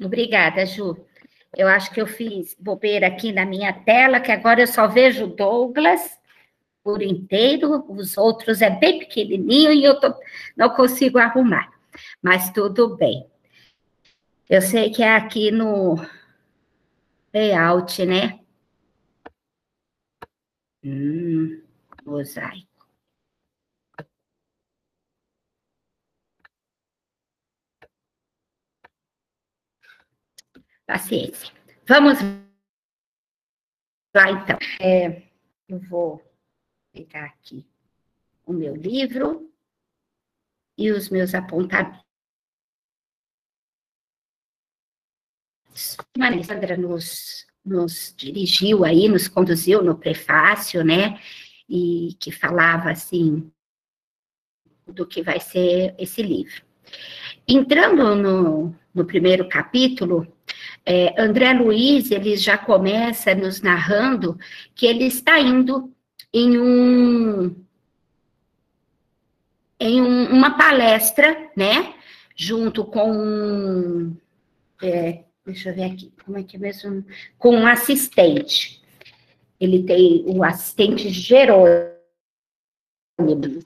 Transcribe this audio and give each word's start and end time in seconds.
Obrigada, 0.00 0.64
Ju. 0.64 0.96
Eu 1.56 1.68
acho 1.68 1.90
que 1.92 2.00
eu 2.00 2.06
fiz 2.06 2.56
bobeira 2.58 3.06
aqui 3.08 3.32
na 3.32 3.44
minha 3.44 3.72
tela, 3.72 4.20
que 4.20 4.30
agora 4.30 4.60
eu 4.60 4.66
só 4.66 4.86
vejo 4.86 5.26
Douglas 5.26 6.18
por 6.82 7.02
inteiro, 7.02 7.84
os 7.90 8.16
outros 8.16 8.62
é 8.62 8.70
bem 8.70 9.00
pequenininho 9.00 9.72
e 9.72 9.84
eu 9.84 10.00
tô, 10.00 10.14
não 10.56 10.70
consigo 10.70 11.18
arrumar, 11.18 11.70
mas 12.22 12.50
tudo 12.50 12.96
bem. 12.96 13.26
Eu 14.48 14.62
sei 14.62 14.90
que 14.90 15.02
é 15.02 15.14
aqui 15.14 15.50
no 15.50 15.96
layout, 17.34 18.04
né? 18.06 18.40
Hum, 20.82 21.62
mosaico. 22.04 22.69
Paciência. 30.90 31.54
Vamos 31.86 32.18
lá, 34.12 34.28
então. 34.28 34.58
É, 34.80 35.22
eu 35.68 35.78
vou 35.78 36.20
pegar 36.92 37.26
aqui 37.26 37.64
o 38.44 38.52
meu 38.52 38.74
livro 38.74 39.54
e 40.76 40.90
os 40.90 41.08
meus 41.08 41.32
apontamentos. 41.32 42.04
A 46.20 46.26
Alessandra 46.26 46.76
nos, 46.76 47.46
nos 47.64 48.12
dirigiu 48.16 48.84
aí, 48.84 49.08
nos 49.08 49.28
conduziu 49.28 49.84
no 49.84 49.96
prefácio, 49.96 50.84
né? 50.84 51.20
E 51.68 52.16
que 52.18 52.32
falava 52.32 52.90
assim 52.90 53.48
do 54.88 55.06
que 55.06 55.22
vai 55.22 55.38
ser 55.38 55.94
esse 56.00 56.20
livro. 56.20 56.64
Entrando 57.46 58.16
no, 58.16 58.76
no 58.92 59.04
primeiro 59.04 59.48
capítulo, 59.48 60.26
é, 60.92 61.14
André 61.16 61.52
Luiz, 61.52 62.10
ele 62.10 62.36
já 62.36 62.58
começa 62.58 63.32
nos 63.32 63.60
narrando 63.62 64.36
que 64.74 64.86
ele 64.86 65.04
está 65.04 65.38
indo 65.38 65.94
em 66.34 66.58
um 66.58 67.54
em 69.78 70.02
um, 70.02 70.32
uma 70.32 70.58
palestra, 70.58 71.48
né, 71.56 71.94
junto 72.34 72.84
com 72.84 74.16
é, 74.82 75.22
deixa 75.46 75.68
eu 75.68 75.76
ver 75.76 75.84
aqui, 75.84 76.12
como 76.24 76.38
é 76.38 76.42
que 76.42 76.56
é 76.56 76.58
mesmo, 76.58 77.06
com 77.38 77.54
um 77.54 77.68
assistente. 77.68 78.82
Ele 79.60 79.84
tem 79.84 80.24
o 80.26 80.42
assistente 80.42 81.08
Jerônimo, 81.08 81.94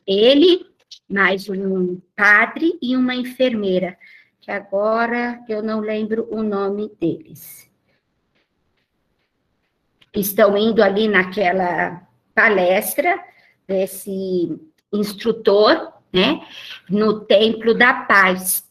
ele, 0.06 0.66
mais 1.08 1.48
um 1.48 1.98
padre 2.14 2.78
e 2.82 2.94
uma 2.94 3.14
enfermeira, 3.14 3.96
que 4.44 4.50
agora 4.50 5.42
eu 5.48 5.62
não 5.62 5.80
lembro 5.80 6.28
o 6.30 6.42
nome 6.42 6.90
deles. 7.00 7.66
Estão 10.14 10.54
indo 10.54 10.82
ali 10.82 11.08
naquela 11.08 12.06
palestra 12.34 13.18
desse 13.66 14.54
instrutor, 14.92 15.94
né, 16.12 16.46
no 16.90 17.20
Templo 17.20 17.72
da 17.72 17.94
Paz, 17.94 18.70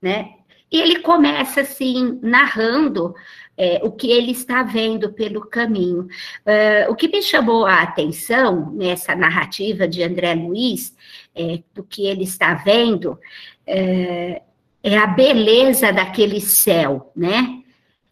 né, 0.00 0.34
e 0.70 0.78
ele 0.78 1.00
começa 1.00 1.62
assim, 1.62 2.18
narrando 2.22 3.14
é, 3.56 3.80
o 3.82 3.90
que 3.90 4.10
ele 4.10 4.32
está 4.32 4.62
vendo 4.62 5.12
pelo 5.12 5.46
caminho. 5.46 6.02
Uh, 6.02 6.90
o 6.90 6.94
que 6.94 7.08
me 7.08 7.22
chamou 7.22 7.64
a 7.64 7.82
atenção 7.82 8.72
nessa 8.72 9.14
narrativa 9.14 9.88
de 9.88 10.02
André 10.02 10.34
Luiz, 10.34 10.94
é, 11.34 11.62
do 11.72 11.82
que 11.82 12.06
ele 12.06 12.24
está 12.24 12.54
vendo, 12.54 13.18
é, 13.66 14.42
é, 14.84 14.98
a 14.98 15.06
beleza 15.06 15.90
daquele 15.90 16.42
céu, 16.42 17.10
né? 17.16 17.62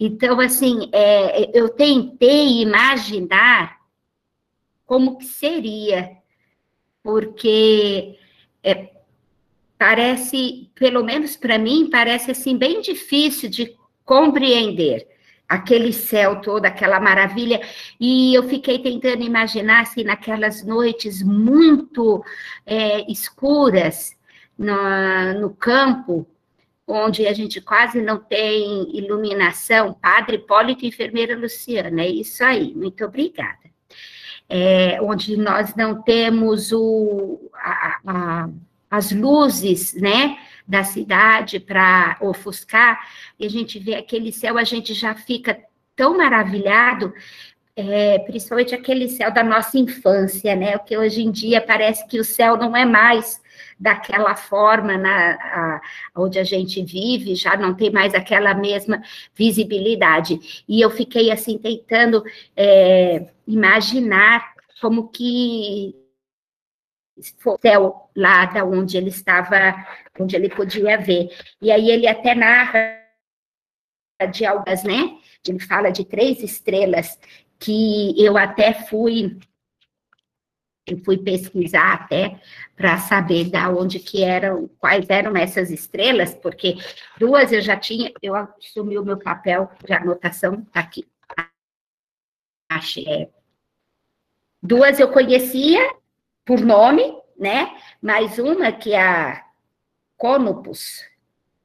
Então, 0.00 0.40
assim, 0.40 0.88
é, 0.90 1.50
eu 1.56 1.68
tentei 1.68 2.62
imaginar 2.62 3.76
como 4.86 5.18
que 5.18 5.26
seria, 5.26 6.10
porque 7.02 8.18
é, 8.64 8.90
parece, 9.78 10.70
pelo 10.74 11.04
menos 11.04 11.36
para 11.36 11.58
mim, 11.58 11.90
parece 11.90 12.30
assim 12.30 12.56
bem 12.56 12.80
difícil 12.80 13.50
de 13.50 13.76
compreender 14.02 15.06
aquele 15.46 15.92
céu 15.92 16.40
todo, 16.40 16.64
aquela 16.64 16.98
maravilha, 16.98 17.60
e 18.00 18.34
eu 18.34 18.44
fiquei 18.48 18.78
tentando 18.78 19.22
imaginar 19.22 19.82
assim 19.82 20.04
naquelas 20.04 20.64
noites 20.64 21.22
muito 21.22 22.24
é, 22.64 23.04
escuras 23.12 24.16
no, 24.56 25.40
no 25.40 25.50
campo, 25.50 26.26
onde 26.86 27.26
a 27.26 27.32
gente 27.32 27.60
quase 27.60 28.00
não 28.00 28.18
tem 28.18 28.96
iluminação, 28.96 29.94
Padre 29.94 30.36
Hipólito 30.36 30.84
e 30.84 30.88
Enfermeira 30.88 31.36
Luciana, 31.36 32.02
é 32.02 32.08
isso 32.08 32.44
aí, 32.44 32.74
muito 32.74 33.04
obrigada. 33.04 33.58
É, 34.48 35.00
onde 35.00 35.36
nós 35.36 35.74
não 35.74 36.02
temos 36.02 36.72
o, 36.72 37.50
a, 37.54 38.00
a 38.06 38.48
as 38.92 39.10
luzes, 39.10 39.94
né, 39.94 40.36
da 40.68 40.84
cidade 40.84 41.58
para 41.58 42.18
ofuscar, 42.20 43.00
e 43.40 43.46
a 43.46 43.48
gente 43.48 43.78
vê 43.78 43.94
aquele 43.94 44.30
céu, 44.30 44.58
a 44.58 44.64
gente 44.64 44.92
já 44.92 45.14
fica 45.14 45.58
tão 45.96 46.18
maravilhado, 46.18 47.10
é, 47.74 48.18
principalmente 48.18 48.74
aquele 48.74 49.08
céu 49.08 49.32
da 49.32 49.42
nossa 49.42 49.78
infância, 49.78 50.54
né, 50.54 50.76
que 50.76 50.94
hoje 50.94 51.22
em 51.22 51.30
dia 51.30 51.58
parece 51.58 52.06
que 52.06 52.20
o 52.20 52.24
céu 52.24 52.58
não 52.58 52.76
é 52.76 52.84
mais 52.84 53.41
daquela 53.78 54.34
forma 54.34 54.96
na, 54.96 55.32
a, 55.34 55.80
onde 56.16 56.38
a 56.38 56.44
gente 56.44 56.82
vive, 56.82 57.34
já 57.34 57.56
não 57.56 57.74
tem 57.74 57.90
mais 57.90 58.14
aquela 58.14 58.54
mesma 58.54 59.02
visibilidade. 59.34 60.64
E 60.68 60.80
eu 60.80 60.90
fiquei 60.90 61.30
assim 61.30 61.58
tentando 61.58 62.22
é, 62.56 63.26
imaginar 63.46 64.52
como 64.80 65.08
que 65.08 65.94
céu 67.60 68.10
lá 68.16 68.46
da 68.46 68.64
onde 68.64 68.96
ele 68.96 69.10
estava, 69.10 69.74
onde 70.18 70.34
ele 70.34 70.48
podia 70.48 70.98
ver. 70.98 71.28
E 71.60 71.70
aí 71.70 71.90
ele 71.90 72.06
até 72.06 72.34
narra 72.34 72.98
de 74.32 74.44
algas, 74.44 74.82
né? 74.84 75.18
Ele 75.46 75.58
fala 75.58 75.90
de 75.90 76.04
três 76.04 76.42
estrelas 76.42 77.18
que 77.58 78.14
eu 78.22 78.36
até 78.36 78.72
fui 78.72 79.38
eu 80.92 81.04
fui 81.04 81.18
pesquisar 81.18 81.94
até 81.94 82.40
para 82.76 82.98
saber 82.98 83.50
da 83.50 83.68
onde 83.70 83.98
que 83.98 84.22
eram, 84.22 84.68
quais 84.78 85.08
eram 85.08 85.36
essas 85.36 85.70
estrelas, 85.70 86.34
porque 86.34 86.76
duas 87.18 87.52
eu 87.52 87.60
já 87.60 87.76
tinha, 87.76 88.12
eu 88.22 88.34
assumi 88.34 88.98
o 88.98 89.04
meu 89.04 89.18
papel 89.18 89.70
de 89.84 89.92
anotação, 89.92 90.62
tá 90.72 90.80
aqui. 90.80 91.06
Achei. 92.68 93.28
Duas 94.62 94.98
eu 95.00 95.10
conhecia 95.10 95.94
por 96.44 96.60
nome, 96.60 97.02
né? 97.38 97.76
Mas 98.00 98.38
uma 98.38 98.72
que 98.72 98.92
é 98.92 99.02
a 99.02 99.44
Conopus, 100.16 101.04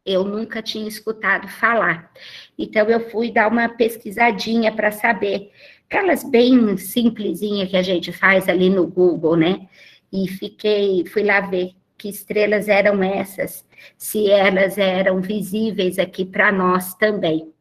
eu 0.05 0.23
nunca 0.23 0.61
tinha 0.61 0.88
escutado 0.88 1.47
falar. 1.47 2.11
Então, 2.57 2.89
eu 2.89 3.09
fui 3.09 3.31
dar 3.31 3.47
uma 3.49 3.69
pesquisadinha 3.69 4.73
para 4.73 4.91
saber, 4.91 5.51
aquelas 5.89 6.23
bem 6.23 6.77
simplesinha 6.77 7.65
que 7.65 7.77
a 7.77 7.81
gente 7.81 8.11
faz 8.11 8.47
ali 8.47 8.69
no 8.69 8.85
Google, 8.87 9.35
né? 9.35 9.67
E 10.11 10.27
fiquei, 10.27 11.05
fui 11.05 11.23
lá 11.23 11.41
ver 11.41 11.71
que 11.97 12.09
estrelas 12.09 12.67
eram 12.67 13.01
essas, 13.01 13.65
se 13.97 14.29
elas 14.29 14.77
eram 14.77 15.21
visíveis 15.21 15.97
aqui 15.97 16.23
para 16.23 16.51
nós 16.51 16.93
também. 16.95 17.51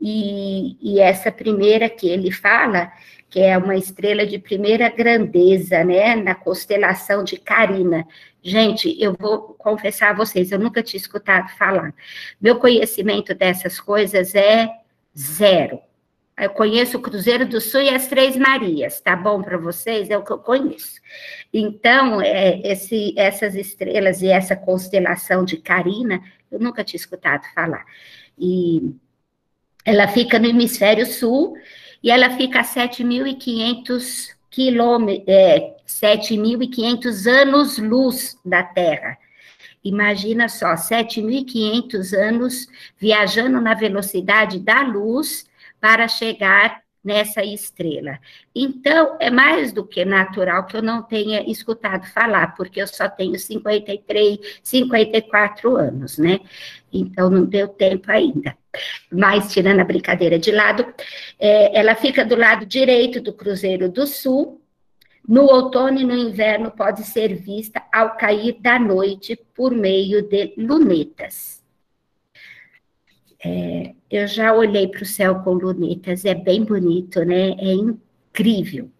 E, 0.00 0.76
e 0.80 1.00
essa 1.00 1.30
primeira 1.30 1.88
que 1.88 2.08
ele 2.08 2.30
fala 2.30 2.90
que 3.28 3.40
é 3.40 3.58
uma 3.58 3.76
estrela 3.76 4.26
de 4.26 4.38
primeira 4.38 4.88
grandeza, 4.88 5.84
né, 5.84 6.14
na 6.16 6.34
constelação 6.34 7.24
de 7.24 7.36
Carina. 7.36 8.06
Gente, 8.42 8.96
eu 9.02 9.14
vou 9.18 9.54
confessar 9.58 10.10
a 10.10 10.14
vocês, 10.14 10.52
eu 10.52 10.58
nunca 10.58 10.82
tinha 10.82 11.00
escutado 11.00 11.50
falar. 11.58 11.92
Meu 12.40 12.58
conhecimento 12.58 13.34
dessas 13.34 13.80
coisas 13.80 14.34
é 14.34 14.70
zero. 15.16 15.80
Eu 16.38 16.50
conheço 16.50 16.98
o 16.98 17.00
Cruzeiro 17.00 17.46
do 17.46 17.62
Sul 17.62 17.80
e 17.80 17.88
as 17.88 18.08
Três 18.08 18.36
Marias, 18.36 19.00
tá 19.00 19.16
bom 19.16 19.42
para 19.42 19.56
vocês? 19.56 20.10
É 20.10 20.18
o 20.18 20.22
que 20.22 20.32
eu 20.32 20.38
conheço. 20.38 21.00
Então, 21.50 22.20
é, 22.20 22.60
esse, 22.60 23.14
essas 23.16 23.54
estrelas 23.54 24.20
e 24.20 24.28
essa 24.28 24.54
constelação 24.54 25.46
de 25.46 25.56
Carina, 25.56 26.20
eu 26.50 26.60
nunca 26.60 26.84
tinha 26.84 26.98
escutado 26.98 27.46
falar. 27.54 27.86
E 28.38 28.94
ela 29.82 30.06
fica 30.08 30.38
no 30.38 30.46
hemisfério 30.46 31.06
sul 31.06 31.56
e 32.02 32.10
ela 32.10 32.28
fica 32.36 32.60
a 32.60 32.64
7.500 32.64 34.36
quilômetros, 34.50 35.24
é, 35.26 35.74
7.500 35.86 37.26
anos-luz 37.26 38.38
da 38.44 38.62
Terra. 38.62 39.16
Imagina 39.82 40.50
só, 40.50 40.74
7.500 40.74 42.12
anos 42.12 42.66
viajando 42.98 43.58
na 43.58 43.72
velocidade 43.72 44.58
da 44.58 44.82
luz 44.82 45.46
para 45.86 46.08
chegar 46.08 46.82
nessa 47.04 47.44
estrela. 47.44 48.18
Então, 48.52 49.16
é 49.20 49.30
mais 49.30 49.72
do 49.72 49.86
que 49.86 50.04
natural 50.04 50.66
que 50.66 50.76
eu 50.76 50.82
não 50.82 51.00
tenha 51.00 51.48
escutado 51.48 52.04
falar, 52.08 52.56
porque 52.56 52.82
eu 52.82 52.88
só 52.88 53.08
tenho 53.08 53.38
53, 53.38 54.58
54 54.64 55.76
anos, 55.76 56.18
né? 56.18 56.40
Então, 56.92 57.30
não 57.30 57.44
deu 57.44 57.68
tempo 57.68 58.10
ainda. 58.10 58.58
Mas, 59.12 59.52
tirando 59.52 59.78
a 59.78 59.84
brincadeira 59.84 60.40
de 60.40 60.50
lado, 60.50 60.92
é, 61.38 61.78
ela 61.78 61.94
fica 61.94 62.24
do 62.24 62.34
lado 62.34 62.66
direito 62.66 63.20
do 63.20 63.32
Cruzeiro 63.32 63.88
do 63.88 64.08
Sul. 64.08 64.60
No 65.28 65.42
outono 65.42 66.00
e 66.00 66.04
no 66.04 66.16
inverno 66.16 66.72
pode 66.72 67.04
ser 67.04 67.32
vista 67.36 67.80
ao 67.92 68.16
cair 68.16 68.58
da 68.60 68.76
noite 68.76 69.38
por 69.54 69.72
meio 69.72 70.22
de 70.22 70.52
lunetas. 70.58 71.55
É, 73.44 73.94
eu 74.10 74.26
já 74.26 74.52
olhei 74.54 74.88
para 74.88 75.02
o 75.02 75.06
céu 75.06 75.36
com 75.42 75.52
lunetas, 75.52 76.24
é 76.24 76.34
bem 76.34 76.64
bonito, 76.64 77.24
né? 77.24 77.50
É 77.58 77.72
incrível. 77.72 78.90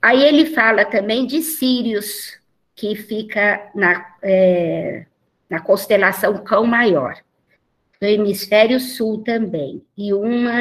Aí 0.00 0.22
ele 0.22 0.46
fala 0.46 0.84
também 0.84 1.26
de 1.26 1.42
Sírios, 1.42 2.38
que 2.74 2.94
fica 2.94 3.70
na, 3.74 4.14
é, 4.22 5.04
na 5.48 5.60
constelação 5.60 6.38
Cão 6.38 6.64
Maior, 6.64 7.14
do 8.00 8.06
hemisfério 8.06 8.80
sul 8.80 9.22
também, 9.22 9.82
e 9.96 10.14
uma, 10.14 10.60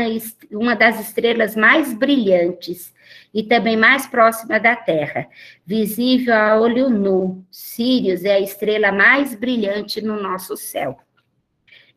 uma 0.52 0.75
das 0.75 1.00
estrelas 1.00 1.56
mais 1.56 1.94
brilhantes 1.94 2.94
e 3.34 3.44
também 3.44 3.78
mais 3.78 4.06
próxima 4.06 4.60
da 4.60 4.75
Terra, 4.75 5.28
visível 5.66 6.36
a 6.36 6.60
olho 6.60 6.90
nu. 6.90 7.45
Sírios 7.50 8.25
é 8.25 8.34
a 8.34 8.40
estrela 8.42 8.92
mais 8.92 9.34
brilhante 9.36 10.02
no 10.02 10.22
nosso 10.22 10.57
céu. 10.57 11.00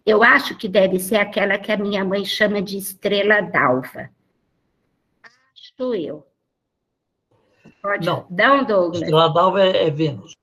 Eu 0.04 0.22
acho 0.22 0.56
que 0.56 0.68
deve 0.68 0.98
ser 0.98 1.16
aquela 1.16 1.58
que 1.58 1.70
a 1.70 1.76
minha 1.76 2.04
mãe 2.04 2.24
chama 2.24 2.60
de 2.60 2.76
estrela 2.76 3.40
d'alva. 3.40 4.10
Acho 5.22 5.94
eu. 5.94 6.26
Pode 7.80 8.06
não. 8.06 8.26
Não, 8.30 8.64
Douglas. 8.64 9.02
Estrela 9.02 9.28
d'alva 9.32 9.62
é, 9.62 9.86
é 9.86 9.90
Vênus. 9.90 10.34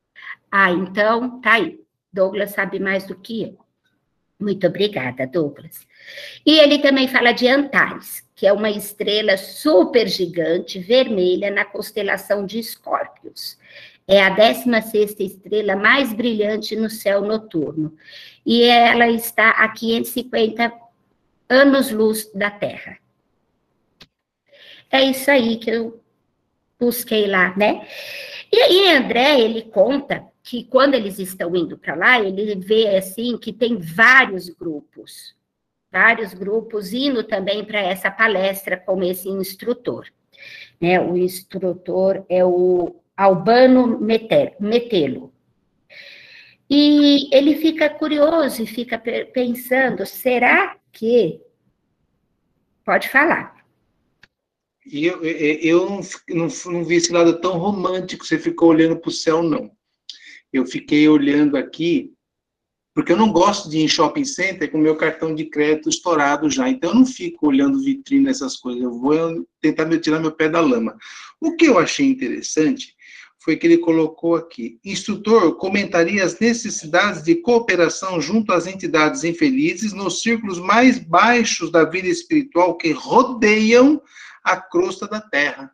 Ah, 0.51 0.71
então, 0.71 1.41
tá 1.41 1.53
aí. 1.53 1.79
Douglas 2.11 2.51
sabe 2.51 2.79
mais 2.79 3.05
do 3.05 3.15
que 3.15 3.43
eu. 3.43 3.59
Muito 4.39 4.65
obrigada, 4.65 5.27
Douglas. 5.27 5.85
E 6.45 6.57
ele 6.59 6.79
também 6.79 7.09
fala 7.09 7.33
de 7.33 7.47
Antares, 7.47 8.25
que 8.33 8.47
é 8.47 8.53
uma 8.53 8.69
estrela 8.69 9.35
super 9.35 10.07
gigante, 10.07 10.79
vermelha, 10.79 11.51
na 11.51 11.65
constelação 11.65 12.45
de 12.45 12.57
Escórpios. 12.57 13.58
É 14.11 14.23
a 14.23 14.31
16 14.31 15.19
estrela 15.19 15.75
mais 15.75 16.11
brilhante 16.11 16.75
no 16.75 16.89
céu 16.89 17.21
noturno. 17.21 17.95
E 18.43 18.63
ela 18.63 19.07
está 19.07 19.51
a 19.51 19.69
550 19.69 20.73
anos-luz 21.47 22.27
da 22.33 22.49
Terra. 22.49 22.97
É 24.89 25.03
isso 25.03 25.29
aí 25.29 25.57
que 25.57 25.69
eu 25.69 26.01
busquei 26.79 27.27
lá, 27.27 27.55
né? 27.55 27.87
E 28.51 28.59
aí, 28.59 28.89
André, 28.97 29.41
ele 29.41 29.61
conta 29.61 30.25
que 30.41 30.63
quando 30.63 30.95
eles 30.95 31.19
estão 31.19 31.55
indo 31.55 31.77
para 31.77 31.93
lá, 31.93 32.19
ele 32.19 32.55
vê 32.55 32.97
assim 32.97 33.37
que 33.37 33.53
tem 33.53 33.77
vários 33.77 34.49
grupos, 34.49 35.35
vários 35.91 36.33
grupos 36.33 36.93
indo 36.93 37.23
também 37.23 37.63
para 37.63 37.79
essa 37.79 38.09
palestra 38.09 38.75
com 38.75 39.03
esse 39.03 39.29
instrutor. 39.29 40.07
Né? 40.81 40.99
O 40.99 41.15
instrutor 41.15 42.25
é 42.27 42.43
o 42.43 42.95
Albano 43.19 43.99
Metelo. 43.99 45.33
E 46.69 47.27
ele 47.35 47.57
fica 47.57 47.89
curioso 47.89 48.63
e 48.63 48.65
fica 48.65 48.97
pensando: 48.97 50.05
será 50.05 50.77
que. 50.93 51.41
Pode 52.85 53.09
falar. 53.09 53.59
Eu, 54.89 55.21
eu 55.23 55.89
não, 55.89 55.99
não, 56.29 56.47
não 56.71 56.83
vi 56.85 56.95
esse 56.95 57.11
lado 57.11 57.41
tão 57.41 57.57
romântico, 57.57 58.25
você 58.25 58.39
ficou 58.39 58.69
olhando 58.69 58.95
para 58.95 59.09
o 59.09 59.13
céu, 59.13 59.43
não. 59.43 59.69
Eu 60.51 60.65
fiquei 60.65 61.07
olhando 61.09 61.57
aqui, 61.57 62.13
porque 62.95 63.11
eu 63.11 63.17
não 63.17 63.33
gosto 63.33 63.69
de 63.69 63.79
ir 63.79 63.83
em 63.83 63.87
shopping 63.87 64.23
center 64.23 64.71
com 64.71 64.77
meu 64.77 64.95
cartão 64.95 65.35
de 65.35 65.45
crédito 65.45 65.89
estourado 65.89 66.49
já, 66.49 66.69
então 66.69 66.91
eu 66.91 66.95
não 66.95 67.05
fico 67.05 67.47
olhando 67.47 67.83
vitrine, 67.83 68.29
essas 68.29 68.55
coisas, 68.55 68.81
eu 68.81 68.97
vou 68.97 69.45
tentar 69.61 69.85
me 69.85 69.99
tirar 69.99 70.19
meu 70.19 70.31
pé 70.31 70.49
da 70.49 70.61
lama. 70.61 70.97
O 71.39 71.55
que 71.55 71.65
eu 71.65 71.77
achei 71.77 72.07
interessante 72.07 72.97
foi 73.39 73.55
que 73.55 73.65
ele 73.65 73.77
colocou 73.77 74.35
aqui: 74.35 74.79
instrutor 74.83 75.55
comentaria 75.55 76.23
as 76.23 76.39
necessidades 76.39 77.23
de 77.23 77.35
cooperação 77.35 78.21
junto 78.21 78.51
às 78.51 78.67
entidades 78.67 79.23
infelizes 79.23 79.93
nos 79.93 80.21
círculos 80.21 80.59
mais 80.59 80.99
baixos 80.99 81.71
da 81.71 81.85
vida 81.85 82.07
espiritual 82.07 82.77
que 82.77 82.91
rodeiam 82.91 84.01
a 84.43 84.57
crosta 84.57 85.07
da 85.07 85.21
Terra. 85.21 85.71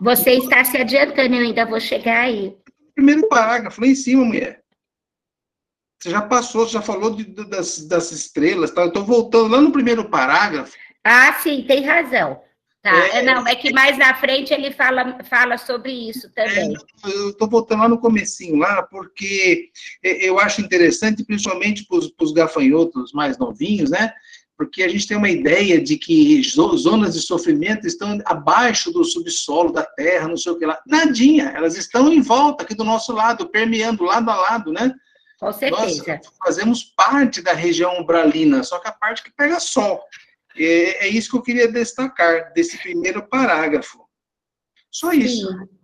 Você 0.00 0.32
está 0.32 0.64
se 0.64 0.76
adiantando, 0.76 1.34
eu 1.34 1.42
ainda 1.42 1.64
vou 1.64 1.80
chegar 1.80 2.24
aí. 2.24 2.56
Primeiro 2.94 3.28
parágrafo, 3.28 3.80
lá 3.80 3.86
em 3.86 3.94
cima, 3.94 4.24
mulher. 4.24 4.62
Você 6.00 6.10
já 6.10 6.22
passou, 6.22 6.66
você 6.66 6.74
já 6.74 6.82
falou 6.82 7.14
de, 7.14 7.24
das, 7.24 7.86
das 7.86 8.12
estrelas, 8.12 8.70
tá? 8.70 8.82
Eu 8.82 8.88
estou 8.88 9.04
voltando 9.04 9.48
lá 9.48 9.60
no 9.60 9.72
primeiro 9.72 10.08
parágrafo. 10.08 10.76
Ah, 11.02 11.32
sim, 11.34 11.64
tem 11.66 11.84
razão. 11.84 12.40
Tá. 12.80 12.94
É, 13.08 13.22
não, 13.22 13.46
é 13.46 13.56
que 13.56 13.72
mais 13.72 13.98
na 13.98 14.14
frente 14.14 14.54
ele 14.54 14.70
fala, 14.70 15.18
fala 15.24 15.58
sobre 15.58 15.92
isso 15.92 16.30
também. 16.32 16.74
É, 17.04 17.08
eu 17.08 17.30
estou 17.30 17.48
voltando 17.48 17.80
lá 17.80 17.88
no 17.88 17.98
comecinho, 17.98 18.56
lá, 18.56 18.82
porque 18.84 19.70
eu 20.02 20.38
acho 20.38 20.60
interessante, 20.60 21.24
principalmente 21.24 21.84
para 21.86 22.24
os 22.24 22.32
gafanhotos 22.32 23.12
mais 23.12 23.36
novinhos, 23.36 23.90
né? 23.90 24.12
Porque 24.56 24.82
a 24.82 24.88
gente 24.88 25.06
tem 25.06 25.16
uma 25.16 25.28
ideia 25.28 25.80
de 25.80 25.96
que 25.96 26.40
zonas 26.42 27.14
de 27.14 27.20
sofrimento 27.20 27.86
estão 27.86 28.18
abaixo 28.24 28.92
do 28.92 29.04
subsolo 29.04 29.72
da 29.72 29.84
terra, 29.84 30.28
não 30.28 30.36
sei 30.36 30.52
o 30.52 30.58
que 30.58 30.66
lá. 30.66 30.80
Nadinha, 30.86 31.52
elas 31.56 31.76
estão 31.76 32.12
em 32.12 32.20
volta 32.20 32.62
aqui 32.62 32.74
do 32.74 32.84
nosso 32.84 33.12
lado, 33.12 33.48
permeando 33.48 34.04
lado 34.04 34.30
a 34.30 34.36
lado, 34.36 34.72
né? 34.72 34.92
Com 35.38 35.52
certeza. 35.52 36.04
Nós 36.06 36.20
fazemos 36.44 36.82
parte 36.96 37.40
da 37.40 37.52
região 37.52 38.00
umbralina, 38.00 38.62
só 38.64 38.78
que 38.78 38.88
a 38.88 38.92
parte 38.92 39.22
que 39.22 39.30
pega 39.30 39.60
sol. 39.60 40.00
É, 40.64 41.06
é 41.06 41.08
isso 41.08 41.30
que 41.30 41.36
eu 41.36 41.42
queria 41.42 41.70
destacar 41.70 42.52
desse 42.52 42.78
primeiro 42.78 43.28
parágrafo. 43.28 44.06
Só 44.90 45.12
isso. 45.12 45.48
Sim. 45.48 45.77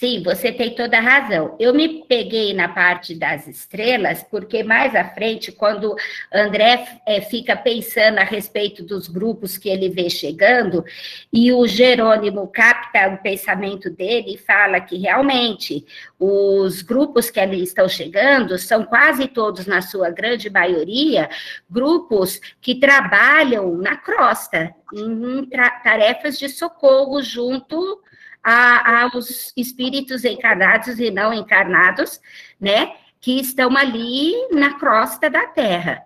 Sim, 0.00 0.22
você 0.22 0.50
tem 0.50 0.74
toda 0.74 0.96
a 0.96 1.00
razão. 1.02 1.54
Eu 1.60 1.74
me 1.74 2.02
peguei 2.06 2.54
na 2.54 2.70
parte 2.70 3.14
das 3.14 3.46
estrelas, 3.46 4.22
porque 4.22 4.62
mais 4.62 4.94
à 4.94 5.04
frente, 5.04 5.52
quando 5.52 5.94
André 6.32 7.00
é, 7.04 7.20
fica 7.20 7.54
pensando 7.54 8.16
a 8.16 8.24
respeito 8.24 8.82
dos 8.82 9.08
grupos 9.08 9.58
que 9.58 9.68
ele 9.68 9.90
vê 9.90 10.08
chegando, 10.08 10.82
e 11.30 11.52
o 11.52 11.66
Jerônimo 11.66 12.48
capta 12.48 13.08
o 13.08 13.18
pensamento 13.18 13.90
dele 13.90 14.36
e 14.36 14.38
fala 14.38 14.80
que 14.80 14.96
realmente 14.96 15.84
os 16.18 16.80
grupos 16.80 17.28
que 17.28 17.38
ali 17.38 17.62
estão 17.62 17.86
chegando 17.86 18.56
são 18.56 18.86
quase 18.86 19.28
todos, 19.28 19.66
na 19.66 19.82
sua 19.82 20.08
grande 20.08 20.48
maioria, 20.48 21.28
grupos 21.68 22.40
que 22.58 22.74
trabalham 22.74 23.76
na 23.76 23.98
crosta, 23.98 24.74
em 24.94 25.46
tarefas 25.84 26.38
de 26.38 26.48
socorro 26.48 27.22
junto 27.22 28.00
a, 28.42 29.02
aos 29.02 29.52
espíritos 29.56 30.24
encarnados 30.24 30.98
e 30.98 31.10
não 31.10 31.32
encarnados, 31.32 32.20
né, 32.60 32.94
que 33.20 33.38
estão 33.38 33.76
ali 33.76 34.34
na 34.50 34.78
crosta 34.78 35.28
da 35.28 35.46
Terra. 35.46 36.02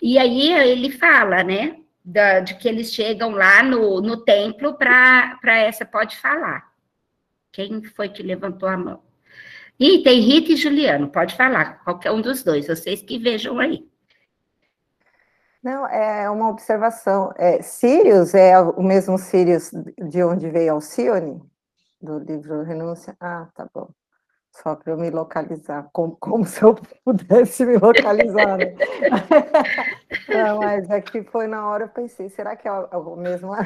E 0.00 0.18
aí 0.18 0.52
ele 0.52 0.90
fala, 0.90 1.44
né, 1.44 1.76
da, 2.04 2.40
de 2.40 2.56
que 2.56 2.68
eles 2.68 2.92
chegam 2.92 3.30
lá 3.30 3.62
no, 3.62 4.00
no 4.00 4.16
templo 4.16 4.74
para 4.74 5.38
essa, 5.44 5.84
pode 5.84 6.16
falar. 6.16 6.72
Quem 7.52 7.82
foi 7.84 8.08
que 8.08 8.22
levantou 8.22 8.68
a 8.68 8.76
mão? 8.76 9.02
E 9.78 10.02
tem 10.02 10.20
Rita 10.20 10.52
e 10.52 10.56
Juliano, 10.56 11.08
pode 11.08 11.34
falar, 11.34 11.82
qualquer 11.84 12.12
um 12.12 12.20
dos 12.20 12.42
dois, 12.42 12.66
vocês 12.66 13.02
que 13.02 13.18
vejam 13.18 13.58
aí. 13.58 13.86
Não, 15.62 15.86
é 15.86 16.28
uma 16.28 16.48
observação. 16.48 17.32
É, 17.36 17.62
Sirius 17.62 18.34
é 18.34 18.58
o 18.58 18.82
mesmo 18.82 19.16
Sirius 19.16 19.70
de 20.08 20.22
onde 20.24 20.50
veio 20.50 20.72
Alcione, 20.72 21.40
do 22.00 22.18
livro 22.18 22.62
Renúncia? 22.64 23.16
Ah, 23.20 23.48
tá 23.54 23.68
bom. 23.72 23.88
Só 24.50 24.74
para 24.74 24.92
eu 24.92 24.98
me 24.98 25.08
localizar, 25.08 25.88
como, 25.92 26.16
como 26.16 26.44
se 26.44 26.62
eu 26.62 26.74
pudesse 27.04 27.64
me 27.64 27.78
localizar. 27.78 28.58
Né? 28.58 28.74
Não, 30.28 30.58
mas 30.58 30.90
aqui 30.90 31.18
é 31.18 31.24
foi 31.24 31.46
na 31.46 31.66
hora 31.66 31.84
eu 31.84 31.88
pensei, 31.88 32.28
será 32.28 32.56
que 32.56 32.66
é 32.66 32.72
o 32.72 33.16
mesmo? 33.16 33.52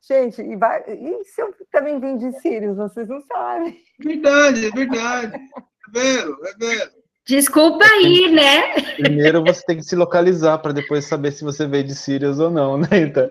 Gente, 0.00 0.40
e, 0.42 0.56
vai, 0.56 0.82
e 0.88 1.24
se 1.24 1.40
eu 1.40 1.54
também 1.70 2.00
vim 2.00 2.16
de 2.16 2.32
Sirius, 2.40 2.76
vocês 2.76 3.08
não 3.08 3.20
sabem. 3.20 3.80
Verdade, 4.00 4.66
é 4.66 4.70
verdade. 4.70 5.36
É 5.36 5.92
vero, 5.92 6.38
é 6.44 6.54
vero. 6.54 7.01
Desculpa 7.26 7.84
aí, 7.84 8.30
né? 8.32 8.74
Primeiro 8.96 9.44
você 9.44 9.62
tem 9.64 9.76
que 9.76 9.84
se 9.84 9.94
localizar 9.94 10.58
para 10.58 10.72
depois 10.72 11.04
saber 11.04 11.30
se 11.32 11.44
você 11.44 11.66
veio 11.66 11.84
de 11.84 11.94
Sirius 11.94 12.38
ou 12.38 12.50
não, 12.50 12.78
né? 12.78 12.88
Então, 12.92 13.28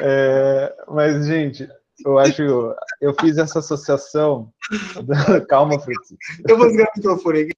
é, 0.00 0.74
mas, 0.88 1.26
gente, 1.26 1.68
eu 2.04 2.18
acho. 2.18 2.42
Eu 3.00 3.14
fiz 3.20 3.38
essa 3.38 3.60
associação. 3.60 4.52
Calma, 5.48 5.78
Fritz. 5.78 6.14
Eu 6.48 6.58
vou 6.58 6.66
ligar 6.66 6.88
o 6.88 6.96
microfone 6.96 7.40
aqui. 7.42 7.52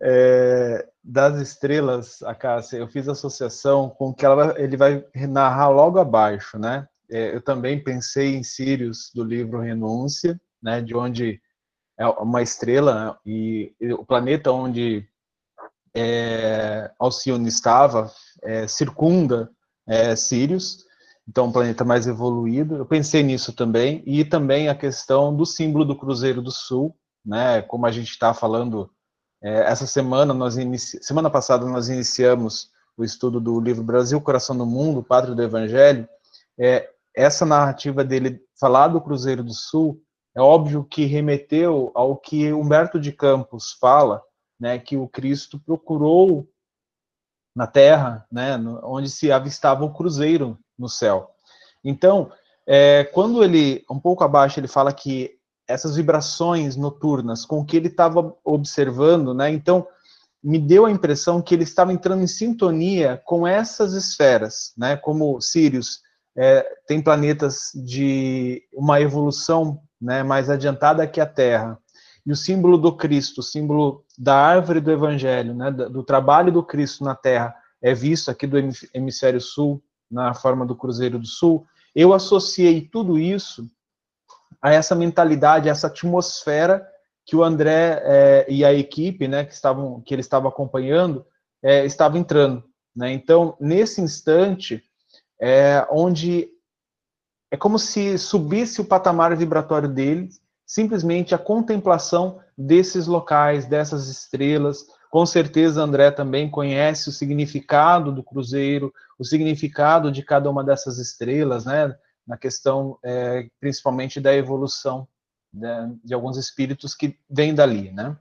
É, 0.00 0.86
das 1.02 1.40
estrelas, 1.40 2.22
a 2.22 2.34
Cássia, 2.34 2.76
eu 2.76 2.86
fiz 2.86 3.08
associação 3.08 3.90
com 3.90 4.14
que 4.14 4.24
ela, 4.24 4.54
ele 4.56 4.76
vai 4.76 5.04
narrar 5.28 5.68
logo 5.70 5.98
abaixo, 5.98 6.58
né? 6.58 6.86
É, 7.10 7.34
eu 7.34 7.40
também 7.40 7.82
pensei 7.82 8.34
em 8.34 8.42
Sirius 8.42 9.10
do 9.14 9.24
livro 9.24 9.60
Renúncia, 9.60 10.40
né? 10.62 10.80
De 10.80 10.96
onde 10.96 11.40
é 11.98 12.06
uma 12.06 12.42
estrela 12.42 13.18
e, 13.24 13.74
e 13.80 13.92
o 13.92 14.04
planeta 14.04 14.50
onde 14.50 15.06
é, 15.94 16.90
Alcione 16.98 17.48
estava 17.48 18.10
é, 18.42 18.66
circunda 18.66 19.50
é, 19.86 20.16
Sirius, 20.16 20.84
então 21.28 21.46
um 21.46 21.52
planeta 21.52 21.84
mais 21.84 22.06
evoluído. 22.06 22.76
Eu 22.76 22.86
pensei 22.86 23.22
nisso 23.22 23.52
também 23.52 24.02
e 24.06 24.24
também 24.24 24.68
a 24.68 24.74
questão 24.74 25.34
do 25.34 25.44
símbolo 25.44 25.84
do 25.84 25.96
Cruzeiro 25.96 26.40
do 26.40 26.50
Sul, 26.50 26.96
né? 27.24 27.62
Como 27.62 27.86
a 27.86 27.90
gente 27.90 28.10
está 28.10 28.34
falando 28.34 28.90
é, 29.42 29.70
essa 29.70 29.86
semana, 29.86 30.32
nós 30.32 30.56
inici... 30.56 30.98
semana 31.02 31.30
passada 31.30 31.66
nós 31.66 31.88
iniciamos 31.88 32.70
o 32.96 33.04
estudo 33.04 33.40
do 33.40 33.60
livro 33.60 33.82
Brasil, 33.82 34.20
Coração 34.20 34.56
do 34.56 34.66
Mundo, 34.66 35.02
Pátrio 35.02 35.34
do 35.34 35.42
Evangelho. 35.42 36.08
É, 36.58 36.88
essa 37.14 37.44
narrativa 37.44 38.04
dele 38.04 38.40
falar 38.58 38.88
do 38.88 39.00
Cruzeiro 39.00 39.42
do 39.42 39.52
Sul 39.52 40.00
é 40.34 40.40
óbvio 40.40 40.84
que 40.84 41.04
remeteu 41.04 41.90
ao 41.94 42.16
que 42.16 42.52
Humberto 42.52 42.98
de 42.98 43.12
Campos 43.12 43.72
fala, 43.72 44.22
né, 44.58 44.78
que 44.78 44.96
o 44.96 45.08
Cristo 45.08 45.58
procurou 45.60 46.48
na 47.54 47.66
Terra, 47.66 48.26
né, 48.30 48.56
onde 48.82 49.10
se 49.10 49.30
avistava 49.30 49.84
o 49.84 49.92
cruzeiro 49.92 50.58
no 50.78 50.88
céu. 50.88 51.30
Então, 51.84 52.32
é, 52.66 53.04
quando 53.04 53.42
ele, 53.42 53.84
um 53.90 53.98
pouco 53.98 54.24
abaixo, 54.24 54.58
ele 54.58 54.68
fala 54.68 54.92
que 54.92 55.36
essas 55.68 55.96
vibrações 55.96 56.76
noturnas 56.76 57.44
com 57.44 57.64
que 57.64 57.76
ele 57.76 57.88
estava 57.88 58.36
observando, 58.44 59.34
né? 59.34 59.50
Então, 59.50 59.86
me 60.42 60.58
deu 60.58 60.86
a 60.86 60.90
impressão 60.90 61.40
que 61.40 61.54
ele 61.54 61.62
estava 61.62 61.92
entrando 61.92 62.22
em 62.22 62.26
sintonia 62.26 63.20
com 63.24 63.46
essas 63.46 63.92
esferas, 63.94 64.72
né? 64.76 64.96
Como 64.96 65.40
Sirius 65.40 66.00
é, 66.36 66.66
tem 66.86 67.02
planetas 67.02 67.70
de 67.74 68.62
uma 68.72 69.00
evolução 69.00 69.80
né, 70.02 70.22
mais 70.24 70.50
adiantada 70.50 71.06
que 71.06 71.20
a 71.20 71.26
Terra. 71.26 71.78
E 72.26 72.32
o 72.32 72.36
símbolo 72.36 72.76
do 72.76 72.96
Cristo, 72.96 73.38
o 73.38 73.42
símbolo 73.42 74.04
da 74.18 74.34
árvore 74.34 74.80
do 74.80 74.90
Evangelho, 74.90 75.54
né, 75.54 75.70
do 75.70 76.02
trabalho 76.02 76.52
do 76.52 76.62
Cristo 76.62 77.04
na 77.04 77.14
Terra, 77.14 77.54
é 77.80 77.94
visto 77.94 78.30
aqui 78.30 78.46
do 78.46 78.56
hemisfério 78.92 79.40
sul, 79.40 79.82
na 80.10 80.34
forma 80.34 80.66
do 80.66 80.76
Cruzeiro 80.76 81.18
do 81.18 81.26
Sul. 81.26 81.64
Eu 81.94 82.12
associei 82.12 82.80
tudo 82.80 83.18
isso 83.18 83.66
a 84.60 84.72
essa 84.72 84.94
mentalidade, 84.94 85.68
a 85.68 85.72
essa 85.72 85.86
atmosfera 85.86 86.86
que 87.24 87.34
o 87.34 87.42
André 87.42 88.00
é, 88.04 88.46
e 88.48 88.64
a 88.64 88.72
equipe, 88.72 89.26
né, 89.26 89.44
que 89.44 89.52
estavam, 89.52 90.00
que 90.00 90.14
ele 90.14 90.20
estava 90.20 90.48
acompanhando, 90.48 91.24
é, 91.62 91.84
estava 91.84 92.18
entrando, 92.18 92.64
né? 92.94 93.12
Então, 93.12 93.56
nesse 93.60 94.00
instante, 94.00 94.82
é, 95.40 95.86
onde 95.90 96.48
é 97.52 97.56
como 97.58 97.78
se 97.78 98.16
subisse 98.16 98.80
o 98.80 98.84
patamar 98.84 99.36
vibratório 99.36 99.86
dele, 99.86 100.30
simplesmente 100.64 101.34
a 101.34 101.38
contemplação 101.38 102.40
desses 102.56 103.06
locais, 103.06 103.66
dessas 103.66 104.08
estrelas. 104.08 104.86
Com 105.10 105.26
certeza, 105.26 105.82
André 105.82 106.10
também 106.10 106.50
conhece 106.50 107.10
o 107.10 107.12
significado 107.12 108.10
do 108.10 108.24
cruzeiro, 108.24 108.90
o 109.18 109.24
significado 109.24 110.10
de 110.10 110.22
cada 110.22 110.48
uma 110.48 110.64
dessas 110.64 110.98
estrelas, 110.98 111.66
né? 111.66 111.94
na 112.26 112.38
questão 112.38 112.98
é, 113.04 113.46
principalmente 113.60 114.18
da 114.18 114.34
evolução 114.34 115.06
né, 115.52 115.94
de 116.02 116.14
alguns 116.14 116.38
espíritos 116.38 116.94
que 116.94 117.18
vêm 117.28 117.54
dali, 117.54 117.90
né? 117.90 118.16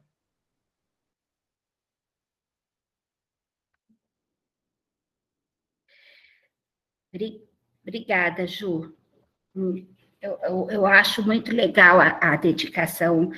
Obrigada, 7.85 8.45
Ju. 8.45 9.00
Eu, 9.55 10.38
eu, 10.43 10.67
eu 10.70 10.86
acho 10.86 11.25
muito 11.25 11.53
legal 11.53 12.00
a, 12.00 12.17
a 12.22 12.36
dedicação 12.36 13.31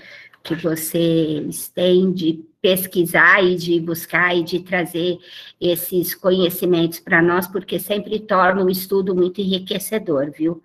que 0.43 0.55
vocês 0.55 1.69
têm 1.69 2.11
de 2.11 2.43
pesquisar 2.61 3.43
e 3.43 3.55
de 3.55 3.79
buscar 3.79 4.35
e 4.35 4.43
de 4.43 4.59
trazer 4.59 5.17
esses 5.59 6.13
conhecimentos 6.13 6.99
para 6.99 7.21
nós, 7.21 7.47
porque 7.47 7.79
sempre 7.79 8.19
torna 8.19 8.63
o 8.63 8.69
estudo 8.69 9.15
muito 9.15 9.41
enriquecedor, 9.41 10.31
viu? 10.31 10.61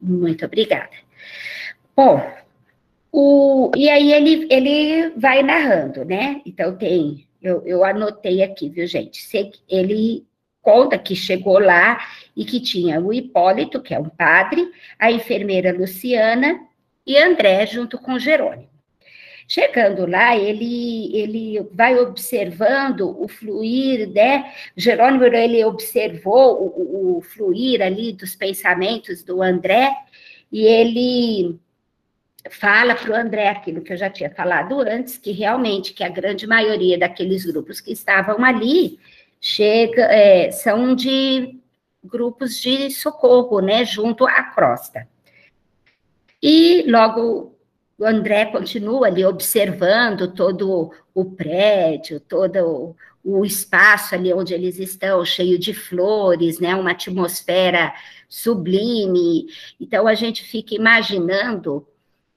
Muito 0.00 0.44
obrigada. 0.44 0.90
Bom, 1.94 2.20
o, 3.10 3.70
e 3.76 3.88
aí 3.88 4.12
ele, 4.12 4.46
ele 4.50 5.10
vai 5.10 5.42
narrando, 5.42 6.04
né? 6.04 6.40
Então 6.46 6.76
tem, 6.76 7.26
eu, 7.42 7.62
eu 7.66 7.84
anotei 7.84 8.42
aqui, 8.42 8.68
viu, 8.68 8.86
gente? 8.86 9.20
Ele 9.68 10.24
conta 10.62 10.96
que 10.96 11.14
chegou 11.14 11.58
lá 11.58 12.00
e 12.34 12.44
que 12.44 12.60
tinha 12.60 13.00
o 13.00 13.12
Hipólito, 13.12 13.82
que 13.82 13.92
é 13.92 13.98
um 13.98 14.08
padre, 14.08 14.70
a 14.98 15.10
enfermeira 15.10 15.72
Luciana 15.76 16.60
e 17.04 17.18
André 17.18 17.66
junto 17.66 17.98
com 17.98 18.18
Jerônimo. 18.18 18.70
Chegando 19.48 20.06
lá, 20.06 20.36
ele, 20.36 21.14
ele 21.14 21.60
vai 21.72 21.98
observando 21.98 23.20
o 23.20 23.28
fluir, 23.28 24.08
né? 24.08 24.50
Jerônimo, 24.76 25.24
ele 25.24 25.62
observou 25.64 26.62
o, 26.62 27.18
o 27.18 27.20
fluir 27.20 27.82
ali 27.82 28.12
dos 28.12 28.34
pensamentos 28.34 29.22
do 29.22 29.42
André, 29.42 29.94
e 30.50 30.64
ele 30.64 31.58
fala 32.50 32.94
para 32.94 33.10
o 33.10 33.14
André 33.14 33.48
aquilo 33.48 33.82
que 33.82 33.92
eu 33.92 33.96
já 33.96 34.08
tinha 34.08 34.30
falado 34.30 34.80
antes, 34.80 35.18
que 35.18 35.32
realmente 35.32 35.92
que 35.92 36.04
a 36.04 36.08
grande 36.08 36.46
maioria 36.46 36.96
daqueles 36.96 37.44
grupos 37.44 37.80
que 37.80 37.92
estavam 37.92 38.44
ali 38.44 38.98
chega, 39.42 40.02
é, 40.04 40.52
são 40.52 40.94
de 40.94 41.58
grupos 42.02 42.60
de 42.60 42.90
socorro, 42.92 43.60
né, 43.60 43.84
junto 43.84 44.24
à 44.24 44.44
crosta. 44.44 45.08
E 46.40 46.84
logo 46.88 47.58
o 47.98 48.04
André 48.04 48.46
continua 48.46 49.08
ali 49.08 49.24
observando 49.24 50.32
todo 50.32 50.92
o 51.14 51.24
prédio, 51.24 52.20
todo 52.20 52.96
o 53.24 53.44
espaço 53.44 54.14
ali 54.14 54.32
onde 54.32 54.54
eles 54.54 54.78
estão, 54.78 55.24
cheio 55.24 55.58
de 55.58 55.72
flores, 55.72 56.58
né? 56.58 56.74
Uma 56.74 56.90
atmosfera 56.90 57.94
sublime. 58.28 59.46
Então 59.80 60.08
a 60.08 60.14
gente 60.14 60.42
fica 60.42 60.74
imaginando 60.74 61.86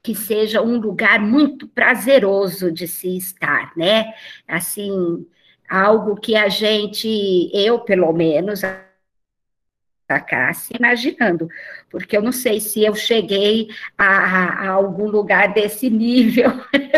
que 0.04 0.14
seja 0.14 0.62
um 0.62 0.78
lugar 0.78 1.20
muito 1.20 1.68
prazeroso 1.68 2.72
de 2.72 2.88
se 2.88 3.18
estar, 3.18 3.76
né? 3.76 4.14
Assim, 4.48 5.26
algo 5.70 6.16
que 6.16 6.36
a 6.36 6.50
gente, 6.50 7.08
eu 7.54 7.80
pelo 7.80 8.12
menos, 8.14 8.64
a 8.64 8.86
imaginando, 10.78 11.48
porque 11.90 12.16
eu 12.16 12.22
não 12.22 12.32
sei 12.32 12.60
se 12.60 12.84
eu 12.84 12.94
cheguei 12.94 13.70
a, 13.98 14.68
a 14.68 14.70
algum 14.70 15.08
lugar 15.08 15.52
desse 15.54 15.90
nível 15.90 16.52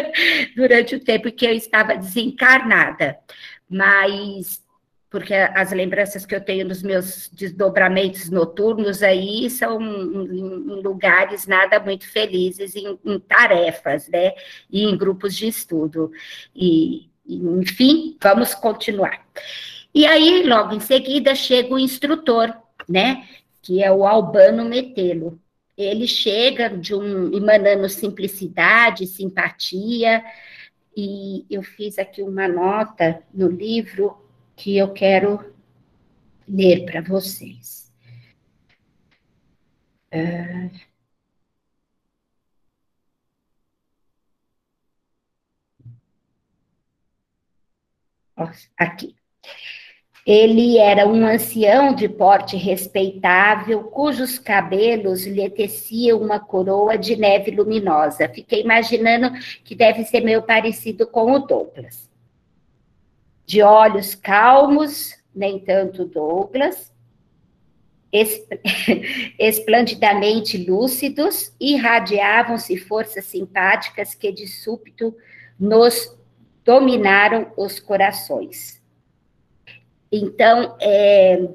durante 0.55 0.95
o 0.95 0.99
tempo 0.99 1.31
que 1.31 1.45
eu 1.45 1.53
estava 1.53 1.95
desencarnada, 1.95 3.17
mas 3.69 4.61
porque 5.09 5.33
as 5.33 5.71
lembranças 5.71 6.25
que 6.25 6.35
eu 6.35 6.41
tenho 6.41 6.67
dos 6.67 6.83
meus 6.83 7.29
desdobramentos 7.29 8.29
noturnos 8.29 9.01
aí 9.01 9.49
são 9.49 9.81
em, 9.81 10.81
lugares 10.81 11.47
nada 11.47 11.79
muito 11.79 12.07
felizes, 12.11 12.75
em, 12.75 12.99
em 13.05 13.19
tarefas, 13.19 14.09
né, 14.09 14.33
e 14.69 14.83
em 14.83 14.97
grupos 14.97 15.33
de 15.35 15.47
estudo, 15.47 16.11
e, 16.53 17.09
enfim, 17.27 18.17
vamos 18.21 18.55
continuar. 18.55 19.25
E 19.93 20.05
aí, 20.05 20.43
logo 20.43 20.73
em 20.73 20.79
seguida, 20.79 21.35
chega 21.35 21.73
o 21.73 21.79
instrutor, 21.79 22.55
né? 22.87 23.27
Que 23.61 23.83
é 23.83 23.91
o 23.91 24.05
Albano 24.05 24.65
Metelo. 24.65 25.39
Ele 25.77 26.07
chega 26.07 26.69
de 26.69 26.95
um 26.95 27.35
emanando 27.35 27.87
simplicidade, 27.89 29.05
simpatia, 29.05 30.23
e 30.95 31.45
eu 31.49 31.61
fiz 31.61 31.99
aqui 31.99 32.23
uma 32.23 32.47
nota 32.47 33.21
no 33.33 33.47
livro 33.47 34.17
que 34.55 34.75
eu 34.77 34.91
quero 34.91 35.53
ler 36.47 36.85
para 36.85 37.01
vocês. 37.01 37.91
Uh... 40.11 40.96
Aqui. 48.77 49.15
Ele 50.25 50.77
era 50.77 51.07
um 51.07 51.25
ancião 51.25 51.95
de 51.95 52.09
porte 52.09 52.57
respeitável, 52.57 53.83
cujos 53.85 54.37
cabelos 54.37 55.25
lhe 55.25 55.49
teciam 55.49 56.19
uma 56.19 56.37
coroa 56.37 56.97
de 56.97 57.15
neve 57.15 57.51
luminosa. 57.51 58.27
Fiquei 58.27 58.61
imaginando 58.61 59.31
que 59.63 59.73
deve 59.73 60.03
ser 60.03 60.19
meio 60.21 60.43
parecido 60.43 61.07
com 61.07 61.31
o 61.31 61.39
Douglas. 61.39 62.09
De 63.45 63.61
olhos 63.61 64.15
calmos, 64.15 65.15
nem 65.33 65.59
tanto 65.59 66.03
Douglas, 66.03 66.93
esplendidamente 69.39 70.57
lúcidos, 70.57 71.53
irradiavam-se 71.59 72.77
forças 72.77 73.25
simpáticas 73.25 74.13
que 74.13 74.31
de 74.31 74.47
súbito 74.47 75.15
nos 75.59 76.17
dominaram 76.67 77.49
os 77.55 77.79
corações. 77.79 78.83
Então, 80.11 80.75
é, 80.81 81.47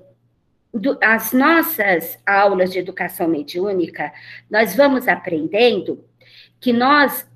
do, 0.72 0.98
as 1.02 1.34
nossas 1.34 2.18
aulas 2.24 2.72
de 2.72 2.78
educação 2.78 3.28
mediúnica, 3.28 4.10
nós 4.50 4.74
vamos 4.74 5.06
aprendendo 5.06 6.02
que 6.58 6.72
nós 6.72 7.28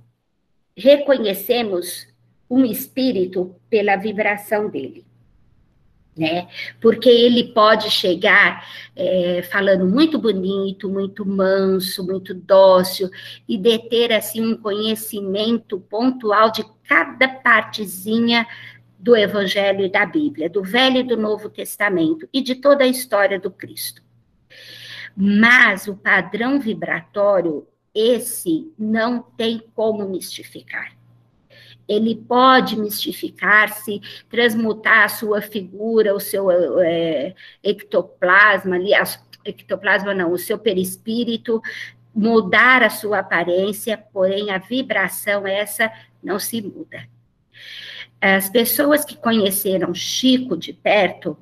reconhecemos 0.75 2.09
um 2.49 2.65
espírito 2.65 3.55
pela 3.69 3.97
vibração 3.97 4.71
dele 4.71 5.06
né? 6.17 6.49
Porque 6.81 7.09
ele 7.09 7.53
pode 7.53 7.91
chegar 7.91 8.67
é, 8.95 9.43
falando 9.43 9.87
muito 9.87 10.19
bonito, 10.19 10.89
muito 10.89 11.27
manso, 11.27 12.05
muito 12.05 12.33
dócil, 12.33 13.11
e 13.47 13.59
deter, 13.59 14.13
assim, 14.13 14.41
um 14.41 14.57
conhecimento 14.57 15.79
pontual 15.79 16.51
de 16.51 16.65
cada 16.89 17.29
partezinha 17.29 18.47
do 18.99 19.15
Evangelho 19.15 19.85
e 19.85 19.91
da 19.91 20.07
Bíblia, 20.07 20.49
do 20.49 20.63
Velho 20.63 20.99
e 20.99 21.05
do 21.05 21.17
Novo 21.17 21.51
Testamento, 21.51 22.27
e 22.33 22.41
de 22.41 22.55
toda 22.55 22.85
a 22.85 22.89
história 22.89 23.39
do 23.39 23.51
Cristo. 23.51 24.03
Mas 25.15 25.87
o 25.87 25.97
padrão 25.97 26.59
vibratório, 26.59 27.67
esse 27.95 28.73
não 28.79 29.23
tem 29.23 29.63
como 29.75 30.09
mistificar 30.09 30.96
ele 31.89 32.17
pode 32.17 32.79
mistificar-se, 32.79 34.01
transmutar 34.29 35.05
a 35.05 35.09
sua 35.09 35.41
figura, 35.41 36.15
o 36.15 36.21
seu 36.21 36.51
é, 36.81 37.35
ectoplasma 37.63 38.77
ali, 38.77 38.93
a, 38.95 39.05
ectoplasma 39.45 40.13
não, 40.13 40.33
o 40.33 40.39
seu 40.39 40.59
perispírito, 40.59 41.63
mudar 42.15 42.83
a 42.83 42.91
sua 42.91 43.19
aparência, 43.19 43.97
porém 44.13 44.51
a 44.51 44.59
vibração 44.59 45.47
essa 45.47 45.93
não 46.23 46.39
se 46.39 46.61
muda. 46.63 47.07
As 48.21 48.49
pessoas 48.49 49.05
que 49.05 49.17
conheceram 49.17 49.95
Chico 49.95 50.57
de 50.57 50.73
perto 50.73 51.37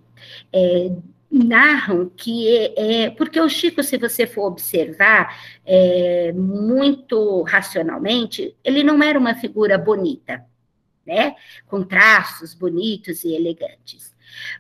é, 0.52 0.90
narram 1.34 2.08
que 2.16 2.48
é, 2.48 3.04
é, 3.04 3.10
porque 3.10 3.40
o 3.40 3.48
Chico, 3.48 3.82
se 3.82 3.98
você 3.98 4.24
for 4.24 4.46
observar 4.46 5.36
é, 5.66 6.32
muito 6.32 7.42
racionalmente, 7.42 8.56
ele 8.62 8.84
não 8.84 9.02
era 9.02 9.18
uma 9.18 9.34
figura 9.34 9.76
bonita, 9.76 10.44
né? 11.04 11.34
Com 11.66 11.82
traços 11.82 12.54
bonitos 12.54 13.24
e 13.24 13.34
elegantes. 13.34 14.14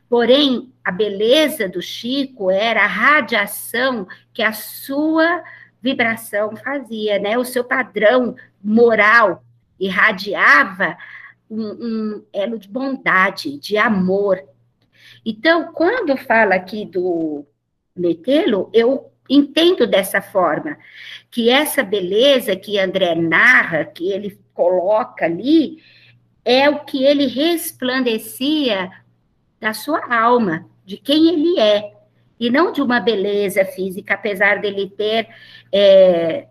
Porém, 0.08 0.72
a 0.84 0.90
beleza 0.90 1.68
do 1.68 1.80
Chico 1.80 2.50
era 2.50 2.82
a 2.82 2.88
radiação 2.88 4.06
que 4.32 4.42
a 4.42 4.52
sua 4.52 5.44
vibração 5.80 6.56
fazia, 6.56 7.20
né? 7.20 7.38
O 7.38 7.44
seu 7.44 7.62
padrão 7.62 8.34
moral 8.62 9.44
irradiava 9.78 10.96
um, 11.48 11.62
um 11.62 12.24
elo 12.32 12.58
de 12.58 12.68
bondade, 12.68 13.58
de 13.58 13.76
amor, 13.76 14.42
então, 15.24 15.72
quando 15.72 16.16
fala 16.16 16.54
aqui 16.54 16.84
do 16.84 17.46
metê-lo, 17.96 18.70
eu 18.72 19.10
entendo 19.28 19.86
dessa 19.86 20.20
forma, 20.20 20.76
que 21.30 21.48
essa 21.48 21.82
beleza 21.82 22.54
que 22.54 22.78
André 22.78 23.14
narra, 23.14 23.84
que 23.84 24.10
ele 24.10 24.38
coloca 24.52 25.24
ali, 25.24 25.82
é 26.44 26.68
o 26.68 26.84
que 26.84 27.04
ele 27.04 27.26
resplandecia 27.26 28.90
da 29.58 29.72
sua 29.72 30.14
alma, 30.14 30.68
de 30.84 30.98
quem 30.98 31.28
ele 31.28 31.58
é, 31.58 31.94
e 32.38 32.50
não 32.50 32.70
de 32.70 32.82
uma 32.82 33.00
beleza 33.00 33.64
física, 33.64 34.14
apesar 34.14 34.60
dele 34.60 34.90
ter 34.90 35.28
é, 35.72 36.48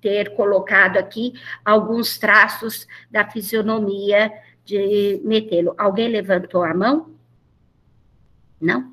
ter 0.00 0.34
colocado 0.34 0.96
aqui 0.96 1.34
alguns 1.64 2.18
traços 2.18 2.86
da 3.10 3.28
fisionomia 3.28 4.32
de 4.64 5.20
Metelo. 5.24 5.74
Alguém 5.76 6.08
levantou 6.08 6.62
a 6.62 6.72
mão? 6.72 7.17
Não? 8.60 8.92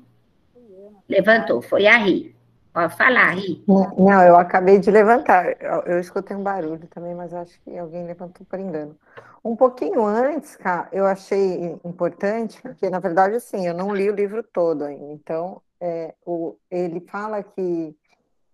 Levantou, 1.08 1.62
foi 1.62 1.86
a 1.86 1.96
Ri. 1.96 2.34
Pode 2.72 2.96
falar, 2.96 3.30
Ri. 3.30 3.64
Não, 3.66 4.22
eu 4.22 4.36
acabei 4.36 4.78
de 4.78 4.90
levantar. 4.90 5.56
Eu, 5.60 5.80
eu 5.86 5.98
escutei 5.98 6.36
um 6.36 6.42
barulho 6.42 6.86
também, 6.88 7.14
mas 7.14 7.32
acho 7.32 7.58
que 7.62 7.76
alguém 7.78 8.06
levantou 8.06 8.46
por 8.46 8.58
engano. 8.58 8.96
Um 9.42 9.56
pouquinho 9.56 10.04
antes, 10.04 10.56
cara, 10.56 10.88
eu 10.92 11.06
achei 11.06 11.78
importante, 11.84 12.60
porque 12.60 12.90
na 12.90 12.98
verdade, 12.98 13.36
assim, 13.36 13.66
eu 13.66 13.72
não 13.72 13.94
li 13.94 14.10
o 14.10 14.14
livro 14.14 14.42
todo 14.42 14.84
ainda. 14.84 15.12
Então, 15.12 15.62
é, 15.80 16.14
o, 16.26 16.56
ele 16.70 17.00
fala 17.00 17.42
que 17.42 17.96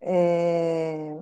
é, 0.00 1.16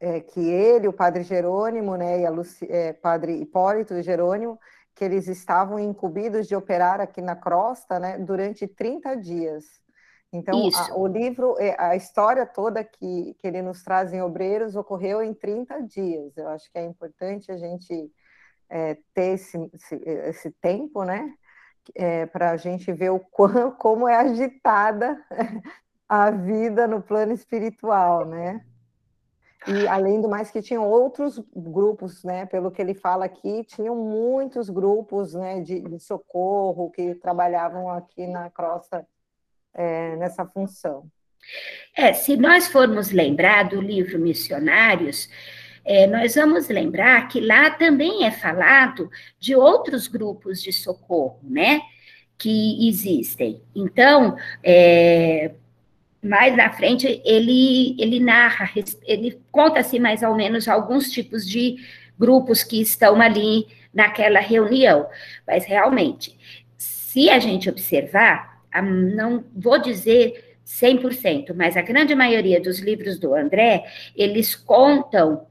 é, 0.00 0.20
que 0.20 0.40
ele, 0.40 0.88
o 0.88 0.92
padre 0.92 1.22
Jerônimo, 1.22 1.96
né, 1.96 2.20
e 2.20 2.26
a 2.26 2.30
Luci, 2.30 2.66
é, 2.70 2.92
padre 2.92 3.40
Hipólito 3.40 4.00
Jerônimo, 4.02 4.58
que 4.98 5.04
eles 5.04 5.28
estavam 5.28 5.78
incumbidos 5.78 6.48
de 6.48 6.56
operar 6.56 7.00
aqui 7.00 7.22
na 7.22 7.36
crosta 7.36 8.00
né, 8.00 8.18
durante 8.18 8.66
30 8.66 9.14
dias. 9.14 9.64
Então, 10.32 10.68
a, 10.74 10.98
o 10.98 11.06
livro, 11.06 11.54
é, 11.56 11.76
a 11.78 11.94
história 11.94 12.44
toda 12.44 12.82
que, 12.82 13.32
que 13.38 13.46
ele 13.46 13.62
nos 13.62 13.80
traz 13.84 14.12
em 14.12 14.20
Obreiros 14.20 14.74
ocorreu 14.74 15.22
em 15.22 15.32
30 15.32 15.82
dias. 15.82 16.36
Eu 16.36 16.48
acho 16.48 16.68
que 16.72 16.78
é 16.78 16.84
importante 16.84 17.52
a 17.52 17.56
gente 17.56 18.10
é, 18.68 18.98
ter 19.14 19.34
esse, 19.34 19.56
esse, 19.72 19.94
esse, 20.04 20.50
tempo, 20.50 21.04
né? 21.04 21.32
É, 21.94 22.26
para 22.26 22.50
a 22.50 22.56
gente 22.56 22.92
ver 22.92 23.12
o 23.12 23.20
quão, 23.30 23.70
como 23.70 24.08
é 24.08 24.16
agitada 24.16 25.16
a 26.08 26.32
vida 26.32 26.88
no 26.88 27.00
plano 27.00 27.32
espiritual, 27.32 28.26
né? 28.26 28.64
E 29.66 29.88
além 29.88 30.20
do 30.20 30.28
mais 30.28 30.50
que 30.50 30.62
tinham 30.62 30.88
outros 30.88 31.42
grupos, 31.54 32.22
né? 32.22 32.46
Pelo 32.46 32.70
que 32.70 32.80
ele 32.80 32.94
fala 32.94 33.24
aqui, 33.24 33.64
tinham 33.64 33.96
muitos 33.96 34.70
grupos, 34.70 35.34
né? 35.34 35.60
De, 35.60 35.80
de 35.80 35.98
socorro 35.98 36.90
que 36.90 37.14
trabalhavam 37.16 37.90
aqui 37.90 38.26
na 38.26 38.50
crosta 38.50 39.06
é, 39.74 40.16
nessa 40.16 40.46
função. 40.46 41.10
É, 41.96 42.12
se 42.12 42.36
nós 42.36 42.68
formos 42.68 43.10
lembrar 43.10 43.68
do 43.68 43.80
livro 43.80 44.18
Missionários, 44.18 45.28
é, 45.84 46.06
nós 46.06 46.34
vamos 46.34 46.68
lembrar 46.68 47.26
que 47.28 47.40
lá 47.40 47.70
também 47.70 48.24
é 48.24 48.30
falado 48.30 49.10
de 49.38 49.56
outros 49.56 50.06
grupos 50.06 50.62
de 50.62 50.72
socorro, 50.72 51.40
né? 51.42 51.80
Que 52.36 52.88
existem. 52.88 53.62
Então, 53.74 54.36
é, 54.62 55.54
mais 56.22 56.56
na 56.56 56.70
frente 56.70 57.20
ele, 57.24 57.96
ele 57.98 58.20
narra, 58.20 58.70
ele 59.06 59.40
conta-se 59.50 59.98
mais 59.98 60.22
ou 60.22 60.34
menos 60.34 60.68
alguns 60.68 61.10
tipos 61.10 61.46
de 61.46 61.76
grupos 62.18 62.64
que 62.64 62.80
estão 62.80 63.20
ali 63.20 63.66
naquela 63.94 64.40
reunião. 64.40 65.06
Mas 65.46 65.64
realmente, 65.64 66.36
se 66.76 67.30
a 67.30 67.38
gente 67.38 67.68
observar, 67.70 68.62
não 68.82 69.44
vou 69.54 69.80
dizer 69.80 70.56
100%, 70.66 71.54
mas 71.54 71.76
a 71.76 71.82
grande 71.82 72.14
maioria 72.14 72.60
dos 72.60 72.78
livros 72.78 73.18
do 73.18 73.34
André, 73.34 73.84
eles 74.14 74.54
contam, 74.54 75.46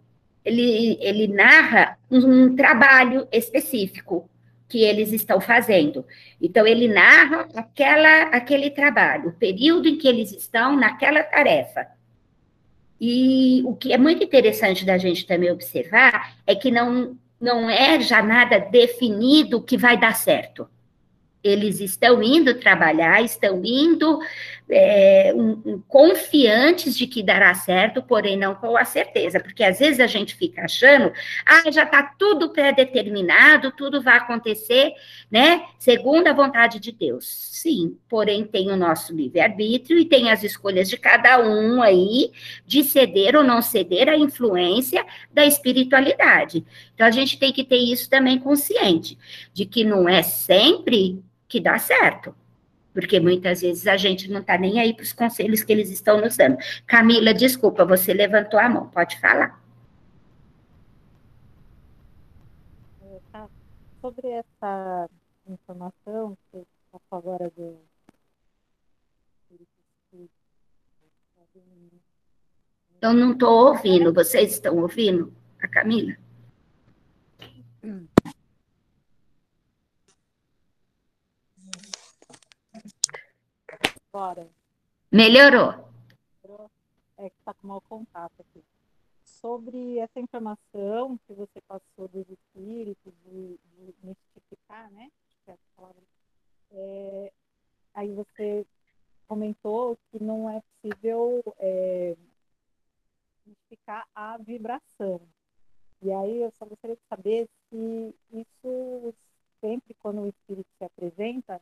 ele, 0.45 0.97
ele 1.01 1.27
narra 1.27 1.97
um 2.11 2.55
trabalho 2.55 3.27
específico, 3.31 4.29
que 4.67 4.83
eles 4.83 5.11
estão 5.11 5.39
fazendo. 5.39 6.05
Então, 6.41 6.67
ele 6.67 6.87
narra 6.87 7.47
aquela, 7.55 8.23
aquele 8.23 8.69
trabalho, 8.69 9.29
o 9.29 9.33
período 9.33 9.87
em 9.87 9.97
que 9.97 10.07
eles 10.07 10.31
estão 10.31 10.75
naquela 10.75 11.23
tarefa. 11.23 11.87
E 12.99 13.61
o 13.65 13.75
que 13.75 13.93
é 13.93 13.97
muito 13.97 14.23
interessante 14.23 14.83
da 14.85 14.97
gente 14.97 15.25
também 15.25 15.51
observar 15.51 16.35
é 16.45 16.55
que 16.55 16.71
não, 16.71 17.15
não 17.39 17.69
é 17.69 17.99
já 18.01 18.21
nada 18.21 18.59
definido 18.59 19.61
que 19.61 19.77
vai 19.77 19.97
dar 19.97 20.15
certo. 20.15 20.67
Eles 21.43 21.79
estão 21.79 22.21
indo 22.21 22.59
trabalhar, 22.59 23.23
estão 23.23 23.61
indo 23.63 24.19
é, 24.69 25.33
um, 25.33 25.61
um, 25.65 25.81
confiantes 25.87 26.97
de 26.97 27.07
que 27.07 27.23
dará 27.23 27.53
certo, 27.53 28.01
porém 28.01 28.37
não 28.37 28.53
com 28.55 28.75
a 28.77 28.83
certeza, 28.83 29.39
porque 29.39 29.63
às 29.63 29.79
vezes 29.79 29.99
a 29.99 30.07
gente 30.07 30.35
fica 30.35 30.63
achando, 30.63 31.11
ah, 31.45 31.71
já 31.71 31.83
está 31.83 32.03
tudo 32.03 32.49
pré-determinado, 32.49 33.71
tudo 33.71 34.01
vai 34.01 34.17
acontecer, 34.17 34.93
né, 35.31 35.63
segundo 35.79 36.27
a 36.27 36.33
vontade 36.33 36.79
de 36.79 36.91
Deus. 36.91 37.25
Sim, 37.25 37.97
porém 38.09 38.43
tem 38.45 38.71
o 38.71 38.75
nosso 38.75 39.13
livre-arbítrio 39.13 39.99
e 39.99 40.05
tem 40.05 40.31
as 40.31 40.43
escolhas 40.43 40.89
de 40.89 40.97
cada 40.97 41.39
um 41.39 41.81
aí, 41.81 42.31
de 42.65 42.83
ceder 42.83 43.35
ou 43.35 43.43
não 43.43 43.61
ceder 43.61 44.09
à 44.09 44.17
influência 44.17 45.05
da 45.31 45.45
espiritualidade. 45.45 46.65
Então 46.93 47.07
a 47.07 47.11
gente 47.11 47.39
tem 47.39 47.53
que 47.53 47.63
ter 47.63 47.77
isso 47.77 48.09
também 48.09 48.37
consciente, 48.37 49.17
de 49.53 49.65
que 49.65 49.83
não 49.83 50.07
é 50.09 50.21
sempre 50.21 51.21
que 51.47 51.59
dá 51.59 51.79
certo 51.79 52.35
porque 52.97 53.19
muitas 53.19 53.61
vezes 53.61 53.85
a 53.85 53.95
gente 53.95 54.27
não 54.27 54.41
está 54.41 54.57
nem 54.57 54.79
aí 54.79 54.91
para 54.91 55.03
os 55.03 55.13
conselhos 55.13 55.61
que 55.61 55.71
eles 55.71 55.91
estão 55.91 56.19
nos 56.19 56.35
dando. 56.35 56.57
Camila, 56.87 57.31
desculpa, 57.31 57.85
você 57.85 58.11
levantou 58.11 58.59
a 58.59 58.67
mão, 58.67 58.89
pode 58.89 59.19
falar. 59.19 59.61
Tá. 63.31 63.47
Sobre 64.01 64.27
essa 64.29 65.07
informação 65.47 66.35
que 66.49 66.57
está 66.57 66.99
agora 67.11 67.51
do. 67.55 67.77
Eu 72.99 73.13
não 73.13 73.33
estou 73.33 73.67
ouvindo, 73.67 74.11
vocês 74.11 74.53
estão 74.53 74.75
ouvindo? 74.77 75.31
A 75.61 75.67
Camila? 75.67 76.17
Agora? 84.17 84.49
Melhorou. 85.11 85.87
É 87.17 87.29
que 87.29 87.35
está 87.39 87.53
com 87.53 87.67
mau 87.67 87.81
contato 87.81 88.33
aqui. 88.39 88.63
Sobre 89.23 89.99
essa 89.99 90.19
informação 90.19 91.19
que 91.27 91.33
você 91.33 91.61
passou 91.67 92.07
dos 92.07 92.27
espíritos, 92.29 93.13
de, 93.25 93.59
de 93.75 93.95
mistificar, 94.03 94.89
né? 94.91 95.11
É, 95.47 95.55
é, 96.71 97.31
aí 97.93 98.13
você 98.13 98.65
comentou 99.27 99.97
que 100.09 100.23
não 100.23 100.49
é 100.49 100.61
possível 100.61 101.43
é, 101.59 102.15
mistificar 103.45 104.07
a 104.15 104.37
vibração. 104.37 105.21
E 106.01 106.11
aí 106.11 106.41
eu 106.41 106.51
só 106.51 106.65
gostaria 106.65 106.95
de 106.95 107.01
saber 107.09 107.49
se 107.69 108.15
isso 108.31 109.13
sempre 109.59 109.93
quando 109.95 110.21
o 110.21 110.27
espírito 110.27 110.69
se 110.77 110.83
apresenta, 110.83 111.61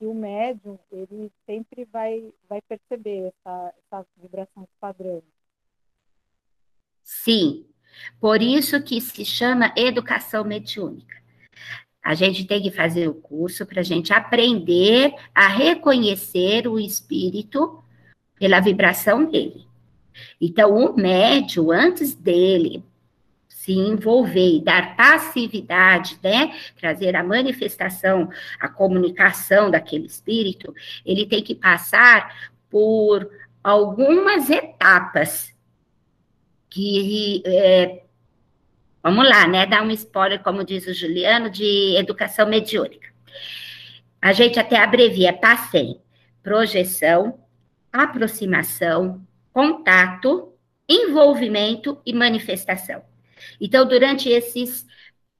se 0.00 0.06
o 0.06 0.14
médium 0.14 0.78
ele 0.90 1.30
sempre 1.44 1.84
vai 1.84 2.32
vai 2.48 2.62
perceber 2.62 3.28
essa, 3.28 3.74
essa 3.76 4.06
vibração 4.16 4.66
padrão. 4.80 5.22
Sim, 7.04 7.66
por 8.18 8.40
isso 8.40 8.82
que 8.82 8.98
se 9.00 9.24
chama 9.24 9.74
educação 9.76 10.42
mediúnica. 10.42 11.20
A 12.02 12.14
gente 12.14 12.46
tem 12.46 12.62
que 12.62 12.70
fazer 12.70 13.08
o 13.08 13.14
curso 13.14 13.66
para 13.66 13.80
a 13.80 13.84
gente 13.84 14.10
aprender 14.10 15.14
a 15.34 15.48
reconhecer 15.48 16.66
o 16.66 16.78
espírito 16.80 17.84
pela 18.36 18.58
vibração 18.58 19.26
dele. 19.30 19.66
Então, 20.40 20.74
o 20.74 20.96
médium, 20.96 21.70
antes 21.70 22.14
dele 22.14 22.82
se 23.60 23.72
envolver 23.72 24.56
e 24.56 24.64
dar 24.64 24.96
passividade, 24.96 26.18
né, 26.22 26.58
trazer 26.78 27.14
a 27.14 27.22
manifestação, 27.22 28.30
a 28.58 28.70
comunicação 28.70 29.70
daquele 29.70 30.06
espírito, 30.06 30.74
ele 31.04 31.26
tem 31.26 31.42
que 31.42 31.54
passar 31.54 32.50
por 32.70 33.30
algumas 33.62 34.48
etapas 34.48 35.54
que 36.70 37.42
é, 37.44 38.02
vamos 39.02 39.28
lá, 39.28 39.46
né? 39.46 39.66
Dar 39.66 39.82
um 39.82 39.90
spoiler, 39.90 40.42
como 40.42 40.64
diz 40.64 40.86
o 40.86 40.94
Juliano, 40.94 41.50
de 41.50 41.96
educação 41.98 42.48
mediúnica. 42.48 43.10
A 44.22 44.32
gente 44.32 44.58
até 44.58 44.78
abrevia 44.78 45.34
PASSEM, 45.34 46.00
projeção, 46.42 47.38
aproximação, 47.92 49.20
contato, 49.52 50.54
envolvimento 50.88 52.00
e 52.06 52.14
manifestação. 52.14 53.09
Então, 53.60 53.86
durante 53.86 54.28
esses 54.28 54.86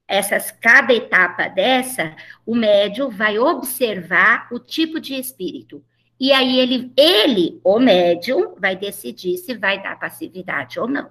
essas 0.07 0.51
cada 0.51 0.93
etapa 0.93 1.47
dessa, 1.47 2.13
o 2.45 2.53
médium 2.53 3.09
vai 3.09 3.39
observar 3.39 4.49
o 4.51 4.59
tipo 4.59 4.99
de 4.99 5.15
espírito. 5.15 5.81
E 6.19 6.33
aí 6.33 6.59
ele, 6.59 6.91
ele, 6.97 7.61
o 7.63 7.79
médium, 7.79 8.53
vai 8.59 8.75
decidir 8.75 9.37
se 9.37 9.55
vai 9.55 9.81
dar 9.81 9.97
passividade 9.97 10.77
ou 10.79 10.87
não. 10.87 11.09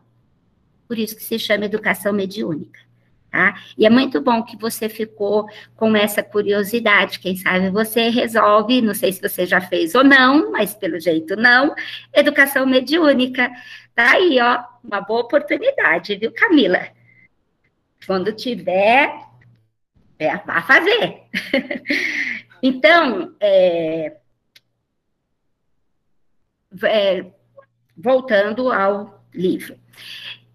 Por 0.86 0.98
isso 0.98 1.16
que 1.16 1.24
se 1.24 1.38
chama 1.38 1.64
educação 1.64 2.12
mediúnica. 2.12 2.78
Tá? 3.30 3.54
E 3.78 3.86
é 3.86 3.90
muito 3.90 4.20
bom 4.20 4.42
que 4.42 4.56
você 4.56 4.88
ficou 4.88 5.48
com 5.76 5.96
essa 5.96 6.22
curiosidade. 6.22 7.20
Quem 7.20 7.36
sabe 7.36 7.70
você 7.70 8.08
resolve, 8.08 8.82
não 8.82 8.92
sei 8.92 9.12
se 9.12 9.22
você 9.22 9.46
já 9.46 9.60
fez 9.60 9.94
ou 9.94 10.02
não, 10.02 10.50
mas 10.50 10.74
pelo 10.74 11.00
jeito 11.00 11.36
não, 11.36 11.74
educação 12.12 12.66
mediúnica. 12.66 13.50
Tá 13.94 14.12
aí, 14.12 14.40
ó, 14.40 14.64
uma 14.82 15.00
boa 15.00 15.20
oportunidade, 15.20 16.16
viu, 16.16 16.32
Camila? 16.32 16.88
Quando 18.06 18.32
tiver, 18.32 19.12
é, 20.18 20.36
vá 20.38 20.62
fazer. 20.62 21.22
então, 22.62 23.34
é, 23.40 24.16
é, 26.84 27.26
voltando 27.96 28.72
ao 28.72 29.22
livro. 29.34 29.78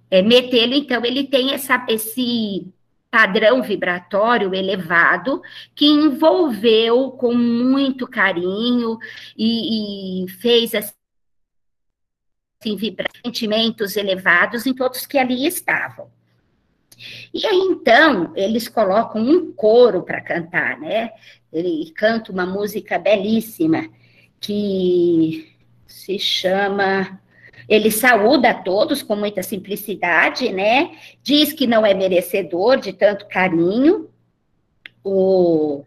É, 0.10 0.21
metê-lo, 0.21 0.74
então, 0.74 1.04
ele 1.04 1.26
tem 1.26 1.54
essa, 1.54 1.86
esse 1.89 2.71
padrão 3.10 3.62
vibratório 3.62 4.54
elevado 4.54 5.41
que 5.74 5.86
envolveu 5.86 7.12
com 7.12 7.34
muito 7.34 8.06
carinho 8.08 8.98
e, 9.38 10.26
e 10.26 10.30
fez 10.30 10.76
assim, 10.76 10.93
sentimentos 13.23 13.95
elevados 13.95 14.65
em 14.65 14.73
todos 14.73 15.06
que 15.06 15.17
ali 15.17 15.45
estavam. 15.45 16.10
E 17.34 17.45
aí, 17.45 17.58
então, 17.58 18.32
eles 18.36 18.67
colocam 18.67 19.21
um 19.21 19.51
coro 19.51 20.04
para 20.04 20.21
cantar, 20.21 20.80
né? 20.80 21.12
Ele 21.51 21.91
canta 21.91 22.32
uma 22.32 22.45
música 22.45 22.97
belíssima 22.97 23.89
que 24.39 25.54
se 25.86 26.17
chama. 26.19 27.19
Ele 27.67 27.91
saúda 27.91 28.51
a 28.51 28.54
todos 28.54 29.01
com 29.01 29.15
muita 29.15 29.41
simplicidade, 29.43 30.51
né? 30.51 30.91
Diz 31.21 31.51
que 31.51 31.67
não 31.67 31.86
é 31.86 31.93
merecedor 31.93 32.78
de 32.78 32.93
tanto 32.93 33.28
carinho. 33.28 34.10
O... 35.04 35.84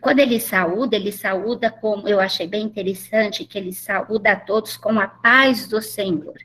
Quando 0.00 0.18
ele 0.20 0.38
saúda, 0.38 0.96
ele 0.96 1.10
saúda 1.10 1.70
como 1.70 2.06
eu 2.06 2.20
achei 2.20 2.46
bem 2.46 2.64
interessante 2.64 3.44
que 3.44 3.56
ele 3.56 3.72
saúda 3.72 4.32
a 4.32 4.36
todos 4.36 4.76
com 4.76 5.00
a 5.00 5.08
paz 5.08 5.66
do 5.66 5.80
Senhor. 5.80 6.36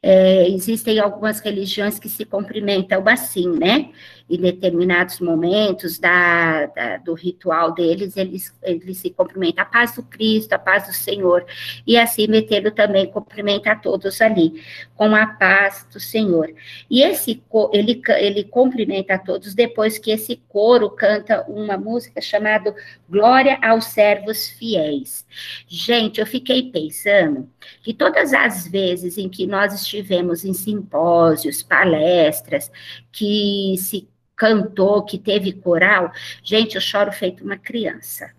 É, 0.00 0.48
existem 0.48 1.00
algumas 1.00 1.40
religiões 1.40 1.98
que 1.98 2.08
se 2.08 2.24
cumprimentam 2.24 3.02
assim, 3.08 3.48
né? 3.48 3.90
Em 4.28 4.38
determinados 4.38 5.20
momentos 5.20 5.98
da, 5.98 6.66
da, 6.66 6.96
do 6.98 7.14
ritual 7.14 7.72
deles, 7.72 8.16
eles, 8.16 8.54
eles 8.62 8.98
se 8.98 9.10
cumprimentam 9.10 9.62
a 9.62 9.66
paz 9.66 9.94
do 9.94 10.02
Cristo, 10.02 10.52
a 10.52 10.58
paz 10.58 10.86
do 10.86 10.92
Senhor. 10.92 11.46
E 11.86 11.96
assim 11.96 12.26
Metelo 12.26 12.70
também 12.70 13.06
cumprimenta 13.10 13.72
a 13.72 13.76
todos 13.76 14.20
ali, 14.20 14.62
com 14.94 15.14
a 15.14 15.26
paz 15.26 15.86
do 15.92 15.98
Senhor. 15.98 16.52
E 16.90 17.02
esse 17.02 17.42
ele, 17.72 18.02
ele 18.18 18.44
cumprimenta 18.44 19.14
a 19.14 19.18
todos 19.18 19.54
depois 19.54 19.98
que 19.98 20.10
esse 20.10 20.36
coro 20.48 20.90
canta 20.90 21.44
uma 21.48 21.76
música 21.76 22.20
chamada 22.20 22.74
Glória 23.08 23.58
aos 23.62 23.86
Servos 23.86 24.48
Fiéis. 24.48 25.26
Gente, 25.66 26.20
eu 26.20 26.26
fiquei 26.26 26.70
pensando 26.70 27.48
que 27.82 27.94
todas 27.94 28.32
as 28.32 28.68
vezes 28.68 29.16
em 29.18 29.28
que 29.28 29.46
nós 29.46 29.72
estivemos 29.72 30.44
em 30.44 30.52
simpósios, 30.52 31.62
palestras, 31.62 32.70
que 33.10 33.74
se 33.78 34.08
cantou, 34.38 35.04
que 35.04 35.18
teve 35.18 35.52
coral, 35.52 36.12
gente, 36.44 36.76
eu 36.76 36.80
choro 36.80 37.10
feito 37.10 37.44
uma 37.44 37.58
criança. 37.58 38.32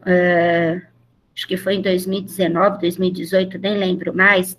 Uh, 0.00 0.80
acho 1.36 1.46
que 1.46 1.58
foi 1.58 1.74
em 1.74 1.82
2019, 1.82 2.80
2018, 2.80 3.58
nem 3.58 3.76
lembro 3.76 4.14
mais, 4.14 4.56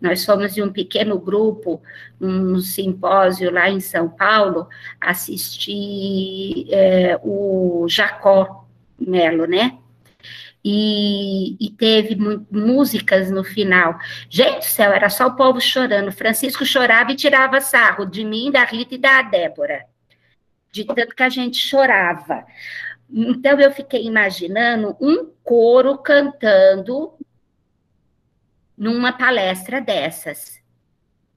nós 0.00 0.24
fomos 0.24 0.56
em 0.56 0.62
um 0.62 0.72
pequeno 0.72 1.18
grupo, 1.18 1.82
um 2.20 2.60
simpósio 2.60 3.50
lá 3.50 3.68
em 3.68 3.80
São 3.80 4.08
Paulo, 4.08 4.68
assistir 5.00 6.68
é, 6.70 7.18
o 7.22 7.86
Jacó 7.88 8.68
Melo, 8.96 9.46
né? 9.46 9.79
E, 10.64 11.56
e 11.58 11.70
teve 11.70 12.16
músicas 12.50 13.30
no 13.30 13.42
final. 13.42 13.98
Gente 14.28 14.58
do 14.58 14.64
céu, 14.64 14.92
era 14.92 15.08
só 15.08 15.26
o 15.26 15.36
povo 15.36 15.60
chorando. 15.60 16.12
Francisco 16.12 16.64
chorava 16.64 17.12
e 17.12 17.16
tirava 17.16 17.60
sarro 17.60 18.04
de 18.04 18.24
mim, 18.24 18.50
da 18.50 18.64
Rita 18.64 18.94
e 18.94 18.98
da 18.98 19.22
Débora, 19.22 19.84
de 20.70 20.84
tanto 20.84 21.14
que 21.14 21.22
a 21.22 21.28
gente 21.28 21.56
chorava. 21.56 22.44
Então 23.10 23.58
eu 23.58 23.72
fiquei 23.72 24.04
imaginando 24.04 24.96
um 25.00 25.30
coro 25.42 25.98
cantando 25.98 27.14
numa 28.76 29.12
palestra 29.12 29.80
dessas. 29.80 30.60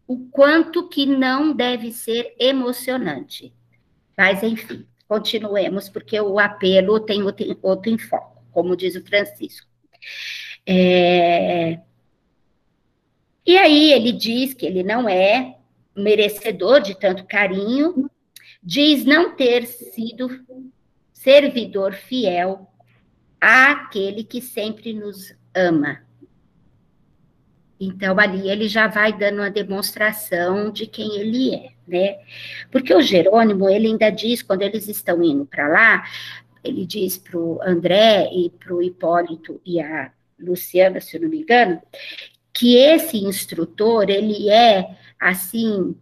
O 0.06 0.28
quanto 0.30 0.90
que 0.90 1.06
não 1.06 1.54
deve 1.54 1.92
ser 1.92 2.36
emocionante. 2.38 3.54
Mas 4.18 4.44
enfim, 4.44 4.86
continuemos, 5.08 5.90
porque 5.90 6.20
o 6.20 6.38
apelo 6.38 7.00
tem 7.00 7.24
outro, 7.24 7.58
outro 7.64 7.90
enfoque 7.90 8.33
como 8.54 8.78
diz 8.78 8.96
o 8.96 9.04
Francisco. 9.04 9.68
É... 10.66 11.80
E 13.46 13.58
aí 13.58 13.92
ele 13.92 14.12
diz 14.12 14.54
que 14.54 14.66
ele 14.66 14.84
não 14.84 15.10
é 15.10 15.58
merecedor 15.96 16.82
de 16.82 16.98
tanto 16.98 17.26
carinho, 17.26 18.10
diz 18.62 19.04
não 19.04 19.36
ter 19.36 19.66
sido 19.68 20.30
servidor 21.12 21.94
fiel 21.94 22.68
àquele 23.40 24.24
que 24.24 24.42
sempre 24.42 24.94
nos 24.94 25.36
ama. 25.54 26.02
Então, 27.80 28.18
ali 28.18 28.50
ele 28.50 28.70
já 28.70 28.88
vai 28.88 29.12
dando 29.12 29.40
uma 29.40 29.52
demonstração 29.52 30.72
de 30.72 30.88
quem 30.88 31.18
ele 31.18 31.54
é, 31.54 31.72
né? 31.86 32.18
Porque 32.72 32.94
o 32.94 33.02
Jerônimo, 33.02 33.70
ele 33.70 33.88
ainda 33.88 34.10
diz, 34.10 34.42
quando 34.42 34.62
eles 34.62 34.88
estão 34.88 35.22
indo 35.22 35.46
para 35.46 35.68
lá, 35.68 36.04
ele 36.64 36.86
diz 36.86 37.18
para 37.18 37.38
o 37.38 37.62
André 37.62 38.30
e 38.32 38.50
para 38.50 38.74
o 38.74 38.82
Hipólito 38.82 39.60
e 39.66 39.82
a 39.82 40.12
Luciana, 40.40 41.02
se 41.02 41.18
eu 41.18 41.22
não 41.22 41.30
me 41.30 41.42
engano, 41.42 41.82
que 42.54 42.78
esse 42.78 43.18
instrutor, 43.18 44.10
ele 44.10 44.50
é, 44.50 44.96
assim, 45.20 45.96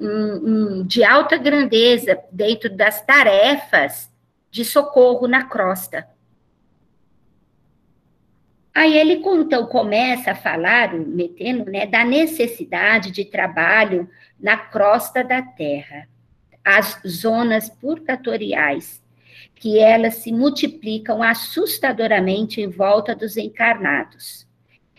um, 0.00 0.08
um, 0.08 0.86
de 0.86 1.04
alta 1.04 1.36
grandeza 1.36 2.18
dentro 2.32 2.70
das 2.74 3.04
tarefas 3.04 4.10
de 4.50 4.64
socorro 4.64 5.26
na 5.26 5.44
crosta. 5.44 6.08
Aí 8.74 8.96
ele 8.96 9.14
então 9.14 9.66
começa 9.66 10.30
a 10.30 10.36
falar, 10.36 10.94
metendo, 10.94 11.70
né, 11.70 11.84
da 11.84 12.04
necessidade 12.04 13.10
de 13.10 13.24
trabalho 13.24 14.08
na 14.38 14.56
crosta 14.56 15.24
da 15.24 15.42
terra, 15.42 16.08
as 16.64 17.00
zonas 17.04 17.68
purgatoriais, 17.68 19.02
que 19.58 19.78
elas 19.78 20.16
se 20.16 20.32
multiplicam 20.32 21.22
assustadoramente 21.22 22.60
em 22.60 22.68
volta 22.68 23.14
dos 23.14 23.36
encarnados. 23.36 24.46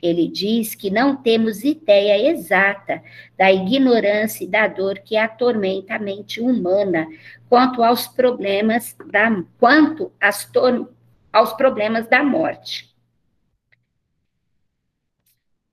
Ele 0.01 0.27
diz 0.27 0.75
que 0.75 0.89
não 0.89 1.15
temos 1.15 1.63
ideia 1.63 2.31
exata 2.31 3.03
da 3.37 3.51
ignorância 3.51 4.43
e 4.43 4.47
da 4.47 4.67
dor 4.67 4.99
que 4.99 5.17
atormenta 5.17 5.95
a 5.95 5.99
mente 5.99 6.39
humana 6.39 7.07
quanto 7.49 7.83
aos 7.83 8.07
problemas 8.07 8.95
da 9.11 9.43
quanto 9.57 10.11
às, 10.19 10.49
aos 11.33 11.53
problemas 11.53 12.07
da 12.07 12.23
morte. 12.23 12.89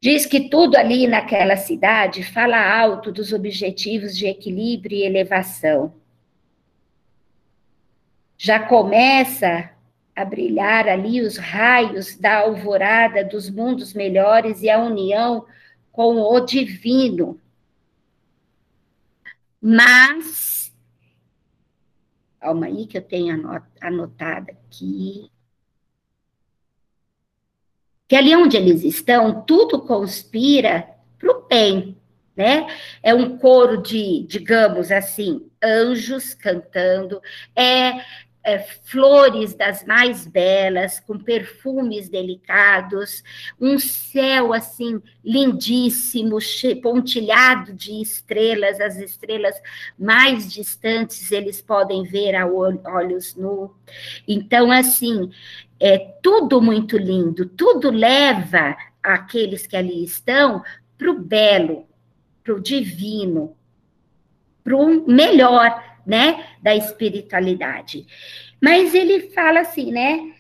Diz 0.01 0.27
que 0.27 0.49
tudo 0.49 0.77
ali 0.77 1.07
naquela 1.07 1.57
cidade 1.57 2.23
fala 2.23 2.59
alto 2.59 3.11
dos 3.11 3.33
objetivos 3.33 4.17
de 4.17 4.27
equilíbrio 4.27 4.99
e 4.99 5.05
elevação. 5.05 5.95
Já 8.37 8.61
começa 8.61 9.71
a 10.15 10.25
brilhar 10.25 10.89
ali 10.89 11.21
os 11.21 11.37
raios 11.37 12.17
da 12.17 12.41
alvorada 12.41 13.25
dos 13.25 13.51
mundos 13.51 13.93
melhores 13.93 14.63
e 14.63 14.71
a 14.71 14.79
união 14.79 15.47
com 15.93 16.17
o 16.17 16.41
divino. 16.41 17.41
Mas, 19.61 20.73
calma 22.39 22.67
aí 22.67 22.87
que 22.87 22.99
eu 22.99 23.03
tenho 23.03 23.43
anotada 23.81 24.53
aqui 24.53 25.31
que 28.09 28.15
ali 28.15 28.35
onde 28.37 28.57
eles 28.57 28.85
estão, 28.85 29.43
tudo 29.43 29.81
conspira 29.81 30.89
para 31.19 31.31
o 31.31 31.43
bem, 31.49 31.97
né? 32.37 32.67
É 33.03 33.15
um 33.15 33.39
coro 33.39 33.81
de, 33.81 34.27
digamos 34.29 34.93
assim, 34.93 35.49
anjos 35.63 36.35
cantando, 36.35 37.21
é, 37.55 38.05
é, 38.47 38.61
flores 38.85 39.55
das 39.55 39.85
mais 39.85 40.25
belas, 40.25 41.01
com 41.01 41.19
perfumes 41.19 42.09
delicados, 42.09 43.25
um 43.61 43.77
céu 43.77 44.53
assim 44.53 45.03
lindíssimo, 45.25 46.39
pontilhado 46.81 47.73
de 47.73 48.01
estrelas, 48.01 48.81
as 48.81 48.99
estrelas 48.99 49.61
mais 49.99 50.53
distantes 50.53 51.33
eles 51.33 51.61
podem 51.61 52.05
ver 52.05 52.37
a 52.37 52.47
olhos 52.47 53.35
nu. 53.35 53.75
Então, 54.29 54.71
assim, 54.71 55.29
é 55.81 55.99
tudo 56.23 56.63
muito 56.63 56.97
lindo, 56.97 57.47
tudo 57.47 57.91
leva 57.91 58.77
aqueles 59.03 59.67
que 59.67 59.77
ali 59.77 60.05
estão 60.05 60.63
para 60.97 61.11
o 61.11 61.19
belo, 61.19 61.87
para 62.47 62.55
o 62.55 62.61
divino, 62.61 63.57
para 64.63 64.77
o 64.77 65.05
melhor, 65.11 65.85
né, 66.07 66.47
da 66.63 66.77
espiritualidade. 66.77 68.07
Mas 68.63 68.95
ele 68.95 69.31
fala 69.31 69.61
assim, 69.61 69.91
né? 69.91 70.33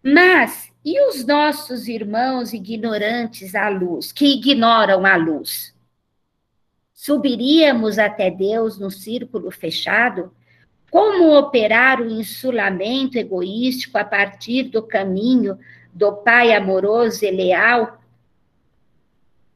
Mas 0.00 0.72
e 0.84 1.00
os 1.08 1.26
nossos 1.26 1.88
irmãos 1.88 2.52
ignorantes 2.52 3.56
à 3.56 3.68
luz, 3.68 4.12
que 4.12 4.26
ignoram 4.26 5.04
a 5.04 5.16
luz? 5.16 5.74
Subiríamos 6.92 7.98
até 7.98 8.30
Deus 8.30 8.78
no 8.78 8.90
círculo 8.90 9.50
fechado? 9.50 10.32
Como 10.88 11.36
operar 11.36 12.00
o 12.00 12.08
insulamento 12.08 13.18
egoístico 13.18 13.98
a 13.98 14.04
partir 14.04 14.64
do 14.64 14.82
caminho 14.82 15.58
do 15.92 16.12
Pai 16.12 16.52
amoroso 16.52 17.24
e 17.24 17.30
leal, 17.30 18.00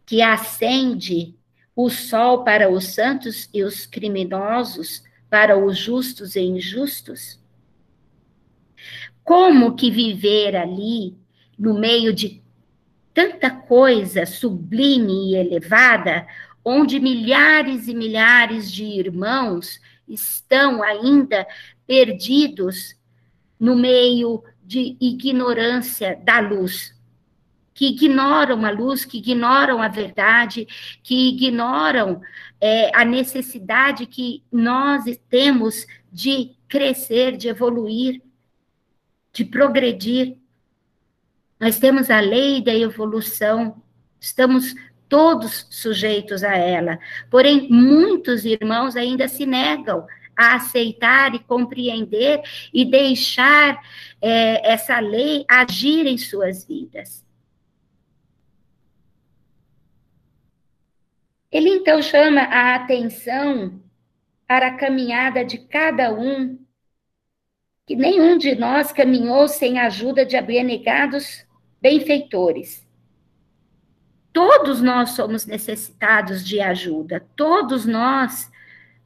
que 0.07 0.23
acende 0.23 1.36
o 1.77 1.91
sol 1.91 2.43
para 2.43 2.71
os 2.71 2.87
santos 2.87 3.51
e 3.53 3.63
os 3.63 3.85
criminosos, 3.85 5.05
para 5.29 5.59
os 5.59 5.77
justos 5.77 6.35
e 6.35 6.41
injustos? 6.41 7.39
Como 9.23 9.77
que 9.77 9.91
viver 9.91 10.57
ali, 10.57 11.15
no 11.59 11.79
meio 11.79 12.15
de 12.15 12.43
tanta 13.13 13.51
coisa 13.51 14.25
sublime 14.25 15.33
e 15.33 15.37
elevada, 15.37 16.27
onde 16.65 16.99
milhares 16.99 17.89
e 17.89 17.95
milhares 17.95 18.73
de 18.73 18.85
irmãos 18.85 19.79
estão 20.09 20.83
ainda 20.83 21.47
perdidos 21.87 22.97
no 23.59 23.77
meio 23.77 24.43
de 24.63 24.97
ignorância 25.01 26.19
da 26.25 26.41
luz, 26.41 26.96
que 27.77 27.89
ignoram 27.89 28.65
a 28.65 28.71
luz, 28.71 29.05
que 29.05 29.19
ignoram 29.19 29.83
a 29.83 29.89
verdade, 29.89 30.67
que 31.03 31.29
ignoram 31.29 32.23
é, 32.59 32.91
a 32.97 33.05
necessidade 33.05 34.07
que 34.07 34.43
nós 34.51 35.05
temos 35.29 35.87
de 36.11 36.57
crescer, 36.67 37.37
de 37.37 37.49
evoluir, 37.49 38.23
de 39.31 39.45
progredir. 39.45 40.39
Nós 41.61 41.79
temos 41.79 42.09
a 42.09 42.19
lei 42.19 42.63
da 42.63 42.75
evolução, 42.75 43.83
estamos 44.19 44.75
todos 45.07 45.67
sujeitos 45.69 46.43
a 46.43 46.57
ela. 46.57 46.99
Porém, 47.31 47.69
muitos 47.71 48.47
irmãos 48.47 48.97
ainda 48.97 49.29
se 49.29 49.45
negam 49.45 50.07
a 50.35 50.55
aceitar 50.55 51.35
e 51.35 51.41
compreender 51.41 52.41
e 52.73 52.87
deixar 52.87 53.79
é, 54.23 54.73
essa 54.73 54.99
lei 54.99 55.45
agir 55.47 56.07
em 56.07 56.17
suas 56.17 56.65
vidas. 56.65 57.26
Ele 61.57 61.71
então 61.71 62.03
chama 62.03 62.43
a 62.43 62.75
atenção 62.75 63.81
para 64.47 64.69
a 64.69 64.77
caminhada 64.77 65.45
de 65.45 65.59
cada 65.59 66.13
um, 66.13 66.59
que 67.87 67.97
nenhum 67.97 68.37
de 68.37 68.55
nós 68.55 68.93
caminhou 68.93 69.49
sem 69.49 69.79
a 69.79 69.87
ajuda 69.87 70.27
de 70.27 70.37
abnegados 70.37 71.47
benfeitores 71.81 72.87
todos 74.37 74.83
nós 74.83 75.13
somos 75.13 75.47
necessitados 75.47 76.45
de 76.45 76.61
ajuda, 76.61 77.27
todos 77.35 77.87
nós 77.87 78.53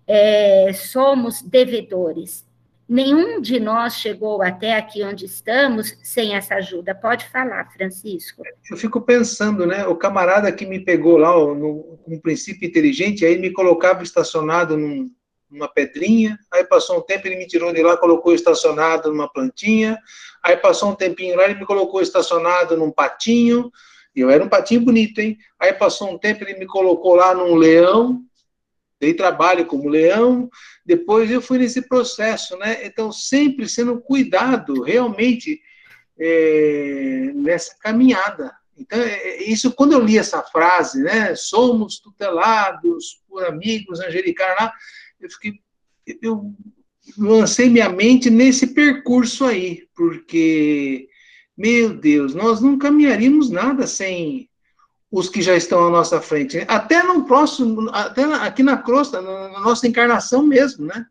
é, 0.04 0.72
somos 0.72 1.40
devedores. 1.40 2.44
Nenhum 2.90 3.40
de 3.40 3.60
nós 3.60 3.94
chegou 3.94 4.42
até 4.42 4.76
aqui 4.76 5.04
onde 5.04 5.24
estamos 5.24 5.96
sem 6.02 6.34
essa 6.34 6.56
ajuda. 6.56 6.92
Pode 6.92 7.24
falar, 7.28 7.70
Francisco. 7.72 8.42
Eu 8.68 8.76
fico 8.76 9.00
pensando, 9.00 9.64
né? 9.64 9.86
O 9.86 9.94
camarada 9.94 10.50
que 10.50 10.66
me 10.66 10.80
pegou 10.80 11.16
lá 11.16 11.30
no, 11.30 12.00
um 12.04 12.18
princípio 12.18 12.66
inteligente, 12.66 13.24
aí 13.24 13.38
me 13.38 13.52
colocava 13.52 14.02
estacionado 14.02 14.76
num, 14.76 15.08
numa 15.48 15.68
pedrinha, 15.68 16.36
aí 16.52 16.64
passou 16.64 16.98
um 16.98 17.00
tempo, 17.00 17.28
ele 17.28 17.36
me 17.36 17.46
tirou 17.46 17.72
de 17.72 17.80
lá, 17.80 17.96
colocou 17.96 18.34
estacionado 18.34 19.08
numa 19.08 19.32
plantinha, 19.32 19.96
aí 20.42 20.56
passou 20.56 20.90
um 20.90 20.96
tempinho 20.96 21.36
lá, 21.36 21.44
ele 21.44 21.60
me 21.60 21.66
colocou 21.66 22.02
estacionado 22.02 22.76
num 22.76 22.90
patinho, 22.90 23.70
eu 24.16 24.28
era 24.28 24.42
um 24.42 24.48
patinho 24.48 24.80
bonito, 24.80 25.20
hein? 25.20 25.38
Aí 25.60 25.72
passou 25.72 26.10
um 26.10 26.18
tempo, 26.18 26.42
ele 26.42 26.58
me 26.58 26.66
colocou 26.66 27.14
lá 27.14 27.32
num 27.36 27.54
leão, 27.54 28.20
dei 29.00 29.14
trabalho 29.14 29.64
como 29.64 29.88
leão, 29.88 30.50
depois 30.84 31.30
eu 31.30 31.40
fui 31.40 31.58
nesse 31.58 31.88
processo, 31.88 32.56
né? 32.58 32.84
Então, 32.84 33.10
sempre 33.10 33.66
sendo 33.66 33.98
cuidado, 33.98 34.82
realmente, 34.82 35.60
é, 36.18 37.32
nessa 37.34 37.74
caminhada. 37.80 38.54
Então, 38.76 39.00
é, 39.00 39.10
é, 39.10 39.42
isso, 39.44 39.72
quando 39.72 39.92
eu 39.92 40.00
li 40.00 40.18
essa 40.18 40.42
frase, 40.42 41.02
né? 41.02 41.34
Somos 41.34 41.98
tutelados 41.98 43.22
por 43.26 43.44
amigos 43.46 44.00
angelicanos 44.00 44.56
lá, 44.60 44.72
eu 45.18 45.30
fiquei. 45.30 45.54
Eu 46.20 46.52
lancei 47.16 47.68
minha 47.70 47.88
mente 47.88 48.28
nesse 48.28 48.68
percurso 48.68 49.44
aí, 49.44 49.86
porque 49.94 51.08
meu 51.56 51.94
Deus, 51.94 52.34
nós 52.34 52.60
não 52.60 52.78
caminharíamos 52.78 53.50
nada 53.50 53.86
sem 53.86 54.49
os 55.10 55.28
que 55.28 55.42
já 55.42 55.56
estão 55.56 55.86
à 55.86 55.90
nossa 55.90 56.20
frente. 56.20 56.64
Até 56.68 57.02
no 57.02 57.24
próximo, 57.26 57.90
até 57.90 58.22
aqui 58.24 58.62
na 58.62 58.76
crosta, 58.76 59.20
na 59.20 59.60
nossa 59.60 59.88
encarnação 59.88 60.42
mesmo, 60.42 60.86
né? 60.86 61.04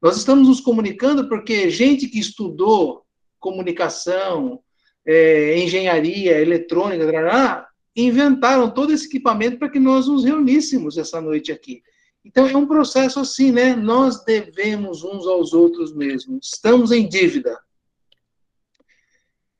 Nós 0.00 0.16
estamos 0.16 0.48
nos 0.48 0.60
comunicando 0.60 1.28
porque 1.28 1.68
gente 1.70 2.06
que 2.06 2.18
estudou 2.18 3.04
comunicação, 3.38 4.60
é, 5.04 5.58
engenharia, 5.58 6.40
eletrônica, 6.40 7.66
inventaram 7.94 8.70
todo 8.70 8.92
esse 8.92 9.06
equipamento 9.06 9.58
para 9.58 9.68
que 9.68 9.80
nós 9.80 10.06
nos 10.06 10.24
reuníssemos 10.24 10.96
essa 10.96 11.20
noite 11.20 11.50
aqui. 11.52 11.82
Então 12.24 12.46
é 12.46 12.56
um 12.56 12.66
processo 12.66 13.20
assim, 13.20 13.50
né? 13.50 13.74
Nós 13.74 14.24
devemos 14.24 15.02
uns 15.02 15.26
aos 15.26 15.52
outros 15.52 15.94
mesmos. 15.94 16.50
Estamos 16.54 16.92
em 16.92 17.08
dívida. 17.08 17.58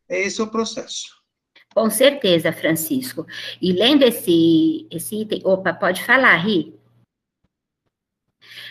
Esse 0.08 0.40
é 0.40 0.44
o 0.44 0.50
processo. 0.50 1.17
Com 1.78 1.90
certeza, 1.90 2.50
Francisco. 2.50 3.24
E 3.62 3.70
lendo 3.72 4.02
esse, 4.02 4.84
esse 4.90 5.20
item. 5.20 5.40
Opa, 5.44 5.72
pode 5.72 6.02
falar, 6.02 6.34
Ri. 6.34 6.74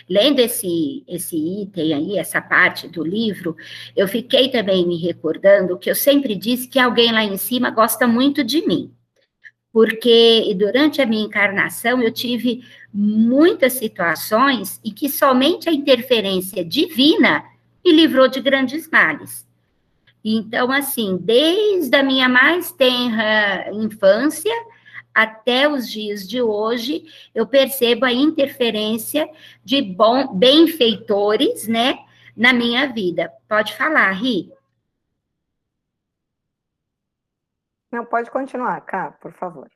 Lendo 0.06 0.40
esse, 0.40 1.04
esse 1.08 1.34
item 1.62 1.94
aí, 1.94 2.18
essa 2.18 2.42
parte 2.42 2.86
do 2.86 3.02
livro, 3.02 3.56
eu 3.96 4.06
fiquei 4.06 4.50
também 4.50 4.86
me 4.86 4.98
recordando 4.98 5.78
que 5.78 5.90
eu 5.90 5.94
sempre 5.94 6.34
disse 6.34 6.68
que 6.68 6.78
alguém 6.78 7.10
lá 7.10 7.24
em 7.24 7.38
cima 7.38 7.70
gosta 7.70 8.06
muito 8.06 8.44
de 8.44 8.66
mim. 8.66 8.92
Porque 9.72 10.54
durante 10.54 11.00
a 11.00 11.06
minha 11.06 11.24
encarnação 11.24 12.02
eu 12.02 12.12
tive 12.12 12.62
muitas 12.92 13.72
situações 13.72 14.78
e 14.84 14.90
que 14.90 15.08
somente 15.08 15.66
a 15.66 15.72
interferência 15.72 16.62
divina 16.62 17.42
me 17.82 17.90
livrou 17.90 18.28
de 18.28 18.42
grandes 18.42 18.86
males. 18.90 19.47
Então, 20.24 20.70
assim, 20.70 21.16
desde 21.16 21.94
a 21.96 22.02
minha 22.02 22.28
mais 22.28 22.72
tenra 22.72 23.70
infância 23.72 24.52
até 25.14 25.68
os 25.68 25.88
dias 25.90 26.28
de 26.28 26.40
hoje, 26.40 27.04
eu 27.34 27.46
percebo 27.46 28.04
a 28.04 28.12
interferência 28.12 29.28
de 29.64 29.82
bom, 29.82 30.34
benfeitores, 30.34 31.66
né, 31.66 31.98
na 32.36 32.52
minha 32.52 32.92
vida. 32.92 33.32
Pode 33.48 33.76
falar, 33.76 34.10
Ri. 34.12 34.52
Não, 37.90 38.04
pode 38.04 38.30
continuar, 38.30 38.80
cá, 38.82 39.12
por 39.12 39.32
favor. 39.32 39.68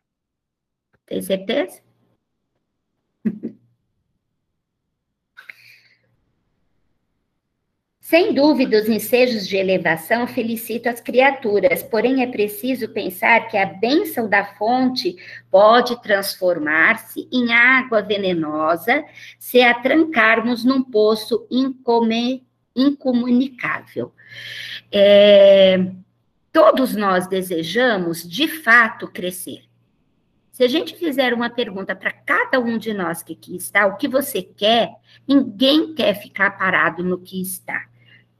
Tem 1.06 1.20
certeza? 1.22 1.82
Sem 8.12 8.34
dúvida, 8.34 8.76
os 8.76 8.90
ensejos 8.90 9.48
de 9.48 9.56
elevação 9.56 10.26
felicitam 10.26 10.92
as 10.92 11.00
criaturas, 11.00 11.82
porém 11.82 12.22
é 12.22 12.26
preciso 12.26 12.86
pensar 12.90 13.48
que 13.48 13.56
a 13.56 13.64
bênção 13.64 14.28
da 14.28 14.44
fonte 14.44 15.16
pode 15.50 15.98
transformar-se 16.02 17.26
em 17.32 17.54
água 17.54 18.02
venenosa 18.02 19.02
se 19.38 19.62
a 19.62 19.72
trancarmos 19.72 20.62
num 20.62 20.82
poço 20.82 21.46
income, 21.50 22.46
incomunicável. 22.76 24.12
É, 24.92 25.78
todos 26.52 26.94
nós 26.94 27.26
desejamos, 27.26 28.28
de 28.28 28.46
fato, 28.46 29.08
crescer. 29.08 29.62
Se 30.50 30.62
a 30.62 30.68
gente 30.68 30.96
fizer 30.96 31.32
uma 31.32 31.48
pergunta 31.48 31.96
para 31.96 32.12
cada 32.12 32.60
um 32.60 32.76
de 32.76 32.92
nós 32.92 33.22
que 33.22 33.32
aqui 33.32 33.56
está, 33.56 33.86
o 33.86 33.96
que 33.96 34.06
você 34.06 34.42
quer, 34.42 34.90
ninguém 35.26 35.94
quer 35.94 36.12
ficar 36.12 36.58
parado 36.58 37.02
no 37.02 37.16
que 37.16 37.40
está. 37.40 37.90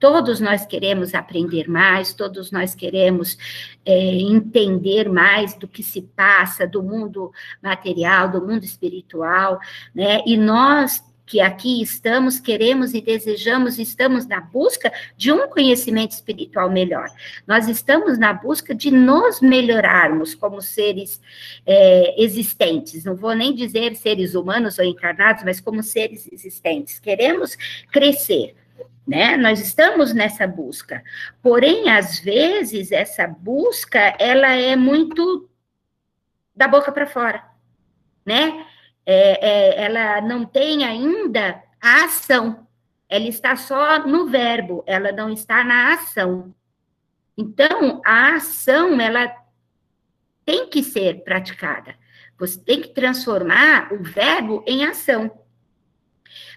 Todos 0.03 0.41
nós 0.41 0.67
queremos 0.67 1.15
aprender 1.15 1.69
mais, 1.69 2.13
todos 2.13 2.51
nós 2.51 2.75
queremos 2.75 3.39
é, 3.87 4.17
entender 4.17 5.09
mais 5.09 5.55
do 5.55 5.69
que 5.69 5.81
se 5.81 6.03
passa, 6.03 6.67
do 6.67 6.83
mundo 6.83 7.31
material, 7.63 8.29
do 8.29 8.45
mundo 8.45 8.65
espiritual, 8.65 9.61
né? 9.95 10.21
E 10.27 10.37
nós 10.37 11.05
que 11.25 11.41
aqui 11.41 11.81
estamos, 11.81 12.41
queremos 12.41 12.95
e 12.95 13.01
desejamos, 13.01 13.79
estamos 13.79 14.27
na 14.27 14.41
busca 14.41 14.93
de 15.17 15.31
um 15.31 15.47
conhecimento 15.47 16.11
espiritual 16.11 16.69
melhor. 16.69 17.09
Nós 17.47 17.69
estamos 17.69 18.19
na 18.19 18.33
busca 18.33 18.75
de 18.75 18.91
nos 18.91 19.41
melhorarmos 19.41 20.35
como 20.35 20.61
seres 20.61 21.21
é, 21.65 22.21
existentes. 22.21 23.05
Não 23.05 23.15
vou 23.15 23.37
nem 23.37 23.55
dizer 23.55 23.95
seres 23.95 24.35
humanos 24.35 24.81
ou 24.81 24.85
encarnados, 24.85 25.45
mas 25.45 25.61
como 25.61 25.81
seres 25.81 26.29
existentes. 26.33 26.99
Queremos 26.99 27.57
crescer 27.93 28.57
né? 29.07 29.37
Nós 29.37 29.61
estamos 29.61 30.13
nessa 30.13 30.47
busca. 30.47 31.03
Porém, 31.43 31.91
às 31.91 32.19
vezes, 32.21 32.93
essa 32.93 33.27
busca, 33.27 34.17
ela 34.19 34.55
é 34.55 34.77
muito 34.77 35.49
da 36.55 36.69
boca 36.69 36.93
para 36.93 37.07
fora, 37.07 37.45
né? 38.25 38.67
É, 39.05 39.49
é, 39.49 39.85
ela 39.85 40.21
não 40.21 40.45
tem 40.45 40.85
ainda 40.85 41.63
a 41.81 42.05
ação. 42.05 42.67
Ela 43.09 43.27
está 43.27 43.57
só 43.57 44.07
no 44.07 44.27
verbo, 44.27 44.85
ela 44.87 45.13
não 45.13 45.31
está 45.31 45.65
na 45.65 45.93
ação. 45.95 46.55
Então, 47.37 48.01
a 48.07 48.37
ação, 48.37 49.01
ela 49.01 49.35
tem 50.45 50.69
que 50.69 50.83
ser 50.83 51.25
praticada. 51.25 51.97
Você 52.39 52.59
tem 52.61 52.81
que 52.81 52.89
transformar 52.89 53.93
o 53.93 54.03
verbo 54.03 54.65
em 54.67 54.85
ação 54.85 55.42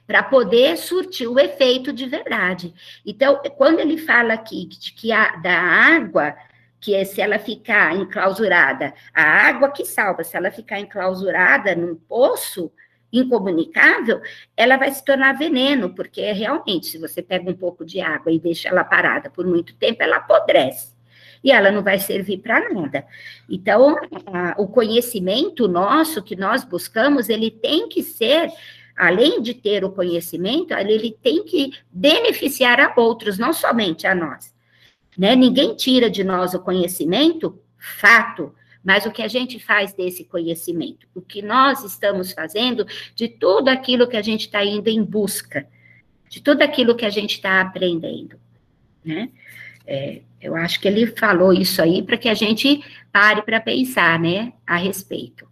para 0.08 0.22
poder 0.24 0.78
surtir 0.78 1.28
o 1.28 1.40
efeito 1.40 1.92
de 1.92 2.06
verdade. 2.06 2.74
Então, 3.06 3.42
quando 3.58 3.80
ele 3.80 3.98
fala 3.98 4.34
aqui 4.34 4.66
de 4.66 4.94
que 4.94 5.12
a, 5.12 5.36
da 5.38 5.58
água, 5.58 6.36
que 6.80 6.94
é, 6.94 7.04
se 7.04 7.22
ela 7.22 7.40
ficar 7.40 7.96
enclausurada, 7.96 8.94
a 9.14 9.24
água 9.24 9.72
que 9.72 9.86
salva, 9.86 10.24
se 10.24 10.38
ela 10.38 10.52
ficar 10.52 10.80
enclausurada 10.80 11.76
num 11.76 11.96
poço 11.96 12.72
incomunicável, 13.12 14.22
ela 14.56 14.78
vai 14.78 14.92
se 14.92 15.04
tornar 15.04 15.34
veneno, 15.34 15.94
porque 15.96 16.32
realmente, 16.32 16.88
se 16.88 16.98
você 16.98 17.22
pega 17.22 17.50
um 17.50 17.56
pouco 17.56 17.86
de 17.86 18.02
água 18.02 18.32
e 18.32 18.40
deixa 18.40 18.70
ela 18.70 18.84
parada 18.84 19.30
por 19.30 19.46
muito 19.46 19.76
tempo, 19.76 20.04
ela 20.04 20.18
apodrece 20.18 20.94
e 21.44 21.52
ela 21.52 21.72
não 21.72 21.84
vai 21.84 22.00
servir 22.00 22.40
para 22.40 22.74
nada. 22.74 23.06
Então, 23.48 23.96
a, 24.34 24.56
o 24.58 24.68
conhecimento 24.68 25.68
nosso 25.68 26.24
que 26.24 26.36
nós 26.36 26.64
buscamos, 26.64 27.30
ele 27.30 27.52
tem 27.52 27.88
que 27.88 28.02
ser 28.02 28.52
além 28.96 29.42
de 29.42 29.54
ter 29.54 29.84
o 29.84 29.92
conhecimento, 29.92 30.74
ele 30.74 31.18
tem 31.22 31.44
que 31.44 31.72
beneficiar 31.92 32.80
a 32.80 32.94
outros, 32.96 33.38
não 33.38 33.52
somente 33.52 34.08
a 34.08 34.16
nós. 34.16 34.54
Né? 35.18 35.36
Ninguém 35.36 35.76
tira 35.76 36.10
de 36.10 36.24
nós 36.24 36.54
o 36.54 36.60
conhecimento, 36.60 37.60
fato, 37.78 38.54
mas 38.84 39.06
o 39.06 39.12
que 39.12 39.22
a 39.22 39.28
gente 39.28 39.60
faz 39.60 39.94
desse 39.94 40.24
conhecimento? 40.24 41.08
O 41.14 41.22
que 41.22 41.42
nós 41.42 41.84
estamos 41.84 42.32
fazendo 42.32 42.86
de 43.16 43.28
tudo 43.28 43.70
aquilo 43.70 44.08
que 44.08 44.18
a 44.18 44.22
gente 44.22 44.42
está 44.42 44.64
indo 44.64 44.88
em 44.88 45.04
busca, 45.04 45.68
de 46.30 46.42
tudo 46.42 46.62
aquilo 46.62 46.96
que 46.96 47.06
a 47.06 47.10
gente 47.10 47.36
está 47.36 47.62
aprendendo, 47.62 48.40
né? 49.04 49.30
É, 49.88 50.22
eu 50.42 50.56
acho 50.56 50.80
que 50.80 50.88
ele 50.88 51.08
falou 51.08 51.54
isso 51.54 51.82
aí 51.82 52.02
para 52.02 52.18
que 52.18 52.28
a 52.28 52.34
gente 52.34 52.84
pare 53.12 53.42
para 53.44 53.60
pensar, 53.60 54.20
né, 54.20 54.54
a 54.66 54.78
respeito. 54.78 55.48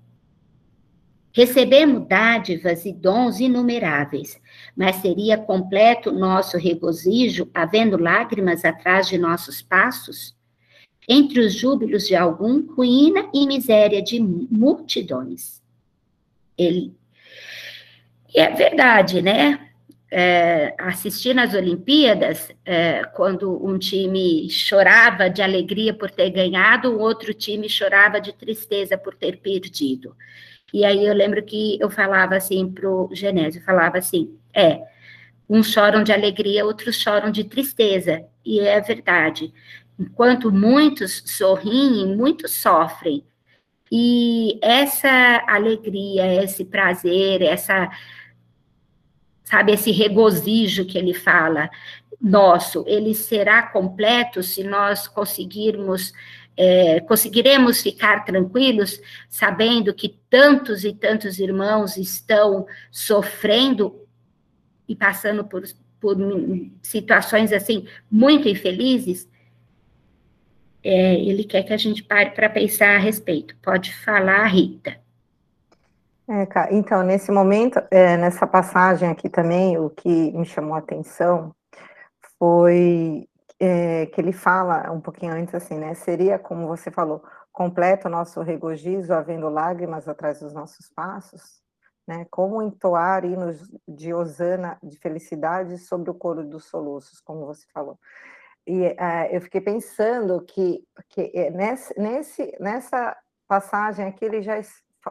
Recebemos 1.36 2.08
dádivas 2.08 2.86
e 2.86 2.94
dons 2.94 3.40
inumeráveis, 3.40 4.40
mas 4.78 4.98
seria 4.98 5.36
completo 5.36 6.12
nosso 6.12 6.58
regozijo 6.58 7.50
havendo 7.52 7.98
lágrimas 7.98 8.64
atrás 8.64 9.08
de 9.08 9.18
nossos 9.18 9.60
passos? 9.60 10.36
Entre 11.10 11.40
os 11.40 11.56
júbilos 11.56 12.08
de 12.08 12.16
algum, 12.16 12.72
ruína 12.76 13.30
e 13.34 13.48
miséria 13.48 14.00
de 14.02 14.20
multidões. 14.20 15.60
Ele. 16.56 16.94
E 18.34 18.40
é 18.40 18.52
verdade, 18.52 19.20
né? 19.20 19.72
É, 20.12 20.76
assistir 20.78 21.34
nas 21.34 21.56
Olimpíadas, 21.56 22.52
é, 22.64 23.04
quando 23.16 23.66
um 23.66 23.80
time 23.80 24.48
chorava 24.52 25.28
de 25.28 25.42
alegria 25.42 25.92
por 25.96 26.12
ter 26.12 26.30
ganhado, 26.30 26.92
o 26.92 27.00
outro 27.00 27.34
time 27.34 27.68
chorava 27.68 28.22
de 28.22 28.32
tristeza 28.32 28.96
por 28.96 29.16
ter 29.16 29.38
perdido. 29.38 30.16
E 30.74 30.84
aí 30.84 31.06
eu 31.06 31.14
lembro 31.14 31.44
que 31.44 31.78
eu 31.80 31.90
falava 31.90 32.36
assim 32.36 32.68
pro 32.68 33.08
Genésio, 33.14 33.64
falava 33.64 34.00
assim, 34.00 34.36
é, 34.54 34.82
uns 35.48 35.68
choram 35.68 36.04
de 36.04 36.12
alegria, 36.12 36.66
outros 36.66 36.96
choram 36.96 37.32
de 37.32 37.44
tristeza, 37.44 38.26
e 38.44 38.60
é 38.60 38.82
verdade. 38.82 39.54
Enquanto 40.00 40.52
muitos 40.52 41.22
sorriem, 41.28 42.16
muitos 42.16 42.56
sofrem. 42.56 43.24
E 43.92 44.58
essa 44.64 45.44
alegria, 45.48 46.44
esse 46.44 46.66
prazer, 46.66 47.44
essa 47.44 47.92
sabe 49.44 49.74
esse 49.74 49.92
regozijo 49.92 50.86
que 50.86 50.98
ele 50.98 51.14
fala 51.14 51.70
nosso, 52.20 52.84
ele 52.88 53.14
será 53.14 53.62
completo 53.62 54.42
se 54.42 54.64
nós 54.64 55.08
conseguirmos 55.08 56.14
é, 56.56 57.00
conseguiremos 57.02 57.82
ficar 57.82 58.24
tranquilos 58.26 59.02
sabendo 59.30 59.94
que 59.94 60.20
tantos 60.30 60.84
e 60.84 60.94
tantos 60.94 61.40
irmãos 61.40 61.98
estão 61.98 62.66
sofrendo 62.92 64.00
e 64.88 64.96
passando 64.96 65.44
por, 65.44 65.64
por 66.00 66.18
situações 66.82 67.52
assim 67.52 67.88
muito 68.10 68.48
infelizes? 68.48 69.28
É, 70.84 71.16
ele 71.16 71.46
quer 71.46 71.64
que 71.64 71.74
a 71.74 71.78
gente 71.78 72.04
pare 72.04 72.32
para 72.32 72.50
pensar 72.50 72.96
a 72.96 73.00
respeito. 73.00 73.56
Pode 73.62 73.96
falar, 74.04 74.46
Rita. 74.48 75.02
É, 76.28 76.48
então, 76.72 77.04
nesse 77.04 77.32
momento, 77.32 77.82
é, 77.90 78.16
nessa 78.18 78.46
passagem 78.46 79.10
aqui 79.10 79.30
também, 79.30 79.78
o 79.78 79.90
que 79.90 80.32
me 80.32 80.46
chamou 80.46 80.76
a 80.76 80.80
atenção 80.80 81.54
foi 82.38 83.28
é, 83.66 84.08
que 84.08 84.20
ele 84.20 84.34
fala 84.34 84.92
um 84.92 85.00
pouquinho 85.00 85.34
antes 85.34 85.56
assim, 85.56 85.80
né? 85.80 85.94
Seria, 85.94 86.38
como 86.38 86.68
você 86.68 86.92
falou, 86.92 87.24
completo 87.50 88.10
o 88.10 88.12
nosso 88.12 88.42
regozijo, 88.42 89.14
havendo 89.14 89.48
lágrimas 89.48 90.06
atrás 90.06 90.42
dos 90.42 90.52
nossos 90.52 90.90
passos, 90.90 91.62
né? 92.06 92.26
Como 92.30 92.62
entoar 92.62 93.24
hinos 93.24 93.72
de 93.88 94.14
Osana, 94.14 94.78
de 94.84 94.98
felicidade 94.98 95.78
sobre 95.78 96.10
o 96.10 96.14
coro 96.14 96.44
dos 96.44 96.66
soluços, 96.66 97.22
como 97.22 97.46
você 97.46 97.66
falou. 97.74 97.98
E 98.68 98.88
uh, 98.88 99.28
eu 99.32 99.40
fiquei 99.40 99.62
pensando 99.62 100.42
que, 100.42 100.86
que 101.08 101.32
é, 101.34 101.50
nesse, 101.50 101.98
nesse, 101.98 102.58
nessa 102.60 103.16
passagem 103.48 104.06
aqui 104.06 104.26
eles 104.26 104.44
já, 104.44 104.60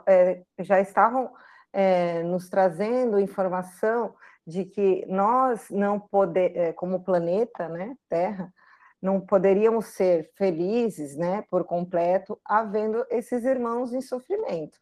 é, 0.07 0.42
já 0.59 0.78
estavam 0.78 1.32
é, 1.72 2.22
nos 2.22 2.50
trazendo 2.50 3.18
informação 3.18 4.14
de 4.47 4.64
que 4.64 5.05
nós 5.07 5.70
não 5.70 6.01
poder, 6.01 6.57
é, 6.57 6.72
como 6.72 7.05
planeta, 7.05 7.68
né, 7.68 7.97
Terra, 8.09 8.53
não 9.01 9.20
poderíamos 9.20 9.86
ser 9.86 10.30
felizes, 10.36 11.16
né, 11.16 11.45
por 11.51 11.64
completo, 11.64 12.40
havendo 12.45 13.05
esses 13.11 13.45
irmãos 13.45 13.93
em 13.93 14.01
sofrimento. 14.01 14.78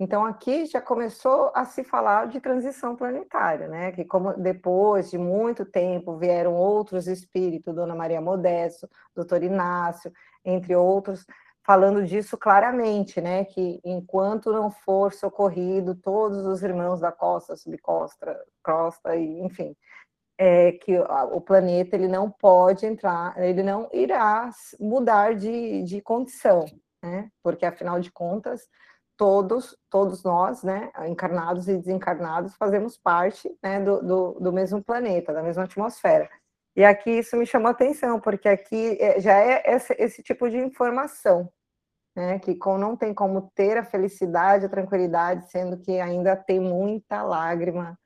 Então 0.00 0.24
aqui 0.24 0.64
já 0.64 0.80
começou 0.80 1.52
a 1.54 1.66
se 1.66 1.84
falar 1.84 2.26
de 2.26 2.40
transição 2.40 2.96
planetária, 2.96 3.68
né? 3.68 3.92
Que 3.92 4.02
como 4.02 4.32
depois 4.32 5.10
de 5.10 5.18
muito 5.18 5.62
tempo 5.66 6.16
vieram 6.16 6.54
outros 6.54 7.06
espíritos, 7.06 7.74
Dona 7.74 7.94
Maria 7.94 8.18
Modesto, 8.18 8.88
Doutor 9.14 9.42
Inácio, 9.42 10.10
entre 10.42 10.74
outros, 10.74 11.26
falando 11.70 12.04
disso 12.04 12.36
claramente, 12.36 13.20
né? 13.20 13.44
Que 13.44 13.80
enquanto 13.84 14.52
não 14.52 14.72
for 14.72 15.12
socorrido 15.12 15.94
todos 15.94 16.44
os 16.44 16.64
irmãos 16.64 16.98
da 16.98 17.12
costa, 17.12 17.56
subcosta, 17.56 18.44
costa 18.60 19.14
e 19.14 19.38
enfim, 19.40 19.76
é 20.36 20.72
que 20.72 20.98
o 20.98 21.40
planeta 21.40 21.94
ele 21.94 22.08
não 22.08 22.28
pode 22.28 22.84
entrar, 22.84 23.40
ele 23.40 23.62
não 23.62 23.88
irá 23.92 24.50
mudar 24.80 25.36
de, 25.36 25.84
de 25.84 26.00
condição, 26.02 26.64
né? 27.00 27.30
Porque 27.40 27.64
afinal 27.64 28.00
de 28.00 28.10
contas 28.10 28.68
todos, 29.16 29.76
todos 29.88 30.24
nós, 30.24 30.64
né, 30.64 30.90
encarnados 31.06 31.68
e 31.68 31.76
desencarnados, 31.76 32.56
fazemos 32.56 32.98
parte 32.98 33.48
né, 33.62 33.78
do, 33.78 34.02
do, 34.02 34.40
do, 34.40 34.52
mesmo 34.52 34.82
planeta, 34.82 35.32
da 35.32 35.42
mesma 35.42 35.64
atmosfera. 35.64 36.28
E 36.74 36.84
aqui 36.84 37.10
isso 37.18 37.36
me 37.36 37.46
chamou 37.46 37.70
atenção, 37.70 38.18
porque 38.18 38.48
aqui 38.48 38.96
é, 39.00 39.20
já 39.20 39.38
é 39.38 39.62
esse, 39.72 39.94
esse 39.98 40.22
tipo 40.22 40.48
de 40.50 40.56
informação, 40.56 41.48
né, 42.20 42.38
que 42.38 42.54
com, 42.54 42.76
não 42.76 42.94
tem 42.94 43.14
como 43.14 43.50
ter 43.54 43.78
a 43.78 43.84
felicidade, 43.84 44.66
a 44.66 44.68
tranquilidade, 44.68 45.50
sendo 45.50 45.78
que 45.78 45.98
ainda 45.98 46.36
tem 46.36 46.60
muita 46.60 47.22
lágrima 47.22 47.98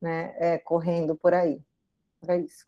né, 0.00 0.32
é, 0.38 0.58
correndo 0.58 1.16
por 1.16 1.34
aí. 1.34 1.60
Era 2.22 2.36
isso. 2.36 2.64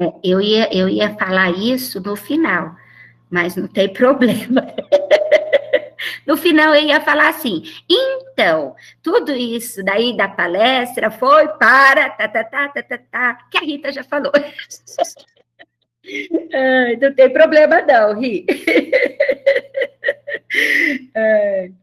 É, 0.00 0.12
eu, 0.22 0.40
ia, 0.40 0.72
eu 0.72 0.88
ia 0.88 1.12
falar 1.16 1.50
isso 1.50 2.00
no 2.00 2.14
final, 2.14 2.76
mas 3.28 3.56
não 3.56 3.66
tem 3.66 3.90
problema. 3.92 4.62
No 6.24 6.36
final, 6.36 6.72
eu 6.74 6.82
ia 6.82 7.00
falar 7.00 7.30
assim: 7.30 7.64
então, 7.88 8.76
tudo 9.02 9.32
isso 9.32 9.82
daí 9.82 10.16
da 10.16 10.28
palestra 10.28 11.10
foi 11.10 11.48
para. 11.48 12.10
Tá, 12.10 12.28
tá, 12.28 12.44
tá, 12.44 12.68
tá, 12.68 12.82
tá, 12.82 12.98
tá, 13.10 13.34
que 13.50 13.58
a 13.58 13.62
Rita 13.62 13.90
já 13.90 14.04
falou. 14.04 14.30
Ai, 16.54 16.96
não 16.96 17.14
tem 17.14 17.32
problema, 17.32 17.82
não, 17.82 18.18
Ri. 18.18 18.46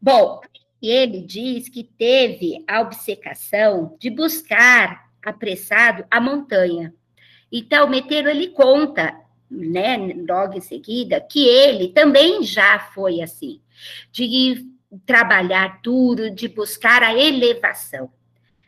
Bom, 0.00 0.40
ele 0.80 1.22
diz 1.22 1.68
que 1.68 1.82
teve 1.82 2.64
a 2.66 2.80
obcecação 2.80 3.96
de 3.98 4.10
buscar 4.10 5.08
apressado 5.24 6.04
a 6.10 6.20
montanha. 6.20 6.94
Então, 7.50 7.88
meteram 7.88 8.30
ele 8.30 8.48
conta 8.48 9.14
né, 9.50 9.96
logo 10.28 10.54
em 10.54 10.60
seguida, 10.60 11.20
que 11.20 11.46
ele 11.46 11.88
também 11.88 12.42
já 12.42 12.78
foi 12.78 13.22
assim, 13.22 13.60
de 14.12 14.66
trabalhar 15.04 15.80
duro, 15.82 16.30
de 16.30 16.48
buscar 16.48 17.02
a 17.02 17.16
elevação, 17.16 18.10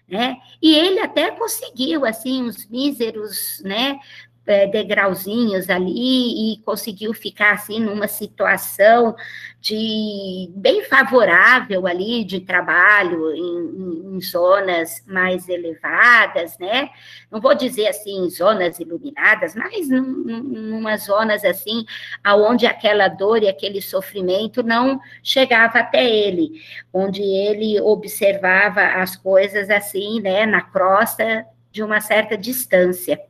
né? 0.09 0.39
E 0.61 0.75
ele 0.75 1.01
até 1.01 1.31
conseguiu 1.31 2.05
assim 2.05 2.43
uns 2.43 2.69
míseros, 2.69 3.63
né, 3.65 3.99
é, 4.47 4.67
degrauzinhos 4.67 5.69
ali 5.71 6.55
e 6.55 6.59
conseguiu 6.65 7.13
ficar 7.15 7.53
assim 7.53 7.79
numa 7.79 8.09
situação 8.09 9.15
de 9.61 10.51
bem 10.57 10.83
favorável 10.85 11.87
ali 11.87 12.25
de 12.25 12.41
trabalho 12.41 13.33
em, 13.35 14.17
em, 14.17 14.21
zonas 14.21 15.05
mais 15.07 15.49
elevadas, 15.49 16.59
né? 16.59 16.91
Não 17.31 17.41
vou 17.41 17.55
dizer 17.55 17.89
assim 17.89 18.29
zonas 18.31 18.81
iluminadas, 18.81 19.55
mas 19.55 19.89
num, 19.89 20.03
numa 20.03 20.97
zonas 20.97 21.45
assim 21.45 21.85
aonde 22.25 22.67
aquela 22.67 23.09
dor 23.09 23.43
e 23.43 23.49
aquele 23.49 23.83
sofrimento 23.83 24.63
não 24.63 24.99
chegava 25.23 25.81
até 25.81 26.09
ele, 26.09 26.63
onde 26.93 27.23
ele 27.23 27.81
observava 27.81 28.81
as 28.81 29.15
coisas 29.15 29.69
assim, 29.69 30.21
né, 30.21 30.47
na 30.47 30.63
crosta 30.63 31.47
de 31.71 31.83
uma 31.83 32.01
certa 32.01 32.37
distância. 32.37 33.21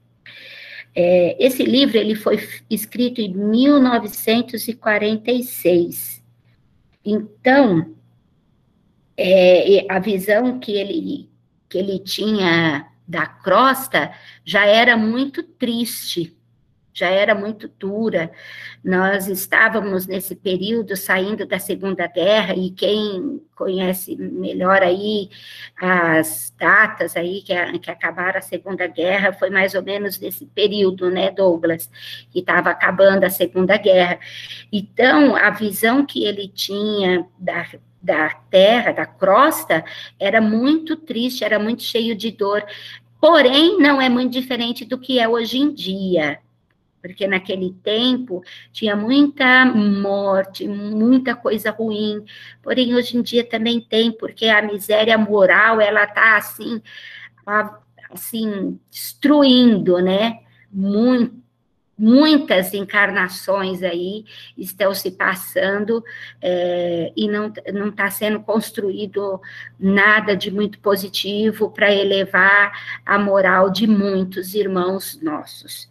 É, 0.95 1.37
esse 1.45 1.63
livro 1.63 1.97
ele 1.97 2.15
foi 2.15 2.47
escrito 2.69 3.21
em 3.21 3.33
1946. 3.33 6.23
Então, 7.05 7.95
é, 9.17 9.87
a 9.89 9.99
visão 9.99 10.59
que 10.59 10.73
ele, 10.73 11.31
que 11.69 11.79
ele 11.79 11.99
tinha 11.99 12.87
da 13.07 13.27
crosta 13.27 14.13
já 14.45 14.67
era 14.67 14.97
muito 14.97 15.43
triste 15.43 16.37
já 16.93 17.09
era 17.09 17.35
muito 17.35 17.69
dura. 17.79 18.31
Nós 18.85 19.29
estávamos 19.29 20.07
nesse 20.07 20.35
período 20.35 20.97
saindo 20.97 21.47
da 21.47 21.59
Segunda 21.59 22.07
Guerra 22.07 22.55
e 22.55 22.71
quem 22.71 23.41
conhece 23.55 24.17
melhor 24.17 24.83
aí 24.83 25.29
as 25.81 26.53
datas 26.59 27.17
aí 27.17 27.43
que, 27.43 27.55
que 27.79 27.91
acabaram 27.91 28.39
a 28.39 28.43
Segunda 28.43 28.87
Guerra 28.87 29.33
foi 29.33 29.51
mais 29.51 29.75
ou 29.75 29.83
menos 29.83 30.19
nesse 30.19 30.47
período, 30.47 31.11
né, 31.11 31.31
Douglas, 31.31 31.91
que 32.31 32.41
estava 32.41 32.71
acabando 32.71 33.25
a 33.25 33.31
Segunda 33.31 33.77
Guerra. 33.77 34.19
Então, 34.73 35.37
a 35.37 35.51
visão 35.51 36.05
que 36.05 36.25
ele 36.25 36.49
tinha 36.49 37.27
da 37.39 37.67
da 38.03 38.31
terra, 38.51 38.93
da 38.93 39.05
crosta, 39.05 39.85
era 40.19 40.41
muito 40.41 40.97
triste, 40.97 41.45
era 41.45 41.59
muito 41.59 41.83
cheio 41.83 42.17
de 42.17 42.31
dor. 42.31 42.65
Porém, 43.21 43.77
não 43.79 44.01
é 44.01 44.09
muito 44.09 44.33
diferente 44.33 44.87
do 44.87 44.97
que 44.97 45.19
é 45.19 45.29
hoje 45.29 45.59
em 45.59 45.75
dia 45.75 46.41
porque 47.01 47.27
naquele 47.27 47.73
tempo 47.83 48.43
tinha 48.73 48.95
muita 48.95 49.65
morte, 49.65 50.67
muita 50.69 51.35
coisa 51.35 51.71
ruim, 51.71 52.25
porém 52.63 52.95
hoje 52.95 53.17
em 53.17 53.23
dia 53.23 53.45
também 53.45 53.81
tem, 53.81 54.13
porque 54.13 54.47
a 54.47 54.63
miséria 54.63 55.17
moral, 55.17 55.81
ela 55.81 56.05
está 56.05 56.37
assim, 56.37 56.83
assim, 58.13 58.79
destruindo, 58.91 59.99
né, 59.99 60.41
muito, 60.71 61.41
muitas 62.01 62.73
encarnações 62.73 63.83
aí 63.83 64.25
estão 64.57 64.95
se 64.95 65.11
passando 65.11 66.03
é, 66.41 67.13
e 67.15 67.29
não 67.29 67.53
está 67.91 68.11
sendo 68.11 68.41
construído 68.41 69.39
nada 69.79 70.35
de 70.35 70.51
muito 70.51 70.79
positivo 70.79 71.71
para 71.71 71.95
elevar 71.95 72.73
a 73.05 73.19
moral 73.19 73.69
de 73.69 73.87
muitos 73.87 74.55
irmãos 74.55 75.21
nossos. 75.21 75.91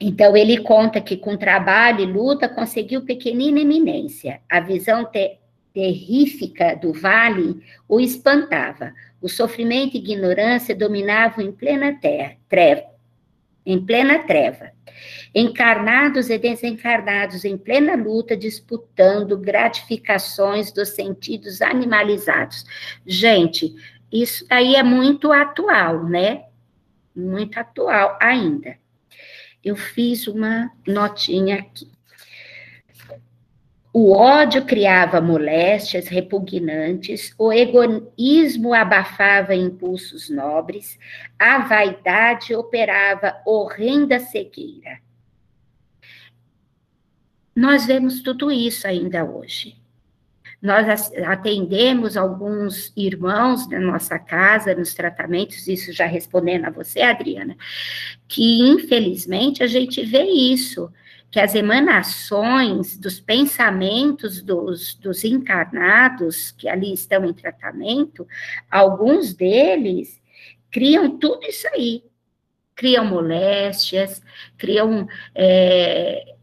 Então, 0.00 0.36
ele 0.36 0.58
conta 0.58 1.00
que 1.00 1.16
com 1.16 1.36
trabalho 1.36 2.00
e 2.00 2.06
luta 2.06 2.48
conseguiu 2.48 3.02
pequenina 3.02 3.60
eminência. 3.60 4.40
A 4.50 4.60
visão 4.60 5.04
te 5.04 5.38
terrífica 5.72 6.74
do 6.74 6.90
vale 6.90 7.62
o 7.86 8.00
espantava. 8.00 8.94
O 9.20 9.28
sofrimento 9.28 9.94
e 9.94 9.98
ignorância 9.98 10.74
dominavam 10.74 11.44
em 11.44 11.52
plena 11.52 11.92
terra, 12.00 12.36
treva, 12.48 12.84
em 13.64 13.84
plena 13.84 14.20
treva. 14.20 14.72
Encarnados 15.34 16.30
e 16.30 16.38
desencarnados 16.38 17.44
em 17.44 17.58
plena 17.58 17.94
luta, 17.94 18.34
disputando 18.34 19.36
gratificações 19.36 20.72
dos 20.72 20.90
sentidos 20.90 21.60
animalizados. 21.60 22.64
Gente, 23.04 23.74
isso 24.10 24.46
aí 24.48 24.76
é 24.76 24.82
muito 24.82 25.30
atual, 25.30 26.04
né? 26.04 26.44
Muito 27.14 27.58
atual 27.58 28.16
ainda 28.18 28.78
eu 29.66 29.74
fiz 29.74 30.28
uma 30.28 30.70
notinha 30.86 31.56
aqui. 31.56 31.90
O 33.92 34.12
ódio 34.12 34.64
criava 34.64 35.20
moléstias 35.20 36.06
repugnantes, 36.06 37.34
o 37.36 37.52
egoísmo 37.52 38.72
abafava 38.72 39.56
impulsos 39.56 40.30
nobres, 40.30 40.96
a 41.36 41.58
vaidade 41.58 42.54
operava 42.54 43.40
horrenda 43.44 44.20
cegueira. 44.20 45.00
Nós 47.54 47.86
vemos 47.86 48.20
tudo 48.20 48.52
isso 48.52 48.86
ainda 48.86 49.24
hoje. 49.24 49.76
Nós 50.60 51.12
atendemos 51.26 52.16
alguns 52.16 52.92
irmãos 52.96 53.68
da 53.68 53.78
nossa 53.78 54.18
casa 54.18 54.74
nos 54.74 54.94
tratamentos, 54.94 55.68
isso 55.68 55.92
já 55.92 56.06
respondendo 56.06 56.64
a 56.64 56.70
você, 56.70 57.02
Adriana, 57.02 57.56
que 58.26 58.60
infelizmente 58.68 59.62
a 59.62 59.66
gente 59.66 60.02
vê 60.04 60.24
isso, 60.24 60.90
que 61.30 61.38
as 61.38 61.54
emanações 61.54 62.96
dos 62.96 63.20
pensamentos 63.20 64.40
dos, 64.40 64.94
dos 64.94 65.24
encarnados 65.24 66.52
que 66.52 66.68
ali 66.68 66.92
estão 66.92 67.24
em 67.24 67.34
tratamento, 67.34 68.26
alguns 68.70 69.34
deles 69.34 70.20
criam 70.70 71.18
tudo 71.18 71.44
isso 71.46 71.68
aí, 71.68 72.02
criam 72.74 73.04
moléstias, 73.04 74.22
criam 74.56 75.06
é, 75.34 76.34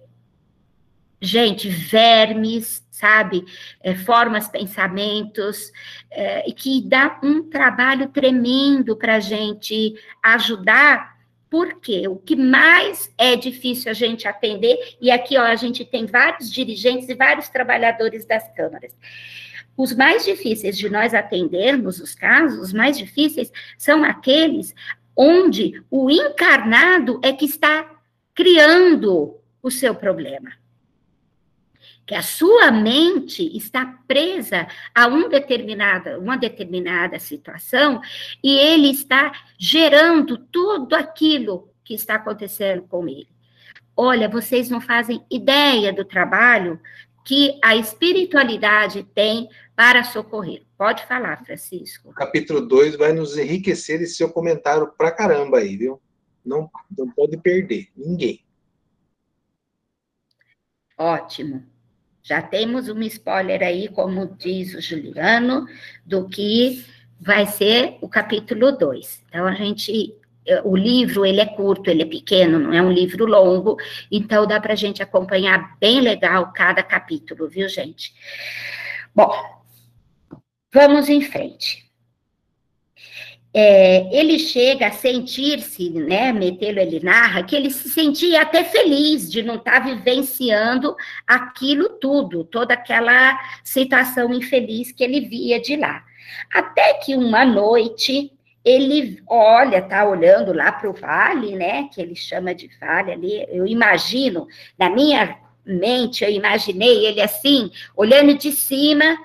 gente, 1.19 1.69
vermes, 1.69 2.82
sabe? 2.93 3.43
É, 3.81 3.95
formas 3.95 4.47
pensamentos, 4.47 5.71
é, 6.11 6.47
e 6.47 6.53
que 6.53 6.81
dá 6.87 7.19
um 7.23 7.49
trabalho 7.49 8.07
tremendo 8.09 8.95
para 8.95 9.15
a 9.15 9.19
gente 9.19 9.95
ajudar, 10.21 11.17
porque 11.49 12.07
o 12.07 12.15
que 12.15 12.35
mais 12.35 13.11
é 13.17 13.35
difícil 13.35 13.89
a 13.89 13.93
gente 13.93 14.27
atender, 14.27 14.77
e 15.01 15.09
aqui 15.09 15.37
ó, 15.37 15.41
a 15.41 15.55
gente 15.55 15.83
tem 15.83 16.05
vários 16.05 16.51
dirigentes 16.51 17.09
e 17.09 17.15
vários 17.15 17.49
trabalhadores 17.49 18.25
das 18.25 18.47
câmaras. 18.53 18.95
Os 19.75 19.91
mais 19.95 20.23
difíceis 20.23 20.77
de 20.77 20.87
nós 20.87 21.15
atendermos 21.15 21.99
os 21.99 22.13
casos, 22.13 22.59
os 22.59 22.73
mais 22.73 22.95
difíceis 22.95 23.51
são 23.75 24.03
aqueles 24.03 24.75
onde 25.15 25.83
o 25.89 26.11
encarnado 26.11 27.19
é 27.23 27.33
que 27.33 27.45
está 27.45 27.89
criando 28.35 29.39
o 29.63 29.71
seu 29.71 29.95
problema 29.95 30.62
que 32.05 32.15
a 32.15 32.21
sua 32.21 32.71
mente 32.71 33.55
está 33.55 33.85
presa 34.07 34.67
a 34.93 35.07
um 35.07 35.29
determinada, 35.29 36.19
uma 36.19 36.37
determinada 36.37 37.19
situação 37.19 38.01
e 38.43 38.57
ele 38.57 38.89
está 38.89 39.31
gerando 39.57 40.37
tudo 40.37 40.95
aquilo 40.95 41.69
que 41.83 41.93
está 41.93 42.15
acontecendo 42.15 42.83
com 42.83 43.07
ele. 43.07 43.29
Olha, 43.95 44.27
vocês 44.27 44.69
não 44.69 44.81
fazem 44.81 45.23
ideia 45.29 45.93
do 45.93 46.03
trabalho 46.03 46.79
que 47.23 47.57
a 47.63 47.75
espiritualidade 47.75 49.03
tem 49.03 49.47
para 49.75 50.03
socorrer. 50.03 50.63
Pode 50.77 51.05
falar, 51.05 51.43
Francisco. 51.45 52.09
O 52.09 52.13
capítulo 52.13 52.61
2 52.61 52.97
vai 52.97 53.13
nos 53.13 53.37
enriquecer 53.37 54.01
esse 54.01 54.15
seu 54.15 54.29
comentário 54.29 54.91
pra 54.97 55.11
caramba 55.11 55.59
aí, 55.59 55.77
viu? 55.77 56.01
Não, 56.43 56.69
não 56.97 57.09
pode 57.11 57.37
perder, 57.37 57.87
ninguém. 57.95 58.43
Ótimo. 60.97 61.72
Já 62.23 62.41
temos 62.41 62.87
um 62.87 63.01
spoiler 63.03 63.61
aí, 63.61 63.89
como 63.89 64.35
diz 64.37 64.73
o 64.73 64.81
Juliano, 64.81 65.67
do 66.05 66.29
que 66.29 66.85
vai 67.19 67.45
ser 67.45 67.97
o 68.01 68.07
capítulo 68.07 68.71
2. 68.71 69.23
Então, 69.27 69.45
a 69.45 69.53
gente, 69.53 70.15
eh, 70.47 70.61
o 70.63 70.75
livro, 70.75 71.25
ele 71.25 71.41
é 71.41 71.45
curto, 71.45 71.89
ele 71.89 72.01
é 72.01 72.05
pequeno, 72.05 72.57
não 72.57 72.73
é 72.73 72.81
um 72.81 72.91
livro 72.91 73.25
longo, 73.25 73.77
então 74.09 74.47
dá 74.47 74.59
para 74.59 74.71
a 74.71 74.77
gente 74.77 75.03
acompanhar 75.03 75.77
bem 75.79 75.99
legal 75.99 76.53
cada 76.53 76.81
capítulo, 76.81 77.49
viu, 77.49 77.67
gente? 77.67 78.13
Bom, 79.13 79.31
vamos 80.73 81.09
em 81.09 81.21
frente 81.21 81.82
é, 83.53 84.09
ele 84.11 84.39
chega 84.39 84.87
a 84.87 84.91
sentir-se, 84.91 85.91
né, 85.91 86.33
Metelo 86.33 86.79
ele 86.79 86.99
narra, 86.99 87.43
que 87.43 87.55
ele 87.55 87.69
se 87.69 87.87
sentia 87.87 88.41
até 88.41 88.63
feliz 88.63 89.31
de 89.31 89.43
não 89.43 89.55
estar 89.55 89.79
tá 89.79 89.79
vivenciando 89.79 90.95
aquilo 91.27 91.89
tudo, 91.89 92.43
toda 92.43 92.73
aquela 92.73 93.39
situação 93.63 94.33
infeliz 94.33 94.91
que 94.91 95.03
ele 95.03 95.21
via 95.21 95.61
de 95.61 95.75
lá. 95.75 96.03
Até 96.51 96.95
que 96.95 97.15
uma 97.15 97.45
noite 97.45 98.31
ele 98.65 99.21
olha, 99.27 99.81
tá 99.81 100.07
olhando 100.07 100.53
lá 100.53 100.71
para 100.71 100.89
o 100.89 100.93
vale, 100.93 101.55
né, 101.55 101.89
que 101.93 102.01
ele 102.01 102.15
chama 102.15 102.55
de 102.55 102.69
vale 102.79 103.11
ali, 103.11 103.45
eu 103.49 103.67
imagino, 103.67 104.47
na 104.79 104.89
minha 104.89 105.37
mente, 105.65 106.23
eu 106.23 106.29
imaginei 106.31 107.05
ele 107.05 107.21
assim, 107.21 107.69
olhando 107.95 108.33
de 108.33 108.51
cima 108.51 109.17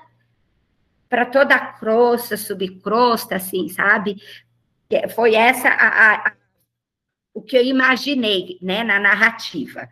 para 1.09 1.25
toda 1.25 1.55
a 1.55 1.73
crosta, 1.73 2.37
subcrosta, 2.37 3.35
assim, 3.35 3.67
sabe? 3.67 4.21
Foi 5.15 5.33
essa 5.33 5.67
a, 5.67 6.15
a, 6.15 6.33
o 7.33 7.41
que 7.41 7.57
eu 7.57 7.65
imaginei, 7.65 8.59
né, 8.61 8.83
na 8.83 8.99
narrativa. 8.99 9.89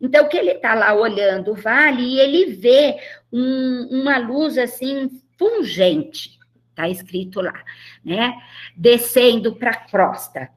Então, 0.00 0.28
que 0.28 0.36
ele 0.36 0.52
está 0.52 0.74
lá 0.74 0.94
olhando 0.94 1.52
o 1.52 1.54
vale 1.54 2.02
e 2.02 2.18
ele 2.18 2.54
vê 2.54 2.96
um, 3.32 4.00
uma 4.00 4.18
luz, 4.18 4.58
assim, 4.58 5.08
pungente, 5.38 6.38
está 6.70 6.88
escrito 6.88 7.40
lá, 7.40 7.62
né, 8.04 8.34
descendo 8.76 9.54
para 9.56 9.70
a 9.70 9.76
crosta. 9.76 10.50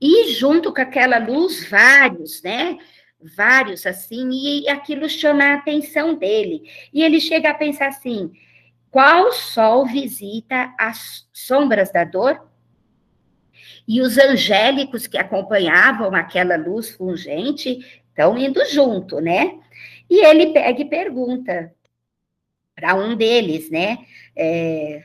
E 0.00 0.32
junto 0.32 0.72
com 0.74 0.80
aquela 0.80 1.18
luz, 1.18 1.68
vários, 1.68 2.42
né, 2.42 2.78
vários, 3.20 3.86
assim, 3.86 4.28
e 4.30 4.68
aquilo 4.68 5.08
chama 5.08 5.44
a 5.44 5.54
atenção 5.54 6.14
dele. 6.14 6.70
E 6.92 7.02
ele 7.02 7.20
chega 7.20 7.50
a 7.50 7.54
pensar 7.54 7.88
assim, 7.88 8.30
qual 8.90 9.32
sol 9.32 9.86
visita 9.86 10.74
as 10.78 11.28
sombras 11.32 11.92
da 11.92 12.04
dor? 12.04 12.48
E 13.86 14.00
os 14.00 14.18
angélicos 14.18 15.06
que 15.06 15.18
acompanhavam 15.18 16.14
aquela 16.14 16.56
luz 16.56 16.90
fungente 16.90 18.02
estão 18.08 18.36
indo 18.36 18.64
junto, 18.66 19.20
né? 19.20 19.58
E 20.08 20.24
ele 20.24 20.52
pega 20.52 20.80
e 20.80 20.84
pergunta 20.84 21.72
para 22.74 22.94
um 22.94 23.16
deles, 23.16 23.70
né? 23.70 23.98
É, 24.34 25.04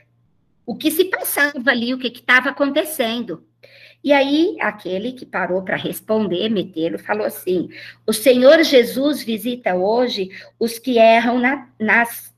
o 0.66 0.74
que 0.74 0.90
se 0.90 1.06
passava 1.06 1.70
ali, 1.70 1.92
o 1.94 1.98
que 1.98 2.08
estava 2.08 2.50
acontecendo. 2.50 3.46
E 4.04 4.12
aí, 4.12 4.56
aquele 4.60 5.12
que 5.12 5.24
parou 5.24 5.62
para 5.62 5.76
responder, 5.76 6.48
metê-lo, 6.48 6.98
falou 6.98 7.24
assim: 7.24 7.68
O 8.06 8.12
Senhor 8.12 8.62
Jesus 8.64 9.22
visita 9.22 9.74
hoje 9.74 10.28
os 10.58 10.78
que 10.78 10.98
erram 10.98 11.38
na, 11.38 11.68
nas 11.78 12.31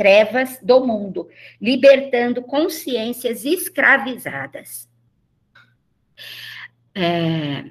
trevas 0.00 0.58
do 0.62 0.80
mundo, 0.80 1.28
libertando 1.60 2.40
consciências 2.40 3.44
escravizadas. 3.44 4.88
É, 6.94 7.66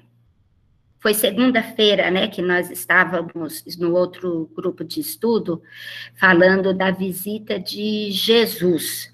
foi 0.99 1.15
segunda-feira, 1.15 2.11
né, 2.11 2.27
que 2.27 2.39
nós 2.39 2.69
estávamos 2.69 3.63
no 3.79 3.95
outro 3.95 4.47
grupo 4.55 4.83
de 4.83 4.99
estudo 4.99 5.59
falando 6.19 6.71
da 6.71 6.91
visita 6.91 7.59
de 7.59 8.11
Jesus, 8.11 9.11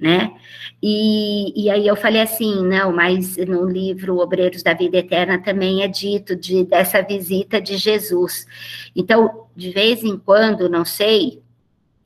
né? 0.00 0.34
E, 0.82 1.64
e 1.64 1.68
aí 1.68 1.86
eu 1.86 1.94
falei 1.94 2.22
assim, 2.22 2.66
não, 2.66 2.90
mas 2.90 3.36
no 3.36 3.68
livro 3.68 4.16
Obreiros 4.16 4.62
da 4.62 4.72
Vida 4.72 4.96
Eterna 4.96 5.38
também 5.38 5.82
é 5.82 5.88
dito 5.88 6.34
de, 6.34 6.64
dessa 6.64 7.02
visita 7.02 7.60
de 7.60 7.76
Jesus. 7.76 8.46
Então, 8.94 9.46
de 9.54 9.70
vez 9.72 10.02
em 10.02 10.16
quando, 10.16 10.70
não 10.70 10.86
sei, 10.86 11.42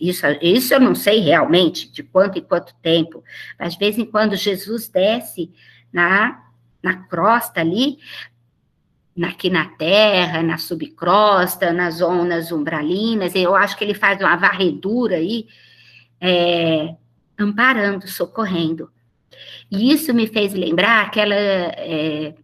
isso, 0.00 0.24
isso 0.40 0.74
eu 0.74 0.80
não 0.80 0.94
sei 0.94 1.20
realmente 1.20 1.90
de 1.92 2.02
quanto 2.02 2.38
em 2.38 2.42
quanto 2.42 2.74
tempo, 2.82 3.22
mas 3.58 3.74
de 3.74 3.78
vez 3.78 3.98
em 3.98 4.04
quando 4.04 4.34
Jesus 4.34 4.88
desce 4.88 5.52
na, 5.92 6.42
na 6.82 6.96
crosta 7.04 7.60
ali, 7.60 7.98
aqui 9.22 9.50
na 9.50 9.66
terra, 9.66 10.42
na 10.42 10.56
subcrosta, 10.56 11.72
nas 11.72 11.96
zonas 11.96 12.50
umbralinas, 12.50 13.34
eu 13.34 13.54
acho 13.54 13.76
que 13.76 13.84
ele 13.84 13.94
faz 13.94 14.20
uma 14.20 14.36
varredura 14.36 15.16
aí, 15.16 15.46
é, 16.20 16.94
amparando, 17.38 18.08
socorrendo. 18.08 18.90
E 19.70 19.92
isso 19.92 20.14
me 20.14 20.26
fez 20.26 20.52
lembrar 20.52 21.06
aquela, 21.06 21.34
é, 21.34 22.34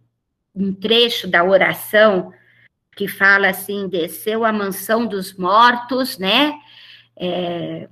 um 0.55 0.73
trecho 0.73 1.27
da 1.27 1.43
oração 1.43 2.31
que 2.95 3.07
fala 3.07 3.49
assim, 3.49 3.87
desceu 3.87 4.43
a 4.43 4.51
mansão 4.51 5.05
dos 5.05 5.33
mortos, 5.37 6.17
né, 6.17 6.53
é, 7.19 7.89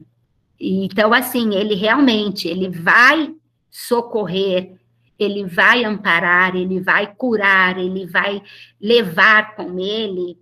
então, 0.59 1.13
assim, 1.13 1.53
ele 1.55 1.76
realmente, 1.76 2.47
ele 2.47 2.69
vai 2.69 3.34
socorrer, 3.69 4.73
ele 5.17 5.45
vai 5.45 5.84
amparar, 5.84 6.55
ele 6.55 6.80
vai 6.80 7.13
curar, 7.13 7.78
ele 7.78 8.05
vai 8.05 8.41
levar 8.80 9.55
com 9.55 9.80
ele, 9.80 10.38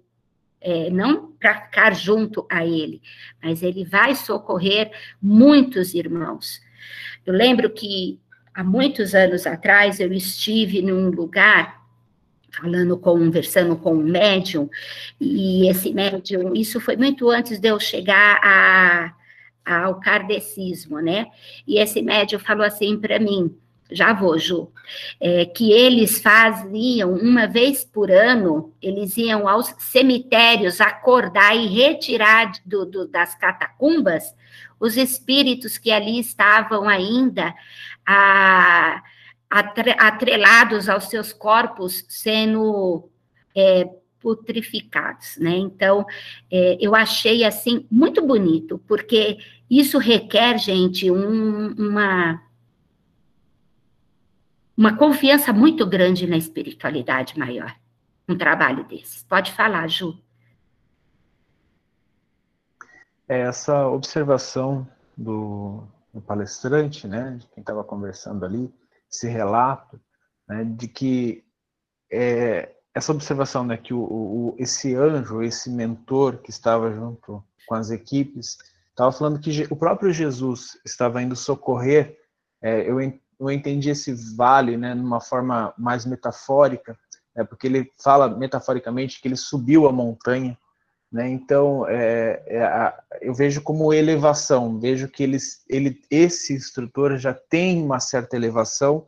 é, 0.62 0.90
não 0.90 1.32
para 1.34 1.62
ficar 1.62 1.96
junto 1.96 2.46
a 2.50 2.66
ele, 2.66 3.02
mas 3.42 3.64
ele 3.64 3.84
vai 3.84 4.16
socorrer 4.16 4.92
muitos 5.22 5.94
irmãos. 5.94 6.62
Eu 7.26 7.34
lembro 7.34 7.70
que 7.70 8.20
há 8.54 8.64
muitos 8.64 9.16
anos 9.16 9.48
atrás 9.48 10.00
eu 10.00 10.12
estive 10.14 10.82
num 10.82 11.10
lugar 11.10 11.83
falando, 12.54 12.98
conversando 12.98 13.76
com 13.76 13.96
um 13.96 14.04
médium, 14.04 14.70
e 15.20 15.68
esse 15.68 15.92
médium, 15.94 16.54
isso 16.56 16.80
foi 16.80 16.96
muito 16.96 17.30
antes 17.30 17.60
de 17.60 17.68
eu 17.68 17.80
chegar 17.80 18.40
a, 18.44 19.14
ao 19.66 20.00
kardecismo, 20.00 21.00
né? 21.00 21.28
E 21.68 21.80
esse 21.80 22.02
médium 22.02 22.40
falou 22.40 22.66
assim 22.66 22.98
para 22.98 23.20
mim, 23.20 23.56
já 23.92 24.14
vou, 24.14 24.38
Ju, 24.38 24.72
é, 25.20 25.46
que 25.46 25.72
eles 25.72 26.22
faziam 26.22 27.14
uma 27.14 27.48
vez 27.48 27.84
por 27.84 28.10
ano, 28.10 28.74
eles 28.82 29.18
iam 29.18 29.48
aos 29.48 29.74
cemitérios 29.80 30.80
acordar 30.80 31.56
e 31.56 31.68
retirar 31.68 32.52
do, 32.66 32.86
do, 32.86 33.08
das 33.08 33.36
catacumbas 33.36 34.36
os 34.80 34.98
espíritos 34.98 35.78
que 35.78 35.92
ali 35.92 36.20
estavam 36.20 36.90
ainda 36.90 37.54
a 38.06 39.02
atrelados 39.98 40.90
aos 40.90 41.06
seus 41.06 41.32
corpos 41.32 42.06
sendo 42.08 43.10
é, 43.56 43.86
putrificados, 44.20 45.38
né? 45.38 45.52
Então, 45.52 46.06
é, 46.52 46.78
eu 46.80 46.96
achei 46.96 47.44
assim 47.44 47.86
muito 47.92 48.26
bonito, 48.26 48.80
porque 48.88 49.38
isso 49.70 49.98
requer, 49.98 50.58
gente, 50.58 51.12
um, 51.12 51.74
uma 51.74 52.42
uma 54.76 54.98
confiança 54.98 55.54
muito 55.54 55.86
grande 55.86 56.26
na 56.26 56.36
espiritualidade 56.36 57.38
maior, 57.38 57.76
um 58.28 58.36
trabalho 58.36 58.84
desses. 58.86 59.24
Pode 59.24 59.52
falar, 59.52 59.88
Ju. 59.88 60.18
é 63.28 63.42
essa 63.42 63.88
observação 63.88 64.88
do, 65.18 65.84
do 66.14 66.22
palestrante, 66.22 67.08
né, 67.08 67.38
de 67.40 67.48
quem 67.48 67.62
estava 67.62 67.84
conversando 67.84 68.46
ali, 68.46 68.72
esse 69.14 69.28
relato, 69.28 70.02
né, 70.48 70.64
de 70.64 70.88
que 70.88 71.44
é, 72.12 72.74
essa 72.94 73.12
observação, 73.12 73.64
né, 73.64 73.78
que 73.78 73.94
o, 73.94 74.02
o, 74.02 74.56
esse 74.58 74.96
anjo, 74.96 75.44
esse 75.44 75.70
mentor 75.70 76.38
que 76.38 76.50
estava 76.50 76.92
junto 76.92 77.44
com 77.68 77.76
as 77.76 77.92
equipes, 77.92 78.58
estava 78.90 79.12
falando 79.12 79.40
que 79.40 79.68
o 79.70 79.76
próprio 79.76 80.12
Jesus 80.12 80.80
estava 80.86 81.22
indo 81.22 81.36
socorrer. 81.36 82.18
É, 82.62 82.90
eu, 82.90 83.00
eu 83.40 83.52
entendi 83.52 83.90
esse 83.90 84.14
vale, 84.36 84.78
né, 84.78 84.94
numa 84.94 85.22
forma 85.22 85.74
mais 85.78 86.06
metafórica, 86.06 86.98
é, 87.36 87.44
porque 87.44 87.68
ele 87.68 87.92
fala 88.02 88.30
metaforicamente 88.30 89.22
que 89.22 89.28
ele 89.28 89.36
subiu 89.36 89.88
a 89.88 89.92
montanha, 89.92 90.58
né? 91.14 91.30
Então, 91.30 91.88
é, 91.88 92.42
é 92.48 92.64
a, 92.64 93.00
eu 93.22 93.36
vejo 93.36 93.62
como 93.62 93.94
elevação, 93.94 94.80
vejo 94.80 95.08
que 95.08 95.22
eles, 95.22 95.64
ele, 95.70 96.02
esse 96.10 96.54
instrutor 96.54 97.18
já 97.18 97.36
tem 97.36 97.84
uma 97.84 98.00
certa 98.00 98.36
elevação, 98.36 99.06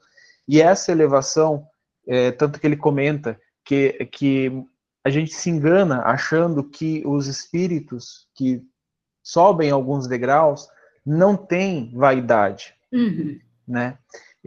e 0.47 0.61
essa 0.61 0.91
elevação, 0.91 1.65
é, 2.07 2.29
tanto 2.29 2.59
que 2.59 2.67
ele 2.67 2.77
comenta 2.77 3.39
que, 3.65 4.05
que 4.11 4.51
a 5.03 5.09
gente 5.09 5.33
se 5.33 5.49
engana 5.49 6.03
achando 6.03 6.63
que 6.63 7.01
os 7.07 7.25
espíritos 7.25 8.27
que 8.35 8.61
sobem 9.23 9.71
alguns 9.71 10.07
degraus 10.07 10.67
não 11.03 11.35
têm 11.35 11.91
vaidade, 11.95 12.75
uhum. 12.93 13.39
né? 13.67 13.97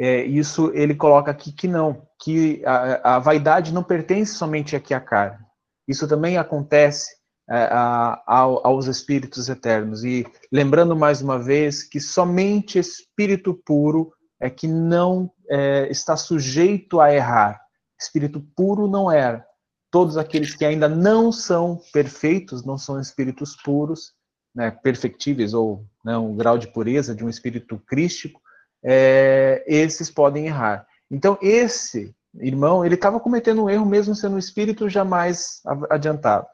É, 0.01 0.23
isso 0.23 0.71
ele 0.75 0.95
coloca 0.95 1.29
aqui 1.29 1.51
que 1.51 1.67
não, 1.67 2.07
que 2.23 2.63
a, 2.65 3.17
a, 3.17 3.19
vaidade 3.19 3.75
não 3.75 3.83
pertence 3.83 4.35
somente 4.35 4.77
aqui 4.77 4.95
à 4.95 5.01
carne. 5.01 5.45
Isso 5.89 6.07
também 6.07 6.39
acontece 6.39 7.18
a, 7.49 8.23
a, 8.27 8.41
aos 8.41 8.87
espíritos 8.87 9.49
eternos. 9.49 10.05
E 10.05 10.27
lembrando 10.53 10.95
mais 10.95 11.23
uma 11.23 11.39
vez 11.39 11.83
que 11.83 12.01
somente 12.01 12.79
espírito 12.79 13.55
puro 13.55 14.13
é 14.41 14.51
que 14.51 14.69
não 14.69 15.31
é, 15.49 15.89
está 15.91 16.17
sujeito 16.17 17.01
a 17.01 17.13
errar. 17.13 17.61
Espírito 17.99 18.41
puro 18.55 18.87
não 18.87 19.11
era. 19.11 19.45
Todos 19.91 20.17
aqueles 20.17 20.55
que 20.55 20.65
ainda 20.65 20.89
não 20.89 21.33
são 21.33 21.81
perfeitos, 21.93 22.65
não 22.65 22.77
são 22.77 23.01
espíritos 23.01 23.57
puros, 23.57 24.13
né, 24.55 24.71
perfectíveis, 24.71 25.55
ou 25.55 25.87
né, 26.05 26.17
um 26.19 26.37
grau 26.37 26.59
de 26.59 26.69
pureza 26.69 27.15
de 27.15 27.25
um 27.25 27.29
espírito 27.29 27.79
crístico, 27.87 28.41
é, 28.85 29.65
esses 29.67 30.11
podem 30.11 30.47
errar. 30.47 30.87
Então, 31.11 31.39
esse 31.41 32.15
irmão, 32.35 32.85
ele 32.85 32.95
estava 32.95 33.19
cometendo 33.19 33.65
um 33.65 33.71
erro 33.71 33.87
mesmo 33.87 34.15
sendo 34.15 34.37
um 34.37 34.39
espírito 34.39 34.89
jamais 34.89 35.63
adiantado. 35.91 36.47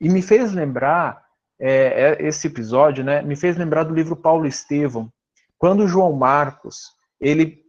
E 0.00 0.08
me 0.08 0.22
fez 0.22 0.52
lembrar, 0.52 1.22
é, 1.58 2.16
é, 2.20 2.26
esse 2.26 2.46
episódio, 2.46 3.04
né, 3.04 3.22
me 3.22 3.36
fez 3.36 3.56
lembrar 3.56 3.84
do 3.84 3.94
livro 3.94 4.16
Paulo 4.16 4.46
Estevão, 4.46 5.10
quando 5.58 5.88
João 5.88 6.12
Marcos, 6.12 6.92
ele, 7.20 7.62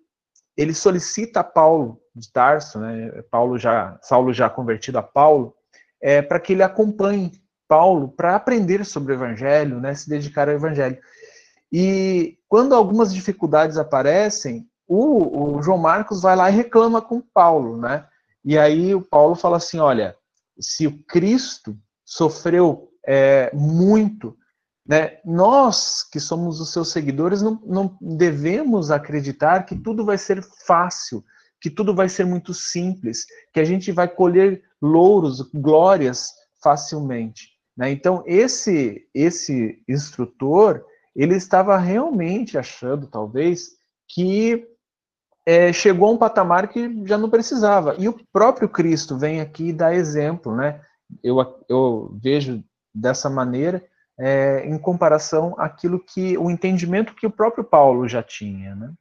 ele 0.58 0.74
solicita 0.74 1.42
a 1.42 1.44
Paulo 1.44 2.02
de 2.16 2.32
Tarso, 2.32 2.80
né, 2.80 3.22
Paulo 3.30 3.58
já, 3.58 3.98
Saulo 4.02 4.34
já 4.34 4.50
convertido 4.50 4.98
a 4.98 5.04
Paulo, 5.04 5.56
é, 6.02 6.22
para 6.22 6.40
que 6.40 6.54
ele 6.54 6.64
acompanhe 6.64 7.32
Paulo 7.68 8.10
para 8.10 8.36
aprender 8.36 8.86
sobre 8.86 9.14
o 9.14 9.16
Evangelho, 9.16 9.80
né, 9.80 9.94
se 9.94 10.10
dedicar 10.10 10.48
ao 10.48 10.56
Evangelho. 10.56 10.98
E 11.72 12.38
quando 12.48 12.74
algumas 12.74 13.14
dificuldades 13.14 13.78
aparecem, 13.78 14.68
o, 14.88 15.58
o, 15.58 15.62
João 15.62 15.78
Marcos 15.78 16.22
vai 16.22 16.36
lá 16.36 16.50
e 16.50 16.54
reclama 16.54 17.02
com 17.02 17.20
Paulo, 17.20 17.78
né? 17.78 18.06
E 18.44 18.58
aí 18.58 18.94
o 18.94 19.02
Paulo 19.02 19.36
fala 19.36 19.58
assim, 19.58 19.80
olha, 19.80 20.16
se 20.60 20.86
o 20.86 21.04
Cristo 21.06 21.78
sofreu 22.06 22.90
é, 23.06 23.52
muito, 23.54 24.38
né? 24.88 25.18
Nós 25.26 26.04
que 26.04 26.20
somos 26.20 26.62
os 26.62 26.72
seus 26.72 26.92
seguidores 26.92 27.42
não, 27.42 27.60
não 27.66 27.98
devemos 28.00 28.92
acreditar 28.92 29.66
que 29.66 29.76
tudo 29.76 30.06
vai 30.06 30.18
ser 30.18 30.44
fácil, 30.66 31.24
que 31.60 31.70
tudo 31.70 31.96
vai 31.96 32.08
ser 32.08 32.26
muito 32.26 32.54
simples, 32.54 33.26
que 33.52 33.60
a 33.60 33.64
gente 33.64 33.92
vai 33.92 34.08
colher 34.08 34.62
louros, 34.82 35.42
glórias 35.54 36.30
facilmente. 36.64 37.50
Né? 37.76 37.92
Então 37.92 38.24
esse 38.28 39.08
esse 39.14 39.84
instrutor 39.88 40.86
ele 41.16 41.36
estava 41.36 41.78
realmente 41.78 42.58
achando, 42.58 43.08
talvez, 43.08 43.70
que 44.08 44.68
é, 45.46 45.72
chegou 45.72 46.10
a 46.10 46.12
um 46.12 46.18
patamar 46.18 46.68
que 46.68 47.06
já 47.06 47.18
não 47.18 47.30
precisava. 47.30 47.96
E 47.98 48.08
o 48.10 48.20
próprio 48.34 48.68
Cristo 48.68 49.18
vem 49.18 49.40
aqui 49.40 49.72
dar 49.72 49.96
exemplo, 49.96 50.56
né? 50.56 50.82
Eu, 51.24 51.64
eu 51.68 52.18
vejo 52.22 52.64
dessa 52.94 53.30
maneira, 53.30 53.84
é, 54.18 54.66
em 54.66 54.78
comparação 54.78 55.56
àquilo 55.58 56.00
que 56.00 56.38
o 56.38 56.50
entendimento 56.50 57.16
que 57.16 57.28
o 57.28 57.32
próprio 57.32 57.64
Paulo 57.64 58.08
já 58.08 58.24
tinha, 58.24 58.74
né? 58.76 58.94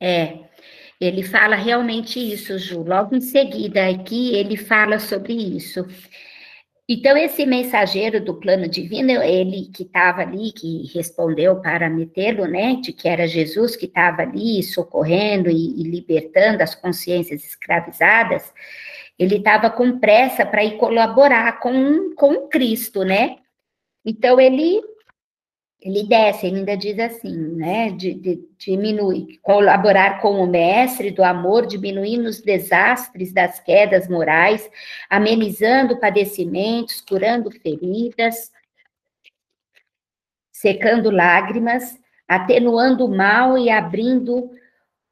É, 0.00 0.48
ele 1.00 1.24
fala 1.24 1.56
realmente 1.56 2.20
isso, 2.20 2.58
Ju. 2.58 2.82
Logo 2.82 3.14
em 3.16 3.20
seguida 3.20 3.88
aqui 3.88 4.34
ele 4.36 4.56
fala 4.56 4.98
sobre 4.98 5.32
isso. 5.32 5.84
Então, 6.90 7.18
esse 7.18 7.44
mensageiro 7.44 8.24
do 8.24 8.34
plano 8.34 8.66
divino, 8.66 9.10
ele 9.22 9.70
que 9.74 9.82
estava 9.82 10.22
ali, 10.22 10.52
que 10.52 10.86
respondeu 10.94 11.60
para 11.60 11.90
metê-lo, 11.90 12.46
né, 12.46 12.76
de 12.76 12.94
que 12.94 13.06
era 13.06 13.28
Jesus 13.28 13.76
que 13.76 13.84
estava 13.84 14.22
ali 14.22 14.62
socorrendo 14.62 15.50
e, 15.50 15.80
e 15.80 15.82
libertando 15.82 16.62
as 16.62 16.74
consciências 16.74 17.44
escravizadas, 17.44 18.50
ele 19.18 19.36
estava 19.36 19.68
com 19.70 19.98
pressa 19.98 20.46
para 20.46 20.64
ir 20.64 20.76
colaborar 20.76 21.60
com, 21.60 22.14
com 22.14 22.48
Cristo, 22.48 23.02
né? 23.04 23.36
Então, 24.04 24.38
ele 24.40 24.80
ele 25.80 26.02
desce, 26.02 26.46
ele 26.46 26.56
ainda 26.58 26.76
diz 26.76 26.98
assim, 26.98 27.36
né, 27.54 27.90
de, 27.92 28.12
de, 28.14 28.48
diminui, 28.58 29.38
colaborar 29.42 30.20
com 30.20 30.40
o 30.40 30.46
mestre 30.46 31.12
do 31.12 31.22
amor, 31.22 31.66
diminuindo 31.66 32.26
os 32.26 32.40
desastres 32.40 33.32
das 33.32 33.60
quedas 33.60 34.08
morais, 34.08 34.68
amenizando 35.08 36.00
padecimentos, 36.00 37.00
curando 37.00 37.48
feridas, 37.52 38.50
secando 40.50 41.10
lágrimas, 41.10 41.96
atenuando 42.26 43.06
o 43.06 43.16
mal 43.16 43.56
e 43.56 43.70
abrindo 43.70 44.50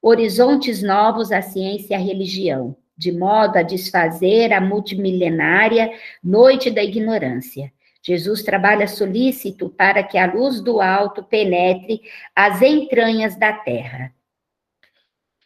horizontes 0.02 0.82
novos 0.82 1.30
à 1.30 1.42
ciência 1.42 1.94
e 1.94 1.96
à 1.96 1.98
religião, 1.98 2.76
de 2.96 3.12
modo 3.12 3.56
a 3.58 3.62
desfazer 3.62 4.52
a 4.52 4.60
multimilenária 4.60 5.92
noite 6.22 6.70
da 6.70 6.82
ignorância 6.82 7.72
Jesus 8.06 8.44
trabalha 8.44 8.86
solícito 8.86 9.68
para 9.68 10.00
que 10.00 10.16
a 10.16 10.32
luz 10.32 10.60
do 10.60 10.80
alto 10.80 11.24
penetre 11.24 12.02
as 12.36 12.62
entranhas 12.62 13.34
da 13.36 13.52
terra. 13.52 14.12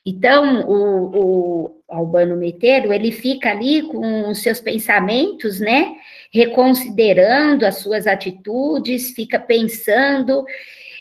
Então, 0.05 0.69
o, 0.69 1.65
o 1.65 1.83
Albano 1.89 2.37
Meteiro, 2.37 2.93
ele 2.93 3.13
fica 3.13 3.51
ali 3.51 3.81
com 3.81 4.29
os 4.29 4.43
seus 4.43 4.61
pensamentos, 4.61 5.59
né? 5.59 5.97
Reconsiderando 6.31 7.65
as 7.65 7.79
suas 7.79 8.07
atitudes, 8.07 9.13
fica 9.13 9.39
pensando, 9.39 10.45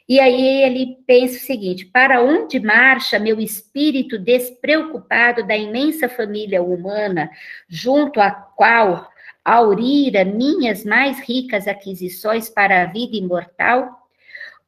e 0.10 0.20
aí 0.20 0.64
ele 0.64 0.97
pensa 1.05 1.38
o 1.38 1.41
seguinte: 1.41 1.86
para 1.86 2.20
onde 2.24 2.60
marcha 2.60 3.20
meu 3.20 3.39
espírito 3.39 4.18
despreocupado 4.18 5.45
da 5.45 5.55
imensa 5.55 6.10
família 6.10 6.64
humana, 6.64 7.30
junto 7.68 8.20
à 8.20 8.32
qual 8.32 9.07
aurira 9.45 10.26
minhas 10.26 10.84
mais 10.84 11.20
ricas 11.20 11.68
aquisições 11.68 12.49
para 12.49 12.82
a 12.82 12.86
vida 12.88 13.16
imortal? 13.16 13.99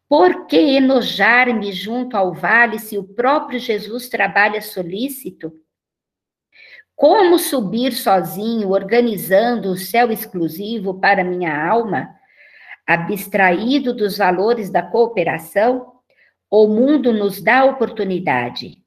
Por 0.08 0.46
que 0.46 0.58
enojar-me 0.58 1.72
junto 1.72 2.16
ao 2.16 2.34
vale 2.34 2.78
se 2.78 2.98
o 2.98 3.04
próprio 3.04 3.60
Jesus 3.60 4.10
trabalha 4.10 4.62
solícito? 4.62 5.52
Como 6.96 7.40
subir 7.40 7.94
sozinho, 7.94 8.70
organizando 8.70 9.72
o 9.72 9.78
céu 9.78 10.12
exclusivo 10.12 11.00
para 11.00 11.24
minha 11.24 11.68
alma? 11.68 12.21
Abstraído 12.86 13.94
dos 13.94 14.18
valores 14.18 14.70
da 14.70 14.82
cooperação, 14.82 15.94
o 16.50 16.68
mundo 16.68 17.14
nos 17.14 17.42
dá 17.42 17.64
oportunidade. 17.64 18.84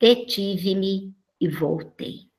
Detive-me 0.00 1.14
e 1.40 1.48
voltei. 1.48 2.30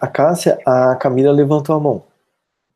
A 0.00 0.08
Cássia, 0.08 0.58
a 0.66 0.96
Camila 0.96 1.32
levantou 1.32 1.76
a 1.76 1.80
mão. 1.80 2.06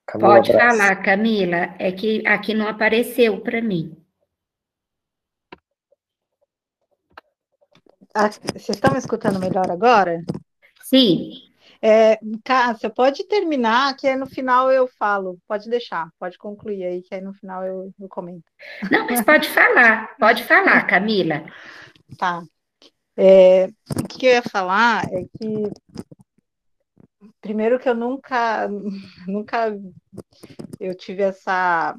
Camila 0.07 0.35
Pode 0.35 0.53
falar, 0.53 0.97
Camila. 1.03 1.75
É 1.79 1.91
que 1.91 2.27
aqui 2.27 2.55
não 2.55 2.69
apareceu 2.69 3.41
para 3.41 3.61
mim. 3.61 3.97
Ah, 8.15 8.31
vocês 8.31 8.71
estão 8.71 8.93
me 8.93 8.99
escutando 8.99 9.39
melhor 9.39 9.71
agora? 9.71 10.25
Sim. 10.85 11.46
É, 11.83 12.19
Cássia, 12.45 12.91
pode 12.91 13.25
terminar, 13.27 13.97
que 13.97 14.07
aí 14.07 14.17
no 14.17 14.27
final 14.27 14.71
eu 14.71 14.87
falo. 14.87 15.39
Pode 15.47 15.69
deixar, 15.69 16.09
pode 16.19 16.39
concluir 16.39 16.85
aí, 16.85 17.03
que 17.03 17.15
aí 17.15 17.21
no 17.21 17.35
final 17.35 17.65
eu, 17.65 17.93
eu 18.01 18.09
comento. 18.09 18.45
Não, 18.91 19.07
mas 19.07 19.23
pode 19.23 19.49
falar, 19.49 20.17
pode 20.19 20.45
falar, 20.45 20.87
Camila. 20.87 21.45
Tá. 22.19 22.43
É, 23.17 23.67
o 23.67 24.09
que 24.09 24.27
eu 24.27 24.33
ia 24.33 24.43
falar 24.43 25.05
é 25.07 25.23
que 25.39 25.71
primeiro 27.41 27.79
que 27.79 27.89
eu 27.89 27.95
nunca, 27.95 28.69
nunca 29.27 29.75
eu 30.79 30.95
tive 30.95 31.23
essa 31.23 31.97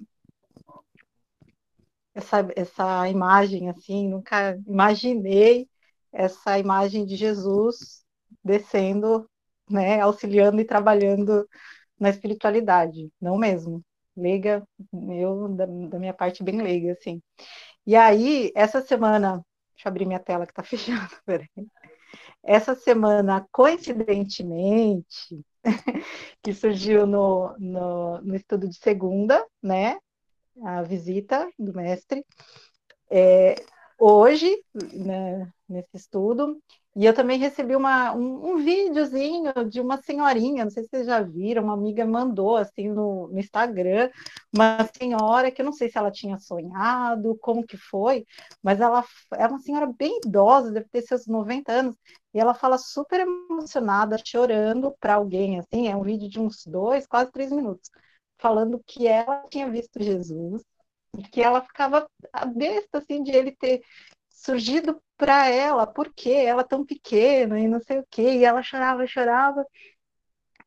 essa, 2.17 2.47
essa 2.55 3.09
imagem 3.09 3.69
assim, 3.69 4.09
nunca 4.09 4.57
imaginei 4.67 5.69
essa 6.11 6.57
imagem 6.57 7.05
de 7.05 7.15
Jesus 7.15 8.03
descendo, 8.43 9.29
né, 9.69 10.01
auxiliando 10.01 10.61
e 10.61 10.65
trabalhando 10.65 11.47
na 11.99 12.09
espiritualidade, 12.09 13.11
não 13.21 13.37
mesmo. 13.37 13.83
Leiga, 14.15 14.63
eu, 15.11 15.49
da, 15.49 15.65
da 15.65 15.99
minha 15.99 16.13
parte, 16.13 16.43
bem 16.43 16.61
leiga, 16.61 16.93
assim. 16.93 17.21
E 17.85 17.95
aí, 17.95 18.51
essa 18.55 18.81
semana, 18.81 19.43
deixa 19.75 19.87
eu 19.87 19.91
abrir 19.91 20.05
minha 20.07 20.19
tela 20.19 20.47
que 20.47 20.53
tá 20.53 20.63
fechando, 20.63 21.09
peraí. 21.25 21.47
Essa 22.43 22.75
semana, 22.75 23.45
coincidentemente, 23.51 25.41
que 26.43 26.53
surgiu 26.53 27.05
no, 27.05 27.55
no, 27.59 28.21
no 28.21 28.35
estudo 28.35 28.67
de 28.67 28.77
segunda, 28.77 29.45
né? 29.61 29.97
A 30.63 30.83
visita 30.83 31.49
do 31.59 31.73
mestre. 31.73 32.25
É, 33.11 33.55
hoje, 33.99 34.57
né, 34.93 35.51
nesse 35.67 35.95
estudo, 35.95 36.61
e 36.95 37.05
eu 37.05 37.13
também 37.13 37.37
recebi 37.37 37.75
uma, 37.75 38.11
um, 38.15 38.53
um 38.53 38.57
videozinho 38.57 39.53
de 39.69 39.79
uma 39.79 40.01
senhorinha, 40.01 40.63
não 40.63 40.71
sei 40.71 40.83
se 40.83 40.89
vocês 40.89 41.05
já 41.05 41.21
viram, 41.21 41.63
uma 41.63 41.75
amiga 41.75 42.03
mandou 42.07 42.57
assim 42.57 42.89
no, 42.89 43.27
no, 43.27 43.39
Instagram, 43.39 44.09
uma 44.51 44.79
senhora 44.99 45.51
que 45.51 45.61
eu 45.61 45.65
não 45.65 45.71
sei 45.73 45.89
se 45.89 45.97
ela 45.97 46.09
tinha 46.09 46.39
sonhado, 46.39 47.37
como 47.39 47.63
que 47.65 47.77
foi, 47.77 48.25
mas 48.63 48.81
ela 48.81 49.05
é 49.33 49.45
uma 49.45 49.59
senhora 49.59 49.85
bem 49.85 50.19
idosa, 50.25 50.71
deve 50.71 50.87
ter 50.89 51.03
seus 51.03 51.27
90 51.27 51.71
anos, 51.71 51.95
e 52.33 52.39
ela 52.39 52.55
fala 52.55 52.79
super 52.79 53.19
emocionada, 53.19 54.17
chorando 54.25 54.91
para 54.99 55.15
alguém, 55.15 55.59
assim, 55.59 55.87
é 55.87 55.95
um 55.95 56.01
vídeo 56.01 56.27
de 56.27 56.39
uns 56.39 56.65
dois, 56.65 57.05
quase 57.05 57.31
três 57.31 57.51
minutos, 57.51 57.91
falando 58.39 58.81
que 58.83 59.05
ela 59.05 59.43
tinha 59.51 59.69
visto 59.69 60.01
Jesus, 60.01 60.63
que 61.31 61.41
ela 61.41 61.61
ficava 61.61 62.07
besta, 62.55 62.99
assim, 62.99 63.23
de 63.23 63.31
ele 63.31 63.51
ter 63.51 63.81
surgido 64.29 65.01
para 65.17 65.49
ela, 65.49 65.87
por 65.87 66.13
que 66.13 66.31
ela 66.31 66.63
tão 66.63 66.85
pequena 66.85 67.59
e 67.59 67.67
não 67.67 67.81
sei 67.81 67.99
o 67.99 68.07
quê, 68.09 68.37
e 68.37 68.45
ela 68.45 68.61
chorava, 68.61 69.07
chorava, 69.07 69.65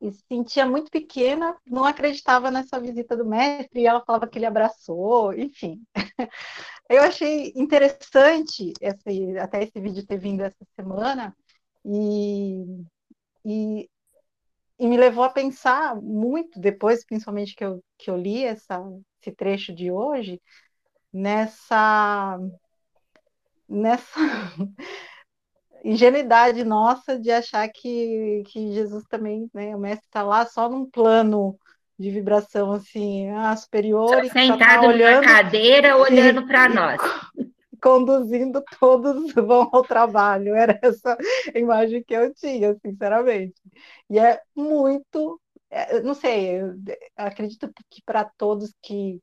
e 0.01 0.11
se 0.11 0.25
sentia 0.29 0.67
muito 0.67 0.91
pequena, 0.91 1.57
não 1.67 1.85
acreditava 1.85 2.51
nessa 2.51 2.81
visita 2.81 3.17
do 3.17 3.27
mestre, 3.27 3.83
e 3.83 3.87
ela 3.87 4.03
falava 4.05 4.27
que 4.27 4.39
ele 4.39 4.47
abraçou, 4.47 5.33
enfim. 5.35 5.83
Eu 6.89 7.03
achei 7.03 7.53
interessante 7.55 8.73
esse, 8.81 9.39
até 9.39 9.63
esse 9.63 9.79
vídeo 9.81 10.07
ter 10.07 10.19
vindo 10.19 10.43
essa 10.43 10.65
semana, 10.75 11.37
e, 11.85 12.65
e, 13.45 13.89
e, 14.79 14.87
me 14.89 14.97
levou 14.97 15.25
a 15.25 15.31
pensar 15.31 15.95
muito, 15.97 16.59
depois, 16.59 17.05
principalmente 17.05 17.55
que 17.55 17.65
eu, 17.65 17.83
que 17.97 18.11
eu 18.11 18.17
li 18.17 18.45
essa, 18.45 18.83
esse 19.21 19.31
trecho 19.31 19.75
de 19.75 19.91
hoje, 19.91 20.41
nessa 21.13 22.39
nessa 23.69 24.21
ingenuidade 25.85 26.65
nossa 26.65 27.19
de 27.19 27.31
achar 27.31 27.69
que, 27.69 28.43
que 28.49 28.73
Jesus 28.73 29.05
também, 29.09 29.49
né, 29.55 29.77
o 29.77 29.79
mestre 29.79 30.07
está 30.07 30.23
lá 30.23 30.45
só 30.45 30.69
num 30.69 30.85
plano 30.91 31.57
de 31.99 32.11
vibração 32.11 32.73
assim, 32.73 33.31
ah, 33.31 33.55
superior, 33.55 34.09
só 34.09 34.33
sentado 34.33 34.83
tá 34.83 34.89
olhando, 34.89 35.23
numa 35.23 35.35
cadeira 35.35 35.97
olhando 35.97 36.47
para 36.47 36.69
nós. 36.71 37.01
Conduzindo 37.83 38.63
todos 38.79 39.33
vão 39.33 39.69
ao 39.73 39.83
trabalho. 39.83 40.55
Era 40.55 40.79
essa 40.83 41.17
imagem 41.55 42.03
que 42.03 42.15
eu 42.15 42.33
tinha, 42.35 42.75
sinceramente. 42.75 43.55
E 44.09 44.19
é 44.19 44.41
muito, 44.55 45.41
é, 45.71 46.01
não 46.03 46.15
sei, 46.15 46.61
eu 46.61 46.75
acredito 47.17 47.73
que 47.89 48.03
para 48.05 48.25
todos 48.25 48.75
que, 48.83 49.21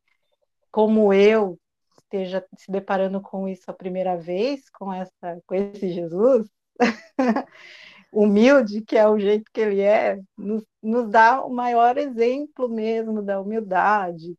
como 0.72 1.14
eu, 1.14 1.60
esteja 1.98 2.46
se 2.58 2.72
deparando 2.72 3.22
com 3.22 3.48
isso 3.48 3.70
a 3.70 3.74
primeira 3.74 4.18
vez, 4.18 4.70
com, 4.70 4.94
essa, 4.94 5.42
com 5.46 5.56
esse 5.56 5.90
Jesus, 5.92 6.50
humilde, 8.12 8.82
que 8.82 8.98
é 8.98 9.08
o 9.08 9.20
jeito 9.20 9.52
que 9.52 9.60
ele 9.62 9.82
é, 9.82 10.20
nos, 10.38 10.64
nos 10.82 11.10
dá 11.10 11.44
o 11.44 11.50
maior 11.54 11.98
exemplo 11.98 12.70
mesmo 12.70 13.22
da 13.22 13.42
humildade. 13.42 14.38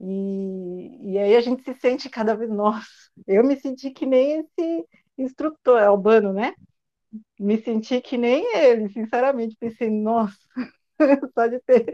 E, 0.00 1.12
e 1.12 1.18
aí 1.18 1.36
a 1.36 1.40
gente 1.40 1.62
se 1.62 1.74
sente 1.74 2.10
cada 2.10 2.34
vez, 2.34 2.50
nossa, 2.50 2.86
eu 3.26 3.44
me 3.44 3.56
senti 3.56 3.90
que 3.90 4.04
nem 4.04 4.40
esse 4.40 4.86
instrutor, 5.16 5.82
Albano, 5.82 6.32
né? 6.32 6.54
Me 7.38 7.58
senti 7.58 8.00
que 8.00 8.18
nem 8.18 8.44
ele, 8.56 8.88
sinceramente, 8.90 9.56
pensei, 9.58 9.90
nossa, 9.90 10.36
só 11.34 11.46
de 11.46 11.60
ter 11.60 11.86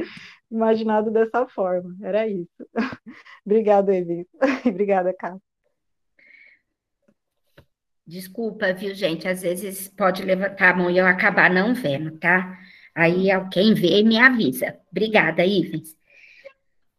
imaginado 0.51 1.11
dessa 1.11 1.47
forma. 1.49 1.95
Era 2.03 2.27
isso. 2.27 2.49
Obrigada, 3.45 3.95
Evi. 3.95 4.27
Obrigada, 4.67 5.15
Cá. 5.15 5.37
Desculpa, 8.07 8.73
viu, 8.73 8.95
gente? 8.95 9.29
Às 9.29 9.43
vezes 9.43 9.89
pode 9.89 10.23
levantar 10.23 10.71
a 10.71 10.77
mão 10.77 10.91
e 10.91 10.99
eu 10.99 11.07
acabar 11.07 11.49
não 11.51 11.75
vendo, 11.75 12.19
tá? 12.19 12.59
Aí 12.95 13.29
quem 13.51 13.75
vê 13.75 14.03
me 14.03 14.19
avisa. 14.19 14.77
Obrigada, 14.91 15.45
Ivens. 15.47 15.97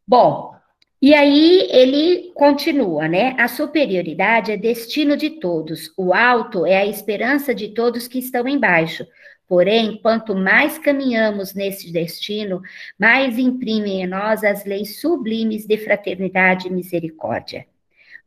Bom, 0.07 0.53
e 1.01 1.13
aí 1.13 1.67
ele 1.69 2.31
continua, 2.33 3.09
né? 3.09 3.35
A 3.37 3.49
superioridade 3.49 4.53
é 4.53 4.57
destino 4.57 5.17
de 5.17 5.31
todos, 5.31 5.91
o 5.97 6.13
alto 6.13 6.65
é 6.65 6.77
a 6.77 6.85
esperança 6.85 7.53
de 7.53 7.73
todos 7.73 8.07
que 8.07 8.19
estão 8.19 8.47
embaixo. 8.47 9.05
Porém, 9.47 9.99
quanto 10.01 10.35
mais 10.35 10.77
caminhamos 10.77 11.53
nesse 11.53 11.91
destino, 11.91 12.61
mais 12.97 13.37
imprimem 13.37 14.01
em 14.01 14.07
nós 14.07 14.43
as 14.43 14.65
leis 14.65 14.99
sublimes 14.99 15.65
de 15.65 15.77
fraternidade 15.77 16.67
e 16.67 16.71
misericórdia. 16.71 17.65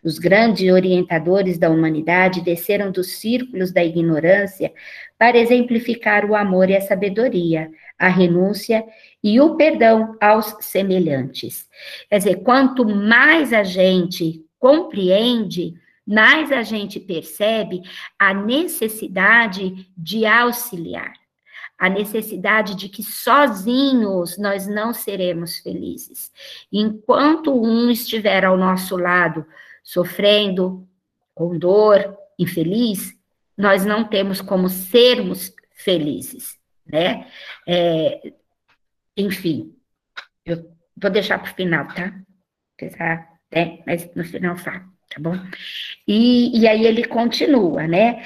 Os 0.04 0.20
grandes 0.20 0.70
orientadores 0.72 1.58
da 1.58 1.68
humanidade 1.68 2.40
desceram 2.40 2.92
dos 2.92 3.14
círculos 3.14 3.72
da 3.72 3.82
ignorância 3.82 4.72
para 5.18 5.36
exemplificar 5.36 6.24
o 6.24 6.36
amor 6.36 6.70
e 6.70 6.76
a 6.76 6.80
sabedoria, 6.80 7.70
a 7.98 8.08
renúncia 8.08 8.84
e 9.20 9.40
o 9.40 9.56
perdão 9.56 10.16
aos 10.20 10.54
semelhantes. 10.60 11.68
Quer 12.08 12.18
dizer, 12.18 12.36
quanto 12.42 12.84
mais 12.84 13.52
a 13.52 13.64
gente 13.64 14.44
compreende, 14.60 15.74
mais 16.06 16.52
a 16.52 16.62
gente 16.62 17.00
percebe 17.00 17.82
a 18.16 18.32
necessidade 18.32 19.90
de 19.96 20.24
auxiliar, 20.24 21.12
a 21.76 21.88
necessidade 21.88 22.76
de 22.76 22.88
que 22.88 23.02
sozinhos 23.02 24.38
nós 24.38 24.68
não 24.68 24.94
seremos 24.94 25.58
felizes. 25.58 26.32
Enquanto 26.72 27.60
um 27.60 27.90
estiver 27.90 28.44
ao 28.44 28.56
nosso 28.56 28.96
lado, 28.96 29.44
sofrendo, 29.82 30.88
com 31.34 31.58
dor, 31.58 32.16
infeliz, 32.38 33.12
nós 33.56 33.84
não 33.84 34.04
temos 34.04 34.40
como 34.40 34.68
sermos 34.68 35.52
felizes, 35.72 36.58
né? 36.86 37.26
É, 37.66 38.32
enfim, 39.16 39.74
eu 40.44 40.70
vou 40.96 41.10
deixar 41.10 41.38
para 41.38 41.50
o 41.50 41.54
final, 41.54 41.88
tá? 41.88 42.14
Apesar, 42.74 43.40
né? 43.52 43.82
Mas 43.86 44.08
no 44.14 44.24
final 44.24 44.56
falo 44.56 44.95
tá 45.08 45.20
bom? 45.20 45.38
E, 46.06 46.58
e 46.58 46.66
aí 46.66 46.84
ele 46.84 47.04
continua, 47.04 47.86
né? 47.86 48.22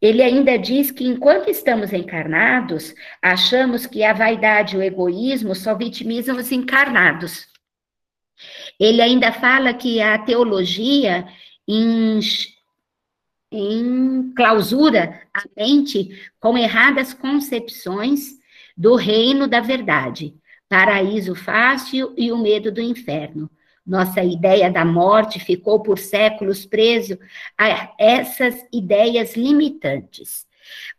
Ele 0.00 0.20
ainda 0.20 0.58
diz 0.58 0.90
que 0.90 1.06
enquanto 1.06 1.48
estamos 1.48 1.92
encarnados, 1.92 2.92
achamos 3.22 3.86
que 3.86 4.02
a 4.02 4.12
vaidade 4.12 4.74
e 4.74 4.78
o 4.78 4.82
egoísmo 4.82 5.54
só 5.54 5.76
vitimizam 5.76 6.36
os 6.36 6.50
encarnados. 6.50 7.46
Ele 8.80 9.00
ainda 9.00 9.32
fala 9.32 9.72
que 9.72 10.02
a 10.02 10.18
teologia 10.18 11.24
em, 11.68 12.18
em 13.52 14.32
clausura 14.34 15.22
a 15.32 15.44
mente 15.56 16.08
com 16.40 16.58
erradas 16.58 17.14
concepções 17.14 18.32
do 18.76 18.96
reino 18.96 19.46
da 19.46 19.60
verdade, 19.60 20.34
paraíso 20.68 21.34
fácil 21.34 22.12
e 22.16 22.32
o 22.32 22.38
medo 22.38 22.72
do 22.72 22.80
inferno. 22.80 23.48
Nossa 23.84 24.22
ideia 24.22 24.70
da 24.70 24.84
morte 24.84 25.40
ficou 25.40 25.82
por 25.82 25.98
séculos 25.98 26.64
preso 26.64 27.18
a 27.58 27.92
essas 27.98 28.64
ideias 28.72 29.36
limitantes. 29.36 30.46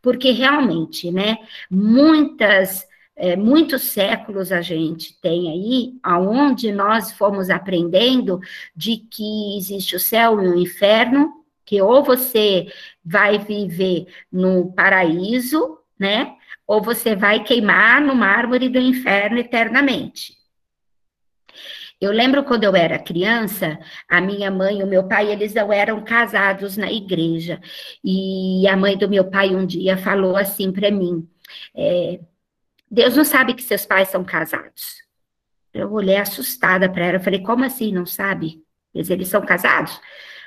Porque 0.01 0.31
realmente, 0.31 1.09
né, 1.11 1.37
muitas 1.71 2.85
é, 3.15 3.35
muitos 3.35 3.83
séculos 3.83 4.51
a 4.51 4.61
gente 4.61 5.19
tem 5.21 5.51
aí, 5.51 5.93
aonde 6.01 6.71
nós 6.71 7.11
fomos 7.11 7.49
aprendendo 7.49 8.39
de 8.75 8.97
que 8.97 9.57
existe 9.57 9.95
o 9.95 9.99
céu 9.99 10.41
e 10.41 10.47
o 10.47 10.57
inferno, 10.57 11.31
que 11.65 11.81
ou 11.81 12.03
você 12.03 12.67
vai 13.05 13.37
viver 13.37 14.07
no 14.31 14.73
paraíso, 14.73 15.77
né, 15.97 16.35
ou 16.67 16.81
você 16.81 17.15
vai 17.15 17.43
queimar 17.43 18.01
no 18.01 18.15
mármore 18.15 18.67
do 18.67 18.79
inferno 18.79 19.37
eternamente. 19.37 20.42
Eu 22.03 22.11
lembro 22.11 22.43
quando 22.43 22.65
eu 22.65 22.75
era 22.75 22.99
criança, 22.99 23.79
a 24.09 24.19
minha 24.19 24.51
mãe 24.51 24.79
e 24.79 24.83
o 24.83 24.87
meu 24.87 25.07
pai, 25.07 25.31
eles 25.31 25.53
não 25.53 25.71
eram 25.71 26.03
casados 26.03 26.75
na 26.75 26.91
igreja. 26.91 27.61
E 28.03 28.67
a 28.67 28.75
mãe 28.75 28.97
do 28.97 29.07
meu 29.07 29.29
pai 29.29 29.55
um 29.55 29.65
dia 29.65 29.95
falou 29.97 30.35
assim 30.35 30.69
para 30.69 30.91
mim: 30.91 31.25
é, 31.73 32.19
Deus 32.91 33.15
não 33.15 33.23
sabe 33.23 33.53
que 33.53 33.63
seus 33.63 33.85
pais 33.85 34.09
são 34.09 34.21
casados. 34.21 35.01
Eu 35.73 35.93
olhei 35.93 36.17
assustada 36.17 36.89
para 36.89 37.05
ela, 37.05 37.19
falei, 37.21 37.41
como 37.41 37.63
assim, 37.63 37.93
não 37.93 38.05
sabe? 38.05 38.61
Eles, 38.93 39.09
eles 39.09 39.29
são 39.29 39.41
casados? 39.41 39.99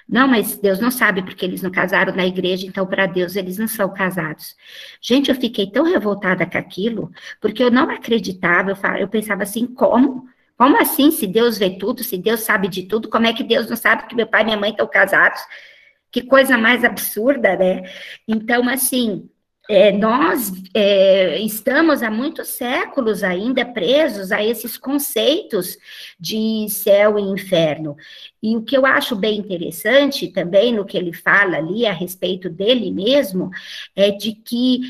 Não, 0.07 0.29
mas 0.29 0.59
Deus 0.59 0.79
não 0.79 0.91
sabe 0.91 1.23
porque 1.23 1.47
eles 1.47 1.63
não 1.63 1.71
casaram 1.71 2.15
na 2.15 2.27
igreja, 2.27 2.67
então 2.67 2.87
para 2.87 3.07
Deus 3.07 3.35
eles 3.35 3.57
não 3.57 3.67
são 3.67 3.93
casados. 3.95 4.55
Gente, 5.01 5.31
eu 5.31 5.35
fiquei 5.35 5.71
tão 5.71 5.85
revoltada 5.85 6.45
com 6.47 6.59
aquilo, 6.59 7.11
porque 7.41 7.63
eu 7.63 7.71
não 7.71 7.89
acreditava, 7.91 8.73
eu, 8.73 8.77
eu 9.01 9.09
pensava 9.09 9.43
assim, 9.43 9.67
como? 9.67 10.29
Como 10.57 10.81
assim, 10.81 11.11
se 11.11 11.27
Deus 11.27 11.59
vê 11.59 11.71
tudo, 11.71 12.03
se 12.03 12.17
Deus 12.17 12.41
sabe 12.41 12.69
de 12.69 12.85
tudo, 12.85 13.09
como 13.09 13.27
é 13.27 13.33
que 13.33 13.45
Deus 13.45 13.69
não 13.69 13.77
sabe 13.77 14.07
que 14.07 14.15
meu 14.15 14.27
pai 14.27 14.43
e 14.43 14.45
minha 14.47 14.57
mãe 14.57 14.71
estão 14.71 14.87
casados? 14.87 15.41
Que 16.11 16.23
coisa 16.23 16.57
mais 16.57 16.85
absurda, 16.85 17.57
né? 17.57 17.83
Então, 18.27 18.69
assim, 18.69 19.29
é, 19.69 19.91
nós 19.91 20.53
é, 20.73 21.41
estamos 21.41 22.03
há 22.03 22.11
muitos 22.11 22.49
séculos 22.49 23.25
ainda 23.25 23.65
presos 23.65 24.31
a 24.31 24.43
esses 24.43 24.77
conceitos 24.77 25.77
de 26.19 26.69
céu 26.71 27.19
e 27.19 27.23
inferno. 27.23 27.97
E 28.43 28.57
o 28.57 28.63
que 28.63 28.77
eu 28.77 28.87
acho 28.87 29.17
bem 29.17 29.39
interessante 29.39 30.29
também 30.29 30.73
no 30.73 30.85
que 30.85 30.97
ele 30.97 31.13
fala 31.13 31.57
ali 31.57 31.85
a 31.85 31.93
respeito 31.93 32.49
dele 32.49 32.93
mesmo 32.93 33.51
é 33.95 34.11
de 34.13 34.33
que 34.33 34.81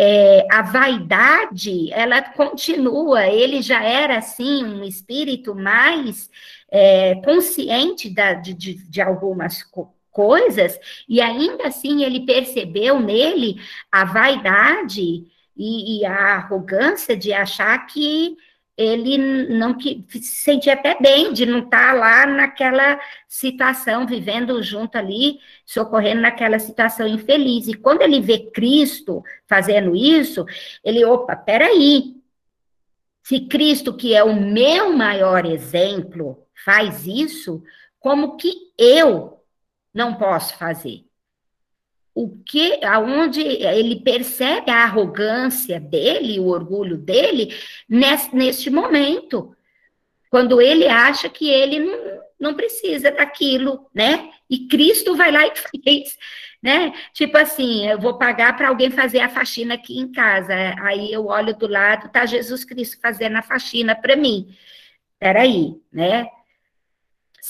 é, 0.00 0.46
a 0.48 0.62
vaidade, 0.62 1.92
ela 1.92 2.22
continua, 2.22 3.26
ele 3.26 3.60
já 3.60 3.82
era, 3.82 4.18
assim, 4.18 4.64
um 4.64 4.84
espírito 4.84 5.56
mais 5.56 6.30
é, 6.70 7.16
consciente 7.16 8.08
da, 8.08 8.34
de, 8.34 8.54
de, 8.54 9.00
algumas 9.00 9.64
coisas, 9.64 9.98
coisas, 10.10 10.80
e 11.08 11.20
ainda 11.20 11.68
assim 11.68 12.02
ele 12.02 12.26
percebeu 12.26 12.98
nele 12.98 13.60
a 13.92 14.04
vaidade 14.04 15.24
e, 15.56 16.00
e 16.00 16.04
a 16.04 16.34
arrogância 16.34 17.16
de 17.16 17.32
achar 17.32 17.86
que 17.86 18.36
ele 18.78 19.18
não 19.48 19.74
que 19.74 20.04
se 20.08 20.20
sentia 20.20 20.74
até 20.74 20.96
bem 21.00 21.32
de 21.32 21.44
não 21.44 21.58
estar 21.64 21.96
lá 21.96 22.24
naquela 22.26 23.00
situação, 23.26 24.06
vivendo 24.06 24.62
junto 24.62 24.96
ali, 24.96 25.40
socorrendo 25.66 26.20
naquela 26.20 26.60
situação 26.60 27.04
infeliz. 27.04 27.66
E 27.66 27.74
quando 27.74 28.02
ele 28.02 28.20
vê 28.20 28.38
Cristo 28.38 29.24
fazendo 29.48 29.96
isso, 29.96 30.46
ele, 30.84 31.04
opa, 31.04 31.34
peraí. 31.34 32.14
Se 33.24 33.40
Cristo, 33.40 33.92
que 33.92 34.14
é 34.14 34.22
o 34.22 34.40
meu 34.40 34.96
maior 34.96 35.44
exemplo, 35.44 36.46
faz 36.64 37.04
isso, 37.04 37.62
como 37.98 38.36
que 38.36 38.52
eu 38.78 39.42
não 39.92 40.14
posso 40.14 40.56
fazer. 40.56 41.07
O 42.20 42.36
que, 42.44 42.84
aonde 42.84 43.40
ele 43.40 44.00
percebe 44.00 44.72
a 44.72 44.82
arrogância 44.82 45.78
dele, 45.78 46.40
o 46.40 46.48
orgulho 46.48 46.96
dele, 46.98 47.56
nesse, 47.88 48.34
neste 48.34 48.70
momento, 48.70 49.54
quando 50.28 50.60
ele 50.60 50.88
acha 50.88 51.28
que 51.28 51.48
ele 51.48 51.78
não, 51.78 52.20
não 52.40 52.54
precisa 52.54 53.12
daquilo, 53.12 53.88
né? 53.94 54.30
E 54.50 54.66
Cristo 54.66 55.14
vai 55.14 55.30
lá 55.30 55.46
e 55.46 55.52
fez, 55.80 56.18
né? 56.60 56.92
Tipo 57.12 57.38
assim, 57.38 57.86
eu 57.88 58.00
vou 58.00 58.18
pagar 58.18 58.56
para 58.56 58.66
alguém 58.66 58.90
fazer 58.90 59.20
a 59.20 59.28
faxina 59.28 59.74
aqui 59.74 59.96
em 59.96 60.10
casa. 60.10 60.52
Aí 60.80 61.12
eu 61.12 61.26
olho 61.26 61.56
do 61.56 61.68
lado, 61.68 62.10
tá 62.10 62.26
Jesus 62.26 62.64
Cristo 62.64 62.98
fazendo 63.00 63.36
a 63.36 63.42
faxina 63.42 63.94
para 63.94 64.16
mim. 64.16 64.56
Peraí, 65.20 65.76
né? 65.92 66.26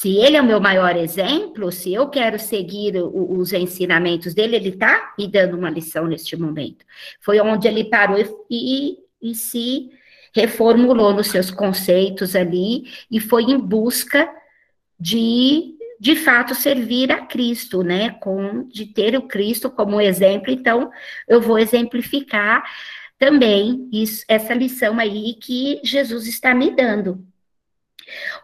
Se 0.01 0.17
ele 0.17 0.37
é 0.37 0.41
o 0.41 0.47
meu 0.47 0.61
maior 0.61 0.97
exemplo, 0.97 1.73
se 1.73 1.93
eu 1.93 2.09
quero 2.09 2.39
seguir 2.39 2.97
o, 3.03 3.37
os 3.37 3.53
ensinamentos 3.53 4.33
dele, 4.33 4.55
ele 4.55 4.69
está 4.69 5.13
me 5.19 5.27
dando 5.27 5.59
uma 5.59 5.69
lição 5.69 6.07
neste 6.07 6.37
momento. 6.37 6.87
Foi 7.21 7.41
onde 7.41 7.67
ele 7.67 7.83
parou 7.83 8.17
e, 8.17 8.29
e, 8.49 8.99
e 9.21 9.35
se 9.35 9.91
reformulou 10.33 11.13
nos 11.13 11.27
seus 11.27 11.51
conceitos 11.51 12.37
ali 12.37 12.85
e 13.11 13.19
foi 13.19 13.43
em 13.43 13.59
busca 13.59 14.33
de 15.01 15.75
de 15.99 16.15
fato 16.15 16.55
servir 16.55 17.11
a 17.11 17.27
Cristo, 17.27 17.83
né? 17.83 18.11
Com 18.21 18.69
de 18.69 18.87
ter 18.87 19.17
o 19.17 19.23
Cristo 19.23 19.69
como 19.69 20.01
exemplo, 20.01 20.53
então 20.53 20.93
eu 21.27 21.41
vou 21.41 21.59
exemplificar 21.59 22.63
também 23.19 23.89
isso, 23.93 24.25
essa 24.29 24.55
lição 24.55 25.01
aí 25.01 25.35
que 25.35 25.81
Jesus 25.83 26.29
está 26.29 26.55
me 26.55 26.71
dando. 26.71 27.27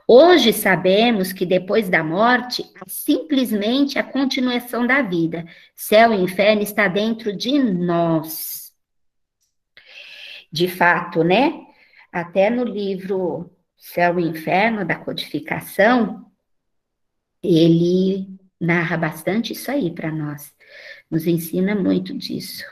Hoje 0.07 0.53
sabemos 0.53 1.33
que 1.33 1.47
depois 1.47 1.89
da 1.89 2.05
morte 2.05 2.63
é 2.63 2.89
simplesmente 2.89 3.99
a 3.99 4.03
continuação 4.03 4.87
da 4.87 5.03
vida. 5.03 5.45
Céu 5.75 6.13
e 6.13 6.17
inferno 6.17 6.63
está 6.63 6.89
dentro 6.89 7.35
de 7.35 7.59
nós. 7.59 8.73
De 10.53 10.69
fato, 10.69 11.25
né? 11.25 11.53
Até 12.13 12.49
no 12.49 12.65
livro 12.65 13.51
Céu 13.77 14.21
e 14.21 14.23
Inferno 14.23 14.85
da 14.85 14.95
codificação, 14.95 16.31
ele 17.43 18.29
narra 18.61 18.97
bastante 18.97 19.53
isso 19.53 19.71
aí 19.71 19.91
para 19.91 20.11
nós. 20.11 20.55
Nos 21.11 21.27
ensina 21.27 21.75
muito 21.75 22.17
disso. 22.17 22.65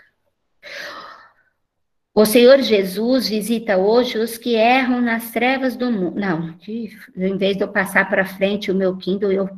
O 2.14 2.26
Senhor 2.26 2.60
Jesus 2.60 3.28
visita 3.28 3.78
hoje 3.78 4.18
os 4.18 4.36
que 4.36 4.54
erram 4.54 5.00
nas 5.00 5.30
trevas 5.30 5.76
do 5.76 5.90
mundo. 5.90 6.20
Não, 6.20 6.54
em 6.68 7.38
vez 7.38 7.56
de 7.56 7.64
eu 7.64 7.72
passar 7.72 8.08
para 8.08 8.24
frente 8.24 8.70
o 8.70 8.74
meu 8.74 8.96
Kindle, 8.98 9.32
eu 9.32 9.48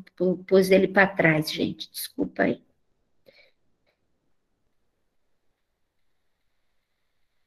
pus 0.46 0.70
ele 0.70 0.86
para 0.86 1.06
trás, 1.08 1.50
gente. 1.50 1.90
Desculpa 1.90 2.44
aí. 2.44 2.62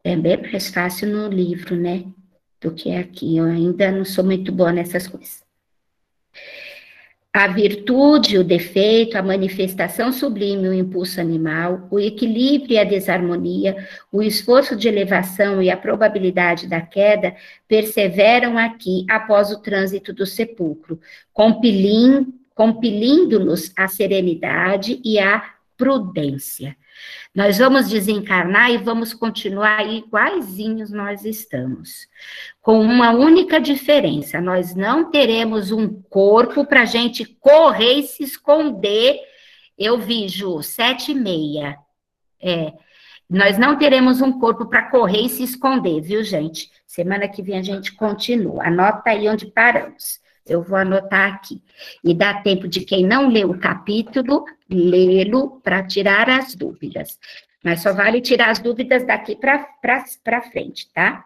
É 0.04 0.16
bem 0.16 0.42
mais 0.42 0.70
fácil 0.70 1.08
no 1.10 1.28
livro, 1.30 1.76
né? 1.76 2.06
Do 2.60 2.74
que 2.74 2.92
aqui. 2.94 3.38
Eu 3.38 3.46
ainda 3.46 3.92
não 3.92 4.04
sou 4.04 4.24
muito 4.26 4.52
boa 4.52 4.74
nessas 4.74 5.08
coisas. 5.08 5.46
A 7.40 7.46
virtude, 7.46 8.40
o 8.40 8.44
defeito, 8.44 9.16
a 9.16 9.22
manifestação 9.22 10.12
sublime, 10.12 10.68
o 10.68 10.74
impulso 10.74 11.22
animal, 11.22 11.88
o 11.92 12.00
equilíbrio 12.00 12.74
e 12.74 12.80
a 12.80 12.84
desarmonia, 12.84 13.88
o 14.12 14.24
esforço 14.24 14.76
de 14.76 14.88
elevação 14.88 15.62
e 15.62 15.70
a 15.70 15.78
probabilidade 15.78 16.66
da 16.66 16.82
queda 16.82 17.36
perseveram 17.68 18.58
aqui 18.58 19.06
após 19.08 19.52
o 19.52 19.62
trânsito 19.62 20.12
do 20.12 20.26
sepulcro, 20.26 21.00
compelindo-nos 22.56 23.72
à 23.78 23.88
serenidade 23.88 25.00
e 25.06 25.20
à 25.20 25.44
prudência. 25.78 26.76
Nós 27.34 27.58
vamos 27.58 27.88
desencarnar 27.88 28.72
e 28.72 28.78
vamos 28.78 29.14
continuar 29.14 29.86
iguaizinhos 29.86 30.92
nós 30.92 31.24
estamos. 31.24 32.08
Com 32.62 32.82
uma 32.82 33.12
única 33.12 33.60
diferença: 33.60 34.42
nós 34.42 34.74
não 34.74 35.12
teremos 35.12 35.72
um 35.72 36.02
corpo 36.04 36.66
para 36.66 36.86
gente 36.86 37.26
correr 37.40 38.00
e 38.00 38.04
se 38.04 38.24
esconder. 38.24 39.20
Eu 39.78 40.00
vi, 40.00 40.28
Ju, 40.28 40.64
sete 40.64 41.12
e 41.12 41.16
meia. 41.16 41.78
É, 42.42 42.74
nós 43.30 43.58
não 43.58 43.78
teremos 43.78 44.22
um 44.22 44.40
corpo 44.40 44.66
para 44.68 44.90
correr 44.90 45.22
e 45.22 45.30
se 45.30 45.44
esconder, 45.44 46.02
viu, 46.02 46.24
gente? 46.24 46.72
Semana 46.86 47.28
que 47.28 47.42
vem 47.42 47.60
a 47.60 47.62
gente 47.62 47.94
continua. 47.94 48.66
Anota 48.66 49.10
aí 49.10 49.28
onde 49.28 49.46
paramos. 49.48 50.20
Eu 50.46 50.64
vou 50.64 50.78
anotar 50.78 51.34
aqui. 51.34 51.62
E 52.04 52.14
dá 52.14 52.42
tempo 52.42 52.68
de 52.68 52.82
quem 52.82 53.06
não 53.06 53.28
leu 53.28 53.52
o 53.52 53.60
capítulo, 53.60 54.46
lê-lo 54.70 55.60
para 55.62 55.86
tirar 55.86 56.30
as 56.30 56.56
dúvidas. 56.56 57.20
Mas 57.64 57.82
só 57.82 57.94
vale 57.94 58.22
tirar 58.22 58.50
as 58.50 58.60
dúvidas 58.60 59.04
daqui 59.06 59.36
para 59.36 60.42
frente, 60.52 60.92
tá? 60.94 61.26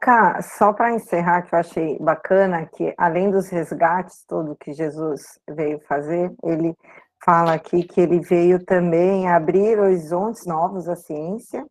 Cá, 0.00 0.40
só 0.40 0.72
para 0.72 0.94
encerrar, 0.94 1.42
que 1.42 1.54
eu 1.54 1.58
achei 1.58 1.98
bacana, 1.98 2.64
que 2.66 2.94
além 2.96 3.30
dos 3.30 3.50
resgates, 3.50 4.24
tudo 4.26 4.56
que 4.56 4.72
Jesus 4.72 5.38
veio 5.48 5.78
fazer, 5.80 6.32
ele 6.42 6.74
fala 7.22 7.52
aqui 7.52 7.82
que 7.82 8.00
ele 8.00 8.20
veio 8.20 8.64
também 8.64 9.28
abrir 9.28 9.78
horizontes 9.78 10.46
novos 10.46 10.88
à 10.88 10.96
ciência, 10.96 11.66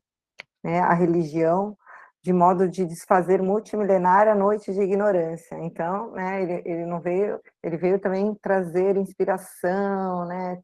né, 0.63 0.81
à 0.81 0.93
religião, 0.93 1.75
de 2.21 2.33
modo 2.33 2.67
de 2.67 2.85
desfazer 2.85 3.41
multimilenária 3.41 4.35
noite 4.35 4.71
de 4.73 4.81
ignorância. 4.81 5.55
Então, 5.59 6.11
né, 6.11 6.43
ele, 6.43 6.61
ele 6.65 6.85
não 6.85 6.99
veio, 6.99 7.39
ele 7.63 7.77
veio 7.77 7.99
também 7.99 8.35
trazer 8.35 8.97
inspiração, 8.97 10.25
né, 10.25 10.59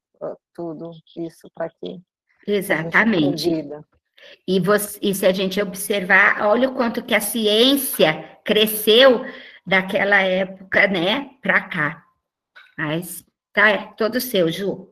tudo 0.54 0.92
isso 1.18 1.50
para 1.54 1.70
que 1.70 2.02
Exatamente. 2.48 3.50
E, 4.48 4.60
você, 4.60 5.00
e 5.02 5.14
se 5.14 5.26
a 5.26 5.32
gente 5.32 5.62
observar, 5.62 6.46
olha 6.46 6.70
o 6.70 6.76
quanto 6.76 7.04
que 7.04 7.14
a 7.14 7.22
ciência 7.22 8.40
cresceu 8.44 9.26
daquela 9.66 10.22
época, 10.22 10.88
né, 10.88 11.32
para 11.42 11.62
cá. 11.62 12.04
Mas 12.78 13.26
tá 13.54 13.70
é 13.70 13.78
todo 13.98 14.22
seu, 14.22 14.52
Ju. 14.52 14.91